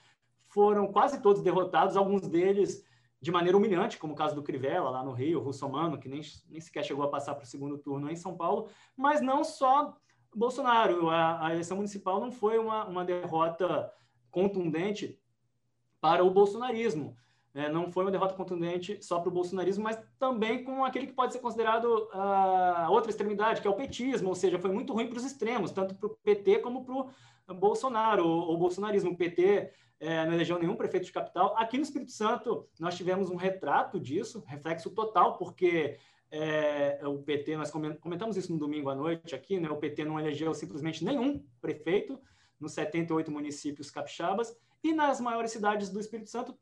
foram 0.48 0.92
quase 0.92 1.20
todos 1.20 1.42
derrotados, 1.42 1.96
alguns 1.96 2.28
deles 2.28 2.84
de 3.20 3.30
maneira 3.30 3.56
humilhante, 3.56 3.98
como 3.98 4.12
o 4.12 4.16
caso 4.16 4.34
do 4.34 4.42
Crivella, 4.42 4.90
lá 4.90 5.04
no 5.04 5.12
Rio, 5.12 5.40
o 5.40 5.42
Russomano, 5.42 5.96
que 5.96 6.08
nem, 6.08 6.20
nem 6.48 6.60
sequer 6.60 6.84
chegou 6.84 7.04
a 7.04 7.08
passar 7.08 7.34
para 7.34 7.44
o 7.44 7.46
segundo 7.46 7.78
turno 7.78 8.10
em 8.10 8.16
São 8.16 8.36
Paulo, 8.36 8.68
mas 8.96 9.20
não 9.20 9.44
só 9.44 9.96
Bolsonaro. 10.34 11.08
A, 11.08 11.46
a 11.46 11.52
eleição 11.52 11.76
municipal 11.76 12.20
não 12.20 12.32
foi 12.32 12.58
uma, 12.58 12.84
uma 12.84 13.04
derrota 13.04 13.92
contundente 14.30 15.18
para 16.00 16.24
o 16.24 16.30
bolsonarismo. 16.30 17.16
É, 17.54 17.68
não 17.68 17.92
foi 17.92 18.04
uma 18.04 18.10
derrota 18.10 18.34
contundente 18.34 18.98
só 19.02 19.20
para 19.20 19.28
o 19.28 19.32
bolsonarismo, 19.32 19.84
mas 19.84 20.00
também 20.18 20.64
com 20.64 20.84
aquele 20.84 21.06
que 21.06 21.12
pode 21.12 21.34
ser 21.34 21.38
considerado 21.38 22.08
a 22.12 22.88
outra 22.90 23.10
extremidade, 23.10 23.60
que 23.60 23.66
é 23.66 23.70
o 23.70 23.74
petismo, 23.74 24.30
ou 24.30 24.34
seja, 24.34 24.58
foi 24.58 24.72
muito 24.72 24.94
ruim 24.94 25.06
para 25.06 25.18
os 25.18 25.24
extremos, 25.24 25.70
tanto 25.70 25.94
para 25.94 26.06
o 26.06 26.16
PT 26.22 26.60
como 26.60 26.84
para 26.84 26.94
o 26.94 27.54
Bolsonaro, 27.54 28.26
o, 28.26 28.54
o 28.54 28.56
bolsonarismo. 28.56 29.10
O 29.10 29.16
PT 29.16 29.70
é, 30.00 30.24
não 30.24 30.32
elegeu 30.32 30.58
nenhum 30.58 30.74
prefeito 30.74 31.04
de 31.04 31.12
capital. 31.12 31.54
Aqui 31.56 31.76
no 31.76 31.84
Espírito 31.84 32.10
Santo, 32.10 32.68
nós 32.80 32.96
tivemos 32.96 33.30
um 33.30 33.36
retrato 33.36 34.00
disso, 34.00 34.42
reflexo 34.46 34.90
total, 34.90 35.36
porque 35.36 35.98
é, 36.30 37.00
o 37.04 37.18
PT, 37.18 37.56
nós 37.58 37.70
comentamos 37.70 38.36
isso 38.36 38.50
no 38.50 38.58
domingo 38.58 38.88
à 38.88 38.94
noite 38.94 39.34
aqui, 39.34 39.60
né? 39.60 39.68
o 39.70 39.76
PT 39.76 40.04
não 40.06 40.18
elegeu 40.18 40.52
simplesmente 40.54 41.04
nenhum 41.04 41.44
prefeito 41.60 42.18
nos 42.58 42.72
78 42.72 43.30
municípios 43.30 43.90
capixabas, 43.90 44.56
e 44.82 44.92
nas 44.92 45.20
maiores 45.20 45.52
cidades 45.52 45.90
do 45.90 46.00
Espírito 46.00 46.30
Santo 46.30 46.58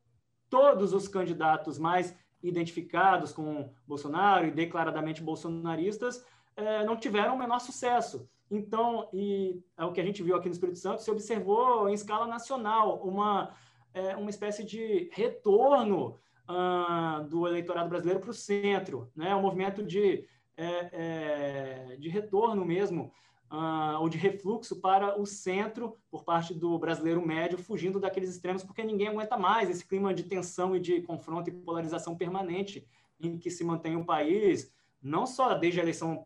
todos 0.51 0.93
os 0.93 1.07
candidatos 1.07 1.79
mais 1.79 2.15
identificados 2.43 3.31
com 3.31 3.73
Bolsonaro 3.87 4.45
e 4.45 4.51
declaradamente 4.51 5.23
bolsonaristas 5.23 6.23
eh, 6.55 6.83
não 6.83 6.95
tiveram 6.95 7.35
o 7.35 7.39
menor 7.39 7.59
sucesso. 7.59 8.29
Então, 8.51 9.07
e 9.13 9.63
é 9.77 9.85
o 9.85 9.93
que 9.93 10.01
a 10.01 10.03
gente 10.03 10.21
viu 10.21 10.35
aqui 10.35 10.49
no 10.49 10.53
Espírito 10.53 10.77
Santo, 10.77 11.01
se 11.01 11.09
observou 11.09 11.87
em 11.87 11.93
escala 11.93 12.27
nacional 12.27 13.01
uma, 13.01 13.55
é, 13.93 14.15
uma 14.17 14.29
espécie 14.29 14.65
de 14.65 15.09
retorno 15.13 16.19
uh, 16.49 17.23
do 17.29 17.47
eleitorado 17.47 17.87
brasileiro 17.87 18.19
para 18.19 18.29
o 18.29 18.33
centro, 18.33 19.09
né? 19.15 19.33
um 19.33 19.41
movimento 19.41 19.81
de, 19.81 20.27
é, 20.57 21.93
é, 21.93 21.95
de 21.97 22.09
retorno 22.09 22.65
mesmo, 22.65 23.13
uh, 23.51 23.99
ou 23.99 24.07
de 24.07 24.17
refluxo 24.17 24.79
para 24.79 25.19
o 25.19 25.25
centro 25.25 25.97
por 26.09 26.23
parte 26.23 26.53
do 26.53 26.79
brasileiro 26.79 27.25
médio, 27.25 27.57
fugindo 27.57 27.99
daqueles 27.99 28.29
extremos, 28.29 28.63
porque 28.63 28.83
ninguém 28.83 29.09
aguenta 29.09 29.37
mais 29.37 29.69
esse 29.69 29.85
clima 29.85 30.13
de 30.13 30.23
tensão 30.23 30.75
e 30.75 30.79
de 30.79 31.01
confronto 31.01 31.49
e 31.49 31.53
polarização 31.53 32.15
permanente 32.15 32.87
em 33.19 33.37
que 33.37 33.51
se 33.51 33.63
mantém 33.63 33.95
o 33.95 34.05
país, 34.05 34.73
não 35.01 35.27
só 35.27 35.53
desde 35.53 35.79
a 35.79 35.83
eleição 35.83 36.25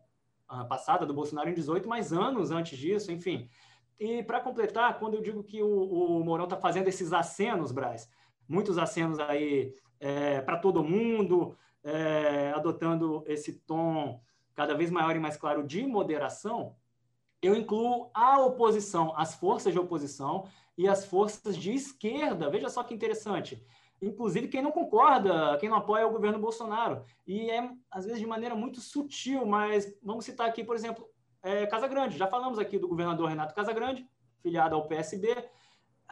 uh, 0.50 0.66
passada 0.68 1.04
do 1.04 1.12
Bolsonaro 1.12 1.50
em 1.50 1.54
18, 1.54 1.88
mas 1.88 2.12
anos 2.12 2.50
antes 2.50 2.78
disso, 2.78 3.10
enfim. 3.10 3.48
E 3.98 4.22
para 4.22 4.40
completar, 4.40 4.98
quando 4.98 5.14
eu 5.14 5.22
digo 5.22 5.42
que 5.42 5.62
o, 5.62 5.68
o 5.68 6.24
Mourão 6.24 6.44
está 6.44 6.56
fazendo 6.56 6.88
esses 6.88 7.12
acenos, 7.12 7.72
Braz, 7.72 8.08
muitos 8.48 8.78
acenos 8.78 9.18
aí 9.18 9.74
é, 9.98 10.40
para 10.42 10.58
todo 10.58 10.84
mundo, 10.84 11.56
é, 11.82 12.52
adotando 12.54 13.24
esse 13.26 13.54
tom 13.60 14.20
cada 14.54 14.74
vez 14.74 14.90
maior 14.90 15.16
e 15.16 15.18
mais 15.20 15.36
claro 15.36 15.66
de 15.66 15.86
moderação, 15.86 16.74
eu 17.42 17.54
incluo 17.54 18.10
a 18.14 18.40
oposição, 18.40 19.12
as 19.16 19.34
forças 19.34 19.72
de 19.72 19.78
oposição 19.78 20.48
e 20.76 20.88
as 20.88 21.04
forças 21.04 21.56
de 21.56 21.72
esquerda. 21.72 22.50
Veja 22.50 22.68
só 22.68 22.82
que 22.82 22.94
interessante. 22.94 23.62
Inclusive 24.00 24.48
quem 24.48 24.62
não 24.62 24.70
concorda, 24.70 25.56
quem 25.58 25.68
não 25.68 25.76
apoia 25.76 26.06
o 26.06 26.10
governo 26.10 26.38
Bolsonaro. 26.38 27.02
E 27.26 27.50
é, 27.50 27.70
às 27.90 28.04
vezes, 28.04 28.20
de 28.20 28.26
maneira 28.26 28.54
muito 28.54 28.80
sutil, 28.80 29.46
mas 29.46 29.96
vamos 30.02 30.24
citar 30.24 30.48
aqui, 30.48 30.62
por 30.62 30.76
exemplo, 30.76 31.08
é, 31.42 31.66
Casagrande. 31.66 32.18
Já 32.18 32.26
falamos 32.26 32.58
aqui 32.58 32.78
do 32.78 32.88
governador 32.88 33.28
Renato 33.28 33.54
Casagrande, 33.54 34.06
filiado 34.42 34.74
ao 34.74 34.86
PSB. 34.86 35.48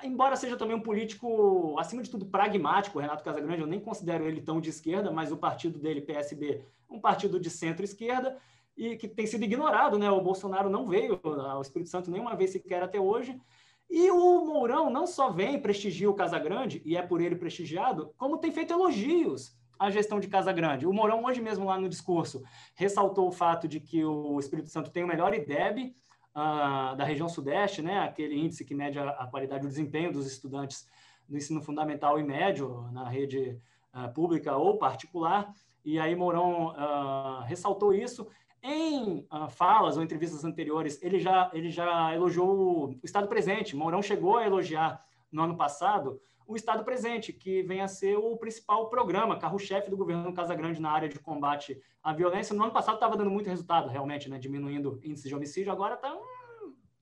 Embora 0.02 0.34
seja 0.34 0.56
também 0.56 0.76
um 0.76 0.80
político, 0.80 1.78
acima 1.78 2.02
de 2.02 2.10
tudo, 2.10 2.26
pragmático, 2.26 2.98
Renato 2.98 3.22
Casagrande, 3.22 3.60
eu 3.60 3.66
nem 3.66 3.78
considero 3.78 4.26
ele 4.26 4.40
tão 4.40 4.60
de 4.60 4.70
esquerda, 4.70 5.10
mas 5.10 5.30
o 5.30 5.36
partido 5.36 5.78
dele, 5.78 6.00
PSB, 6.00 6.64
um 6.88 6.98
partido 6.98 7.38
de 7.38 7.50
centro-esquerda 7.50 8.38
e 8.76 8.96
que 8.96 9.06
tem 9.06 9.26
sido 9.26 9.44
ignorado, 9.44 9.98
né? 9.98 10.10
O 10.10 10.20
Bolsonaro 10.20 10.68
não 10.68 10.86
veio 10.86 11.20
ao 11.22 11.62
Espírito 11.62 11.90
Santo 11.90 12.10
nenhuma 12.10 12.34
vez 12.34 12.50
sequer 12.50 12.82
até 12.82 13.00
hoje. 13.00 13.40
E 13.88 14.10
o 14.10 14.44
Mourão 14.44 14.90
não 14.90 15.06
só 15.06 15.30
vem 15.30 15.60
prestigia 15.60 16.10
o 16.10 16.14
Casagrande, 16.14 16.82
e 16.84 16.96
é 16.96 17.02
por 17.02 17.20
ele 17.20 17.36
prestigiado, 17.36 18.12
como 18.16 18.38
tem 18.38 18.50
feito 18.50 18.72
elogios 18.72 19.56
à 19.78 19.90
gestão 19.90 20.18
de 20.18 20.28
Casagrande. 20.28 20.86
O 20.86 20.92
Mourão, 20.92 21.24
hoje 21.24 21.40
mesmo, 21.40 21.66
lá 21.66 21.78
no 21.78 21.88
discurso, 21.88 22.42
ressaltou 22.74 23.28
o 23.28 23.32
fato 23.32 23.68
de 23.68 23.80
que 23.80 24.04
o 24.04 24.38
Espírito 24.40 24.68
Santo 24.70 24.90
tem 24.90 25.04
o 25.04 25.06
melhor 25.06 25.34
IDEB 25.34 25.94
uh, 26.34 26.96
da 26.96 27.04
região 27.04 27.28
Sudeste, 27.28 27.82
né? 27.82 28.00
aquele 28.00 28.36
índice 28.38 28.64
que 28.64 28.74
mede 28.74 28.98
a, 28.98 29.10
a 29.10 29.26
qualidade 29.26 29.62
do 29.62 29.68
desempenho 29.68 30.12
dos 30.12 30.26
estudantes 30.26 30.88
do 31.28 31.36
ensino 31.36 31.62
fundamental 31.62 32.18
e 32.18 32.22
médio 32.22 32.88
na 32.92 33.08
rede 33.08 33.60
uh, 33.94 34.12
pública 34.12 34.56
ou 34.56 34.78
particular. 34.78 35.52
E 35.84 35.98
aí 35.98 36.16
Mourão 36.16 36.68
uh, 36.68 37.42
ressaltou 37.44 37.92
isso 37.92 38.26
em 38.64 39.26
uh, 39.30 39.48
falas 39.50 39.98
ou 39.98 40.02
entrevistas 40.02 40.42
anteriores, 40.42 41.00
ele 41.02 41.20
já, 41.20 41.50
ele 41.52 41.70
já 41.70 42.14
elogiou 42.14 42.88
o 42.88 43.00
Estado 43.04 43.28
presente. 43.28 43.76
Mourão 43.76 44.00
chegou 44.00 44.38
a 44.38 44.46
elogiar 44.46 45.04
no 45.30 45.42
ano 45.42 45.54
passado 45.54 46.18
o 46.46 46.56
Estado 46.56 46.82
presente, 46.82 47.32
que 47.32 47.62
vem 47.62 47.80
a 47.80 47.88
ser 47.88 48.16
o 48.16 48.36
principal 48.36 48.88
programa, 48.88 49.38
carro-chefe 49.38 49.90
do 49.90 49.96
governo 49.96 50.32
Casa 50.32 50.54
Grande 50.54 50.80
na 50.80 50.90
área 50.90 51.08
de 51.08 51.18
combate 51.18 51.78
à 52.02 52.12
violência. 52.12 52.54
No 52.54 52.62
ano 52.62 52.72
passado 52.72 52.94
estava 52.94 53.16
dando 53.16 53.30
muito 53.30 53.48
resultado, 53.48 53.88
realmente, 53.88 54.28
né? 54.28 54.38
diminuindo 54.38 54.98
índice 55.02 55.28
de 55.28 55.34
homicídio. 55.34 55.72
Agora 55.72 55.94
está 55.94 56.14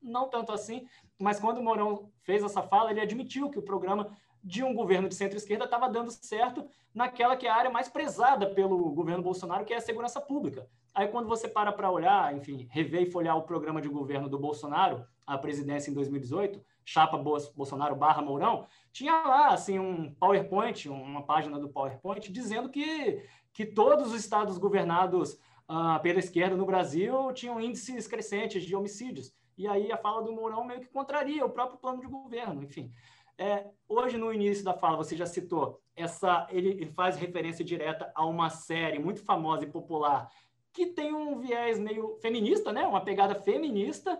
não 0.00 0.28
tanto 0.28 0.52
assim, 0.52 0.86
mas 1.20 1.38
quando 1.38 1.58
o 1.58 1.62
Mourão 1.62 2.10
fez 2.22 2.42
essa 2.42 2.62
fala, 2.62 2.90
ele 2.90 3.00
admitiu 3.00 3.50
que 3.50 3.58
o 3.58 3.62
programa 3.62 4.16
de 4.42 4.62
um 4.62 4.74
governo 4.74 5.08
de 5.08 5.14
centro-esquerda 5.14 5.64
estava 5.64 5.88
dando 5.88 6.10
certo 6.10 6.66
naquela 6.94 7.36
que 7.36 7.46
é 7.46 7.50
a 7.50 7.56
área 7.56 7.70
mais 7.70 7.88
prezada 7.88 8.46
pelo 8.46 8.90
governo 8.90 9.22
Bolsonaro, 9.22 9.64
que 9.64 9.72
é 9.72 9.76
a 9.76 9.80
segurança 9.80 10.20
pública. 10.20 10.66
Aí, 10.94 11.08
quando 11.08 11.28
você 11.28 11.48
para 11.48 11.72
para 11.72 11.90
olhar, 11.90 12.36
enfim, 12.36 12.68
rever 12.70 13.02
e 13.02 13.10
folhear 13.10 13.36
o 13.36 13.42
programa 13.42 13.80
de 13.80 13.88
governo 13.88 14.28
do 14.28 14.38
Bolsonaro, 14.38 15.06
a 15.26 15.38
presidência 15.38 15.90
em 15.90 15.94
2018, 15.94 16.62
chapa 16.84 17.16
Bolsonaro 17.16 17.96
barra 17.96 18.20
Mourão, 18.20 18.66
tinha 18.92 19.12
lá, 19.12 19.48
assim, 19.48 19.78
um 19.78 20.12
PowerPoint, 20.14 20.88
uma 20.88 21.22
página 21.22 21.58
do 21.58 21.68
PowerPoint, 21.68 22.30
dizendo 22.30 22.68
que, 22.68 23.24
que 23.54 23.64
todos 23.64 24.08
os 24.08 24.20
estados 24.20 24.58
governados 24.58 25.38
uh, 25.68 26.00
pela 26.02 26.18
esquerda 26.18 26.56
no 26.56 26.66
Brasil 26.66 27.32
tinham 27.32 27.60
índices 27.60 28.06
crescentes 28.06 28.62
de 28.62 28.76
homicídios. 28.76 29.32
E 29.56 29.66
aí 29.66 29.92
a 29.92 29.96
fala 29.96 30.22
do 30.22 30.32
Mourão 30.32 30.64
meio 30.64 30.80
que 30.80 30.88
contraria 30.88 31.44
o 31.44 31.50
próprio 31.50 31.78
plano 31.78 32.00
de 32.00 32.06
governo, 32.06 32.62
enfim. 32.62 32.92
É, 33.38 33.66
hoje, 33.88 34.16
no 34.18 34.32
início 34.32 34.64
da 34.64 34.74
fala, 34.74 34.96
você 34.96 35.16
já 35.16 35.26
citou, 35.26 35.80
essa, 35.96 36.46
ele, 36.50 36.70
ele 36.70 36.92
faz 36.92 37.16
referência 37.16 37.64
direta 37.64 38.10
a 38.14 38.24
uma 38.24 38.50
série 38.50 38.98
muito 38.98 39.24
famosa 39.24 39.64
e 39.64 39.70
popular 39.70 40.30
que 40.72 40.86
tem 40.86 41.12
um 41.12 41.38
viés 41.38 41.78
meio 41.78 42.16
feminista, 42.20 42.72
né? 42.72 42.86
uma 42.86 43.04
pegada 43.04 43.34
feminista. 43.34 44.18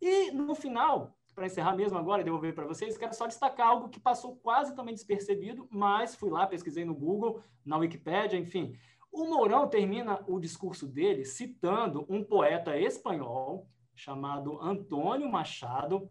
E, 0.00 0.30
no 0.30 0.54
final, 0.54 1.16
para 1.34 1.46
encerrar 1.46 1.74
mesmo 1.74 1.98
agora 1.98 2.20
e 2.20 2.24
devolver 2.24 2.54
para 2.54 2.66
vocês, 2.66 2.98
quero 2.98 3.14
só 3.14 3.26
destacar 3.26 3.68
algo 3.68 3.88
que 3.88 3.98
passou 3.98 4.36
quase 4.36 4.74
também 4.76 4.94
despercebido, 4.94 5.66
mas 5.70 6.14
fui 6.14 6.30
lá, 6.30 6.46
pesquisei 6.46 6.84
no 6.84 6.94
Google, 6.94 7.42
na 7.64 7.78
Wikipédia, 7.78 8.38
enfim. 8.38 8.76
O 9.10 9.24
Mourão 9.24 9.66
termina 9.68 10.22
o 10.28 10.38
discurso 10.38 10.86
dele 10.86 11.24
citando 11.24 12.04
um 12.08 12.22
poeta 12.22 12.78
espanhol 12.78 13.66
chamado 13.94 14.60
Antônio 14.60 15.30
Machado, 15.30 16.10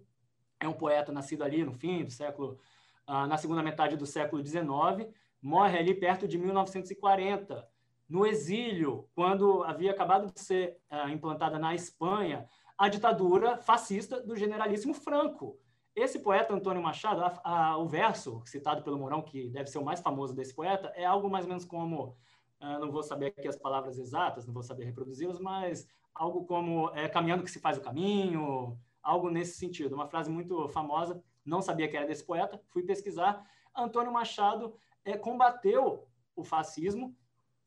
é 0.60 0.68
um 0.68 0.74
poeta 0.74 1.12
nascido 1.12 1.44
ali 1.44 1.64
no 1.64 1.74
fim 1.74 2.04
do 2.04 2.12
século, 2.12 2.60
uh, 3.08 3.28
na 3.28 3.38
segunda 3.38 3.62
metade 3.62 3.96
do 3.96 4.06
século 4.06 4.46
XIX, 4.46 5.12
morre 5.42 5.78
ali 5.78 5.94
perto 5.94 6.28
de 6.28 6.38
1940, 6.38 7.68
no 8.08 8.26
exílio, 8.26 9.10
quando 9.16 9.64
havia 9.64 9.92
acabado 9.92 10.32
de 10.32 10.40
ser 10.40 10.78
uh, 10.92 11.10
implantada 11.10 11.58
na 11.58 11.74
Espanha 11.74 12.48
a 12.78 12.90
ditadura 12.90 13.58
fascista 13.58 14.22
do 14.22 14.36
generalíssimo 14.36 14.94
Franco. 14.94 15.58
Esse 15.96 16.20
poeta, 16.20 16.54
Antônio 16.54 16.84
Machado, 16.84 17.22
a, 17.22 17.42
a, 17.44 17.78
o 17.78 17.88
verso 17.88 18.42
citado 18.46 18.84
pelo 18.84 18.98
Mourão, 18.98 19.22
que 19.22 19.50
deve 19.50 19.70
ser 19.70 19.78
o 19.78 19.86
mais 19.86 20.02
famoso 20.02 20.36
desse 20.36 20.54
poeta, 20.54 20.92
é 20.96 21.06
algo 21.06 21.30
mais 21.30 21.46
ou 21.46 21.50
menos 21.50 21.64
como, 21.64 22.18
uh, 22.62 22.80
não 22.80 22.92
vou 22.92 23.02
saber 23.02 23.28
aqui 23.28 23.48
as 23.48 23.56
palavras 23.56 23.98
exatas, 23.98 24.46
não 24.46 24.54
vou 24.54 24.64
saber 24.64 24.84
reproduzi-las, 24.84 25.40
mas 25.40 25.88
algo 26.14 26.46
como 26.46 26.90
é, 26.94 27.08
caminhando 27.08 27.44
que 27.44 27.52
se 27.52 27.60
faz 27.60 27.78
o 27.78 27.82
caminho, 27.82 28.78
algo 29.06 29.30
nesse 29.30 29.58
sentido. 29.58 29.94
Uma 29.94 30.08
frase 30.08 30.30
muito 30.30 30.68
famosa, 30.70 31.24
não 31.46 31.62
sabia 31.62 31.88
que 31.88 31.96
era 31.96 32.08
desse 32.08 32.26
poeta, 32.26 32.60
fui 32.70 32.84
pesquisar. 32.84 33.48
Antônio 33.74 34.12
Machado 34.12 34.76
é, 35.06 35.16
combateu 35.16 36.08
o 36.36 36.44
fascismo 36.44 37.16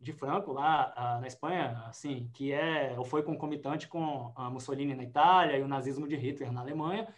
de 0.01 0.13
Franco 0.13 0.53
lá 0.53 0.93
uh, 0.97 1.21
na 1.21 1.27
Espanha, 1.27 1.83
assim, 1.87 2.29
que 2.33 2.53
é 2.53 2.95
ou 2.97 3.05
foi 3.05 3.23
concomitante 3.23 3.89
com 3.89 4.33
a 4.35 4.51
Mussolini 4.51 4.95
na 4.95 5.03
Itália 5.03 5.57
e 5.57 5.63
o 5.63 5.69
nazismo 5.69 6.07
de 6.07 6.17
Hitler 6.17 6.53
na 6.53 6.61
Alemanha. 6.61 7.09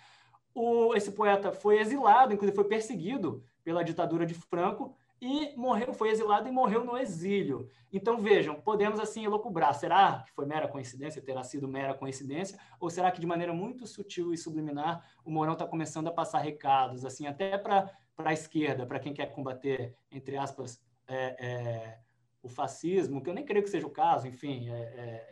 O, 0.55 0.95
esse 0.95 1.13
poeta 1.13 1.53
foi 1.53 1.79
exilado, 1.79 2.33
inclusive 2.33 2.57
foi 2.57 2.65
perseguido 2.65 3.43
pela 3.63 3.85
ditadura 3.85 4.27
de 4.27 4.35
Franco 4.35 4.95
e 5.21 5.55
morreu, 5.57 5.93
foi 5.93 6.11
exilado 6.11 6.49
e 6.49 6.53
morreu 6.53 6.85
no 6.85 6.97
exílio. 6.97 7.69
Então 7.93 8.19
vejam, 8.19 8.61
podemos 8.61 8.99
assim 8.99 9.25
elocubrar, 9.25 9.75
será 9.75 10.23
que 10.27 10.33
foi 10.33 10.47
mera 10.47 10.67
coincidência, 10.67 11.21
terá 11.21 11.43
sido 11.43 11.69
mera 11.69 11.93
coincidência, 11.93 12.59
ou 12.79 12.89
será 12.89 13.11
que 13.11 13.21
de 13.21 13.27
maneira 13.27 13.53
muito 13.53 13.87
sutil 13.87 14.33
e 14.33 14.39
subliminar 14.39 15.05
o 15.25 15.31
Mourão 15.31 15.53
está 15.53 15.67
começando 15.67 16.09
a 16.09 16.13
passar 16.13 16.39
recados, 16.39 17.05
assim, 17.05 17.27
até 17.27 17.59
para 17.59 17.93
a 18.17 18.33
esquerda, 18.33 18.87
para 18.87 19.01
quem 19.01 19.13
quer 19.13 19.27
combater, 19.27 19.95
entre 20.11 20.37
aspas, 20.37 20.81
é, 21.07 21.47
é, 21.47 21.99
o 22.43 22.49
fascismo, 22.49 23.23
que 23.23 23.29
eu 23.29 23.35
nem 23.35 23.45
creio 23.45 23.63
que 23.63 23.71
seja 23.71 23.87
o 23.87 23.91
caso, 23.91 24.27
enfim, 24.27 24.71
é, 24.71 24.73
é, 24.73 24.81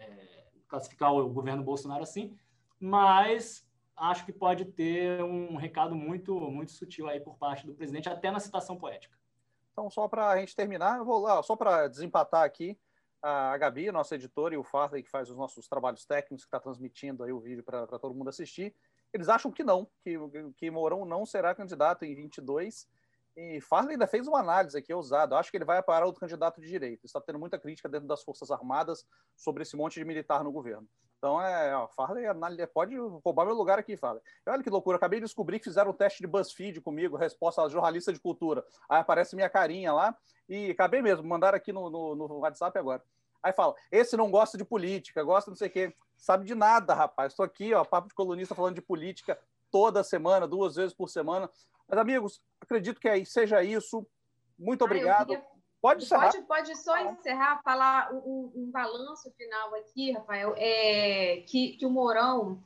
é 0.00 0.38
classificar 0.68 1.14
o 1.14 1.28
governo 1.30 1.62
Bolsonaro 1.62 2.02
assim, 2.02 2.36
mas 2.78 3.66
acho 3.96 4.24
que 4.24 4.32
pode 4.32 4.64
ter 4.64 5.22
um 5.24 5.56
recado 5.56 5.94
muito, 5.94 6.38
muito 6.50 6.72
sutil 6.72 7.08
aí 7.08 7.20
por 7.20 7.36
parte 7.36 7.66
do 7.66 7.74
presidente, 7.74 8.08
até 8.08 8.30
na 8.30 8.38
citação 8.38 8.76
poética. 8.76 9.17
Então, 9.78 9.88
só 9.88 10.08
para 10.08 10.30
a 10.30 10.36
gente 10.36 10.56
terminar, 10.56 11.04
vou 11.04 11.20
lá, 11.20 11.40
só 11.40 11.54
para 11.54 11.86
desempatar 11.86 12.42
aqui, 12.42 12.76
a 13.22 13.56
Gabi, 13.58 13.92
nossa 13.92 14.16
editora, 14.16 14.52
e 14.52 14.58
o 14.58 14.64
Farley, 14.64 15.04
que 15.04 15.08
faz 15.08 15.30
os 15.30 15.36
nossos 15.36 15.68
trabalhos 15.68 16.04
técnicos, 16.04 16.44
que 16.44 16.48
está 16.48 16.58
transmitindo 16.58 17.22
aí 17.22 17.32
o 17.32 17.38
vídeo 17.38 17.62
para 17.62 17.86
todo 17.86 18.12
mundo 18.12 18.28
assistir, 18.28 18.74
eles 19.12 19.28
acham 19.28 19.52
que 19.52 19.62
não, 19.62 19.88
que, 20.02 20.18
que 20.56 20.68
Mourão 20.68 21.04
não 21.04 21.24
será 21.24 21.54
candidato 21.54 22.04
em 22.04 22.12
22. 22.12 22.88
E 23.36 23.60
Farley 23.60 23.92
ainda 23.92 24.08
fez 24.08 24.26
uma 24.26 24.40
análise 24.40 24.76
aqui 24.76 24.92
ousada. 24.92 25.36
Acho 25.36 25.48
que 25.48 25.56
ele 25.56 25.64
vai 25.64 25.80
parar 25.80 26.06
outro 26.06 26.20
candidato 26.20 26.60
de 26.60 26.66
direita. 26.66 27.06
Está 27.06 27.20
tendo 27.20 27.38
muita 27.38 27.56
crítica 27.56 27.88
dentro 27.88 28.08
das 28.08 28.24
Forças 28.24 28.50
Armadas 28.50 29.06
sobre 29.36 29.62
esse 29.62 29.76
monte 29.76 29.94
de 29.94 30.04
militar 30.04 30.42
no 30.42 30.50
governo. 30.50 30.88
Então, 31.18 31.42
é, 31.42 31.76
ó, 31.76 31.88
Farley 31.88 32.24
pode 32.72 32.96
roubar 32.96 33.44
meu 33.44 33.54
lugar 33.54 33.76
aqui, 33.78 33.96
Farley. 33.96 34.22
Olha 34.46 34.62
que 34.62 34.70
loucura, 34.70 34.96
acabei 34.96 35.18
de 35.18 35.26
descobrir 35.26 35.58
que 35.58 35.64
fizeram 35.64 35.90
um 35.90 35.94
teste 35.94 36.20
de 36.20 36.28
BuzzFeed 36.28 36.80
comigo, 36.80 37.16
resposta 37.16 37.60
a 37.60 37.68
jornalista 37.68 38.12
de 38.12 38.20
cultura. 38.20 38.64
Aí 38.88 39.00
aparece 39.00 39.34
minha 39.34 39.50
carinha 39.50 39.92
lá, 39.92 40.16
e 40.48 40.70
acabei 40.70 41.02
mesmo, 41.02 41.26
mandaram 41.26 41.56
aqui 41.56 41.72
no, 41.72 41.90
no, 41.90 42.14
no 42.14 42.38
WhatsApp 42.38 42.78
agora. 42.78 43.02
Aí 43.42 43.52
fala, 43.52 43.74
esse 43.90 44.16
não 44.16 44.30
gosta 44.30 44.56
de 44.56 44.64
política, 44.64 45.22
gosta 45.22 45.50
não 45.50 45.56
sei 45.56 45.68
o 45.68 45.70
quê. 45.70 45.94
Sabe 46.16 46.44
de 46.44 46.54
nada, 46.54 46.94
rapaz. 46.94 47.32
Estou 47.32 47.44
aqui, 47.44 47.74
ó, 47.74 47.84
papo 47.84 48.08
de 48.08 48.14
colunista 48.14 48.54
falando 48.54 48.76
de 48.76 48.82
política 48.82 49.38
toda 49.70 50.04
semana, 50.04 50.46
duas 50.46 50.76
vezes 50.76 50.94
por 50.94 51.08
semana. 51.08 51.50
Mas, 51.88 51.98
amigos, 51.98 52.42
acredito 52.60 53.00
que 53.00 53.08
aí 53.08 53.24
seja 53.24 53.62
isso. 53.62 54.06
Muito 54.58 54.84
obrigado. 54.84 55.32
Ah, 55.32 55.34
eu, 55.34 55.40
queria, 55.40 55.57
Pode 55.80 56.04
encerrar. 56.04 56.32
Pode, 56.32 56.42
pode 56.46 56.76
só 56.76 56.98
encerrar, 56.98 57.62
falar 57.62 58.12
um, 58.12 58.52
um 58.54 58.70
balanço 58.70 59.30
final 59.36 59.74
aqui, 59.76 60.12
Rafael, 60.12 60.54
é, 60.56 61.44
que, 61.48 61.76
que 61.76 61.86
o 61.86 61.90
Mourão 61.90 62.62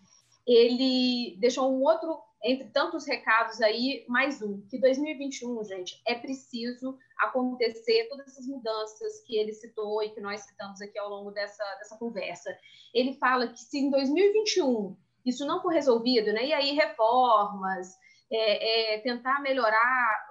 ele 0.46 1.36
deixou 1.38 1.70
um 1.72 1.82
outro, 1.82 2.18
entre 2.42 2.68
tantos 2.70 3.06
recados 3.06 3.60
aí, 3.60 4.04
mais 4.08 4.42
um, 4.42 4.60
que 4.68 4.78
2021, 4.78 5.62
gente, 5.64 6.02
é 6.06 6.14
preciso 6.14 6.98
acontecer 7.18 8.08
todas 8.08 8.28
essas 8.28 8.46
mudanças 8.46 9.20
que 9.24 9.36
ele 9.36 9.52
citou 9.52 10.02
e 10.02 10.10
que 10.10 10.20
nós 10.20 10.40
citamos 10.40 10.80
aqui 10.80 10.98
ao 10.98 11.08
longo 11.08 11.30
dessa, 11.30 11.62
dessa 11.76 11.96
conversa. 11.96 12.50
Ele 12.92 13.14
fala 13.18 13.46
que 13.46 13.60
se 13.60 13.78
em 13.78 13.90
2021 13.90 14.96
isso 15.24 15.46
não 15.46 15.62
for 15.62 15.72
resolvido, 15.72 16.32
né, 16.32 16.46
e 16.46 16.52
aí 16.52 16.72
reformas, 16.72 17.94
é, 18.32 18.94
é, 18.94 18.98
tentar 19.00 19.40
melhorar 19.40 20.28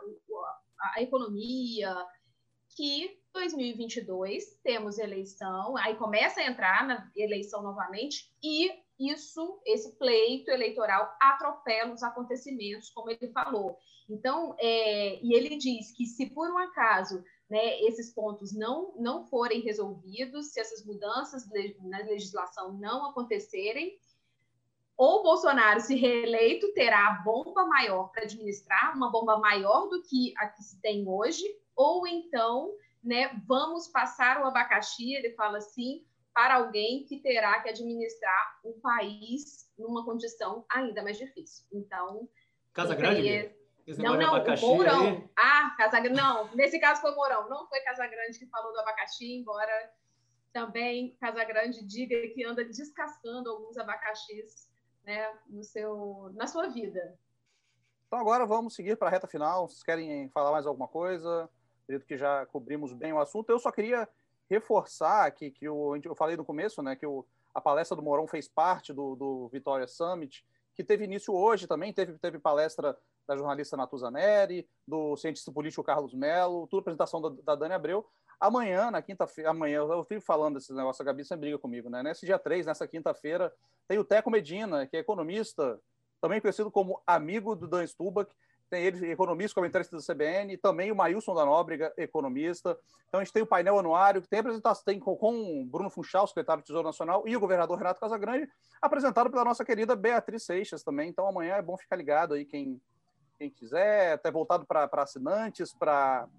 a 0.96 1.02
economia, 1.02 1.96
que 2.76 3.20
2022 3.34 4.60
temos 4.64 5.00
eleição, 5.00 5.78
aí 5.78 5.96
começa 5.96 6.42
a 6.42 6.46
entrar 6.46 6.86
na 6.86 7.10
eleição 7.16 7.62
novamente 7.62 8.32
e 8.44 8.72
isso, 9.00 9.60
esse 9.66 9.94
pleito 9.98 10.52
eleitoral 10.52 11.16
atropela 11.20 11.94
os 11.94 12.04
acontecimentos, 12.04 12.90
como 12.92 13.10
ele 13.10 13.32
falou. 13.32 13.78
Então, 14.08 14.56
é, 14.60 15.20
e 15.24 15.34
ele 15.34 15.56
diz 15.58 15.92
que 15.92 16.06
se 16.06 16.30
por 16.30 16.50
um 16.52 16.58
acaso 16.58 17.24
né, 17.50 17.82
esses 17.82 18.14
pontos 18.14 18.54
não, 18.54 18.94
não 18.98 19.26
forem 19.26 19.62
resolvidos, 19.62 20.54
se 20.54 20.60
essas 20.60 20.86
mudanças 20.86 21.50
na 21.82 21.98
legislação 22.00 22.74
não 22.74 23.10
acontecerem, 23.10 23.98
ou 24.96 25.24
Bolsonaro, 25.24 25.80
se 25.80 25.96
reeleito, 25.96 26.72
terá 26.74 27.08
a 27.08 27.24
bomba 27.24 27.66
maior 27.66 28.12
para 28.12 28.24
administrar, 28.24 28.96
uma 28.96 29.10
bomba 29.10 29.40
maior 29.40 29.88
do 29.88 30.04
que 30.04 30.32
a 30.38 30.48
que 30.48 30.64
se 30.64 30.80
tem 30.80 31.08
hoje, 31.08 31.44
ou 31.76 32.08
então, 32.08 32.74
né, 33.04 33.32
vamos 33.48 33.88
passar 33.88 34.42
o 34.42 34.46
abacaxi, 34.46 35.14
ele 35.14 35.32
fala 35.32 35.58
assim, 35.58 36.06
para 36.34 36.56
alguém 36.56 37.04
que 37.06 37.20
terá 37.20 37.62
que 37.62 37.70
administrar 37.70 38.60
o 38.64 38.74
país 38.74 39.70
numa 39.78 40.06
condição 40.06 40.66
ainda 40.70 41.04
mais 41.04 41.18
difícil. 41.18 41.66
Então, 41.72 42.30
Casa 42.74 42.96
Grande? 42.96 43.28
É... 43.28 43.56
Não, 43.98 44.16
não, 44.16 44.36
o 44.36 44.60
Mourão. 44.62 45.08
Aí... 45.08 45.30
Ah, 45.38 45.76
Casa 45.78 46.00
Grande. 46.00 46.22
Não, 46.22 46.54
nesse 46.56 46.80
caso 46.80 47.02
foi 47.02 47.14
Mourão. 47.14 47.50
Não 47.50 47.68
foi 47.68 47.80
Casa 47.82 48.06
Grande 48.08 48.40
que 48.40 48.46
falou 48.46 48.72
do 48.72 48.80
abacaxi, 48.80 49.34
embora 49.34 49.92
também 50.54 51.16
Casa 51.20 51.44
Grande 51.44 51.84
diga 51.84 52.16
que 52.30 52.44
anda 52.46 52.64
descascando 52.64 53.50
alguns 53.50 53.78
abacaxis 53.78 54.70
né, 55.04 55.34
no 55.48 55.64
seu, 55.64 56.32
na 56.36 56.48
sua 56.48 56.68
vida. 56.68 57.18
Então 58.08 58.20
agora 58.20 58.46
vamos 58.46 58.76
seguir 58.76 58.98
para 58.98 59.08
a 59.08 59.12
reta 59.12 59.28
final. 59.28 59.68
Vocês 59.68 59.84
querem 59.84 60.30
falar 60.30 60.52
mais 60.52 60.66
alguma 60.66 60.88
coisa? 60.88 61.50
Acredito 61.92 62.08
que 62.08 62.18
já 62.18 62.46
cobrimos 62.46 62.94
bem 62.94 63.12
o 63.12 63.20
assunto. 63.20 63.50
Eu 63.50 63.60
só 63.60 63.70
queria 63.70 64.08
reforçar 64.50 65.30
que, 65.32 65.52
que 65.52 65.68
o, 65.68 65.94
eu 65.98 66.16
falei 66.16 66.38
no 66.38 66.46
começo, 66.46 66.82
né, 66.82 66.96
que 66.96 67.06
o, 67.06 67.26
a 67.54 67.60
palestra 67.60 67.98
do 67.98 68.02
Mourão 68.02 68.26
fez 68.28 68.48
parte 68.48 68.94
do, 68.94 69.14
do 69.16 69.50
Vitória 69.50 69.86
Summit, 69.88 70.46
que 70.74 70.86
teve 70.86 71.04
início 71.04 71.34
hoje 71.34 71.68
também, 71.68 71.92
teve, 71.92 72.14
teve 72.14 72.40
palestra 72.40 72.98
da 73.28 73.36
jornalista 73.36 73.76
Natuza 73.76 74.10
Neri, 74.10 74.66
do 74.88 75.18
cientista 75.18 75.52
político 75.52 75.84
Carlos 75.84 76.14
Melo, 76.14 76.66
tudo 76.68 76.80
apresentação 76.80 77.22
da, 77.22 77.30
da 77.44 77.56
Dani 77.56 77.74
Abreu. 77.74 78.08
Amanhã, 78.40 78.90
na 78.90 79.02
quinta-feira, 79.02 79.50
amanhã, 79.50 79.80
eu 79.80 80.04
fico 80.06 80.22
falando 80.22 80.56
desse 80.56 80.74
negócio, 80.74 81.02
a 81.02 81.06
Gabi 81.06 81.26
sempre 81.26 81.42
briga 81.42 81.60
comigo, 81.60 81.90
né? 81.90 82.02
Nesse 82.02 82.26
dia 82.26 82.40
3, 82.40 82.66
nessa 82.66 82.88
quinta-feira, 82.88 83.54
tem 83.86 84.00
o 84.00 84.04
Teco 84.06 84.32
Medina, 84.32 84.88
que 84.88 84.96
é 84.96 85.02
economista, 85.02 85.78
também 86.22 86.40
conhecido 86.40 86.72
como 86.72 87.02
amigo 87.06 87.54
do 87.54 87.68
Dan 87.68 87.86
Stubach, 87.86 88.32
tem 88.72 88.86
ele, 88.86 89.12
economista, 89.12 89.54
comentarista 89.54 89.96
do 89.98 90.02
CBN, 90.02 90.56
também 90.58 90.94
o 90.94 90.96
Mailson 90.96 91.36
da 91.36 91.46
Nóbrega, 91.46 91.94
economista. 91.98 92.78
Então 93.10 93.20
a 93.20 93.24
gente 93.24 93.34
tem 93.34 93.44
o 93.44 93.46
painel 93.46 93.78
anuário, 93.78 94.22
que 94.22 94.30
tem 94.30 94.40
apresentação 94.40 94.84
tem 94.86 94.98
com, 94.98 95.14
com 95.18 95.68
Bruno 95.68 95.90
Funchal, 95.90 96.26
secretário 96.26 96.64
do 96.64 96.66
Tesouro 96.66 96.88
Nacional, 96.88 97.28
e 97.28 97.36
o 97.36 97.40
governador 97.40 97.78
Renato 97.78 98.00
Casagrande, 98.00 98.50
apresentado 98.82 99.30
pela 99.30 99.44
nossa 99.44 99.66
querida 99.66 99.94
Beatriz 99.94 100.44
Seixas 100.44 100.84
também. 100.84 101.10
Então 101.10 101.28
amanhã 101.28 101.56
é 101.56 101.62
bom 101.62 101.78
ficar 101.78 101.98
ligado 101.98 102.34
aí, 102.34 102.46
quem, 102.46 102.82
quem 103.38 103.50
quiser, 103.50 104.14
até 104.14 104.32
voltado 104.32 104.66
para 104.66 104.90
assinantes, 104.94 105.74
para 105.74 106.30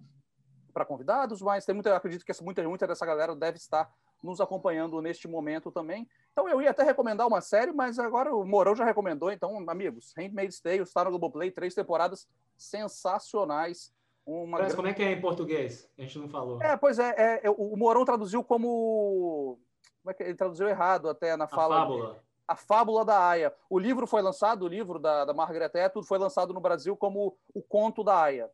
convidados, 0.88 1.42
mas 1.42 1.66
tem 1.66 1.74
muita, 1.74 1.94
acredito 1.94 2.24
que 2.24 2.32
muita, 2.42 2.66
muita 2.66 2.86
dessa 2.86 3.04
galera 3.04 3.36
deve 3.36 3.58
estar 3.58 3.92
nos 4.22 4.40
acompanhando 4.40 5.00
neste 5.02 5.26
momento 5.26 5.70
também. 5.70 6.08
Então 6.32 6.48
eu 6.48 6.62
ia 6.62 6.70
até 6.70 6.82
recomendar 6.82 7.26
uma 7.26 7.40
série, 7.40 7.72
mas 7.72 7.98
agora 7.98 8.34
o 8.34 8.44
Morão 8.44 8.76
já 8.76 8.84
recomendou. 8.84 9.32
Então, 9.32 9.64
amigos, 9.68 10.12
Handmaid's 10.16 10.60
Tale 10.60 10.82
está 10.82 11.04
no 11.04 11.10
Globoplay, 11.10 11.50
três 11.50 11.74
temporadas 11.74 12.28
sensacionais. 12.56 13.92
Uma 14.24 14.60
mas 14.60 14.74
como 14.74 14.86
é 14.86 14.94
que 14.94 15.02
é 15.02 15.10
em 15.10 15.20
português? 15.20 15.90
A 15.98 16.02
gente 16.02 16.18
não 16.18 16.28
falou. 16.28 16.62
É, 16.62 16.76
pois 16.76 16.98
é, 16.98 17.10
é, 17.16 17.40
é 17.46 17.50
o 17.50 17.76
Morão 17.76 18.04
traduziu 18.04 18.44
como... 18.44 19.58
Como 20.02 20.10
é 20.10 20.14
que 20.14 20.22
ele 20.22 20.34
traduziu 20.34 20.68
errado 20.68 21.08
até 21.08 21.36
na 21.36 21.46
fala? 21.46 21.76
A 21.76 21.80
fábula. 21.80 22.24
A 22.48 22.56
Fábula 22.56 23.04
da 23.04 23.28
Aya. 23.28 23.54
O 23.70 23.78
livro 23.78 24.06
foi 24.06 24.20
lançado, 24.20 24.64
o 24.64 24.68
livro 24.68 24.98
da, 24.98 25.24
da 25.24 25.32
Margaret 25.32 25.70
Atwood 25.80 26.06
foi 26.06 26.18
lançado 26.18 26.52
no 26.52 26.60
Brasil 26.60 26.96
como 26.96 27.36
O 27.54 27.62
Conto 27.62 28.02
da 28.02 28.20
Aya. 28.20 28.50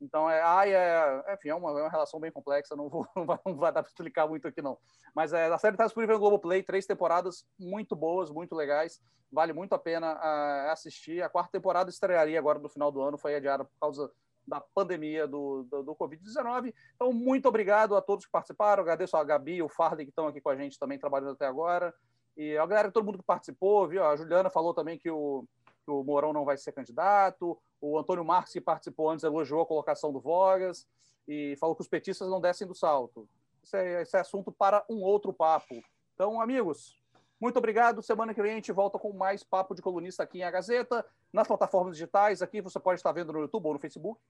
Então, 0.00 0.30
é, 0.30 0.40
ai, 0.40 0.74
é, 0.74 1.34
enfim, 1.34 1.50
é 1.50 1.54
uma, 1.54 1.70
é 1.70 1.82
uma 1.82 1.90
relação 1.90 2.18
bem 2.18 2.32
complexa, 2.32 2.74
não, 2.74 2.88
vou, 2.88 3.06
não, 3.14 3.26
vai, 3.26 3.38
não 3.44 3.56
vai 3.56 3.72
dar 3.72 3.82
para 3.82 3.90
explicar 3.90 4.26
muito 4.26 4.48
aqui, 4.48 4.62
não. 4.62 4.78
Mas 5.14 5.32
é, 5.32 5.46
a 5.46 5.58
série 5.58 5.74
está 5.74 5.84
disponível 5.84 6.14
no 6.14 6.20
Globoplay, 6.20 6.62
três 6.62 6.86
temporadas 6.86 7.44
muito 7.58 7.94
boas, 7.94 8.30
muito 8.30 8.54
legais, 8.54 9.00
vale 9.30 9.52
muito 9.52 9.74
a 9.74 9.78
pena 9.78 10.14
uh, 10.14 10.70
assistir. 10.70 11.22
A 11.22 11.28
quarta 11.28 11.52
temporada 11.52 11.90
estrearia 11.90 12.38
agora 12.38 12.58
no 12.58 12.68
final 12.68 12.90
do 12.90 13.02
ano, 13.02 13.18
foi 13.18 13.34
adiada 13.34 13.64
por 13.64 13.78
causa 13.78 14.10
da 14.46 14.60
pandemia 14.74 15.28
do, 15.28 15.64
do, 15.64 15.82
do 15.82 15.94
Covid-19. 15.94 16.74
Então, 16.94 17.12
muito 17.12 17.46
obrigado 17.46 17.94
a 17.94 18.02
todos 18.02 18.24
que 18.24 18.32
participaram, 18.32 18.82
agradeço 18.82 19.16
a 19.16 19.22
Gabi 19.22 19.56
e 19.56 19.62
o 19.62 19.68
Farley 19.68 20.06
que 20.06 20.10
estão 20.10 20.26
aqui 20.26 20.40
com 20.40 20.48
a 20.48 20.56
gente 20.56 20.78
também 20.78 20.98
trabalhando 20.98 21.32
até 21.32 21.46
agora. 21.46 21.94
E 22.36 22.56
a 22.56 22.66
galera, 22.66 22.90
todo 22.90 23.04
mundo 23.04 23.18
que 23.18 23.24
participou, 23.24 23.86
viu? 23.86 24.04
A 24.04 24.16
Juliana 24.16 24.50
falou 24.50 24.72
também 24.72 24.98
que 24.98 25.10
o, 25.10 25.44
que 25.84 25.90
o 25.90 26.02
Mourão 26.02 26.32
não 26.32 26.44
vai 26.44 26.56
ser 26.56 26.72
candidato. 26.72 27.58
O 27.80 27.98
Antônio 27.98 28.24
Marques, 28.24 28.52
que 28.52 28.60
participou 28.60 29.10
antes, 29.10 29.24
elogiou 29.24 29.62
a 29.62 29.66
colocação 29.66 30.12
do 30.12 30.20
Vogas 30.20 30.86
e 31.26 31.56
falou 31.56 31.74
que 31.74 31.82
os 31.82 31.88
petistas 31.88 32.28
não 32.28 32.40
descem 32.40 32.66
do 32.66 32.74
salto. 32.74 33.28
É, 33.72 34.02
isso 34.02 34.16
é 34.16 34.20
assunto 34.20 34.50
para 34.50 34.84
um 34.88 35.02
outro 35.02 35.32
papo. 35.32 35.82
Então, 36.14 36.40
amigos, 36.40 37.00
muito 37.40 37.56
obrigado. 37.56 38.02
Semana 38.02 38.34
que 38.34 38.42
vem 38.42 38.52
a 38.52 38.54
gente 38.56 38.72
volta 38.72 38.98
com 38.98 39.12
mais 39.12 39.42
papo 39.42 39.74
de 39.74 39.80
colunista 39.80 40.22
aqui 40.22 40.38
em 40.38 40.42
A 40.42 40.50
Gazeta, 40.50 41.06
nas 41.32 41.48
plataformas 41.48 41.96
digitais. 41.96 42.42
Aqui 42.42 42.60
você 42.60 42.78
pode 42.78 42.98
estar 42.98 43.12
vendo 43.12 43.32
no 43.32 43.40
YouTube 43.40 43.66
ou 43.66 43.72
no 43.74 43.78
Facebook, 43.78 44.20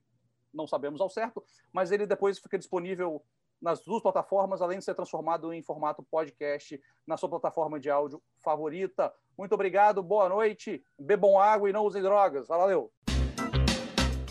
não 0.54 0.66
sabemos 0.66 1.00
ao 1.00 1.10
certo, 1.10 1.42
mas 1.72 1.90
ele 1.90 2.06
depois 2.06 2.38
fica 2.38 2.58
disponível 2.58 3.22
nas 3.60 3.80
duas 3.80 4.02
plataformas, 4.02 4.62
além 4.62 4.78
de 4.78 4.84
ser 4.84 4.94
transformado 4.94 5.52
em 5.52 5.62
formato 5.62 6.02
podcast 6.02 6.80
na 7.06 7.16
sua 7.16 7.28
plataforma 7.28 7.78
de 7.78 7.90
áudio 7.90 8.22
favorita. 8.38 9.12
Muito 9.36 9.54
obrigado, 9.54 10.02
boa 10.02 10.28
noite, 10.28 10.82
bebam 10.98 11.38
água 11.38 11.68
e 11.68 11.72
não 11.72 11.84
usem 11.84 12.02
drogas. 12.02 12.48
Valeu! 12.48 12.90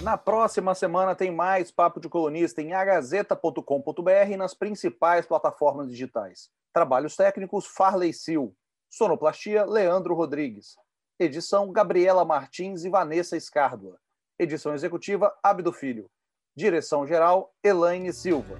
Na 0.01 0.17
próxima 0.17 0.73
semana 0.73 1.13
tem 1.13 1.29
mais 1.29 1.71
Papo 1.71 1.99
de 1.99 2.07
Colunista 2.07 2.61
em 2.61 2.71
agazeta.com.br 2.71 4.31
e 4.31 4.37
nas 4.37 4.53
principais 4.53 5.25
plataformas 5.25 5.89
digitais. 5.89 6.49
Trabalhos 6.73 7.17
técnicos 7.17 7.65
Farley 7.65 8.13
Sil. 8.15 8.55
Sonoplastia 8.89 9.65
Leandro 9.65 10.15
Rodrigues. 10.15 10.77
Edição 11.19 11.69
Gabriela 11.73 12.23
Martins 12.23 12.85
e 12.85 12.89
Vanessa 12.89 13.35
Escárdua. 13.35 13.99
Edição 14.39 14.73
executiva 14.73 15.37
Abdo 15.43 15.73
Filho. 15.73 16.09
Direção 16.55 17.05
geral 17.05 17.53
Elaine 17.61 18.13
Silva. 18.13 18.57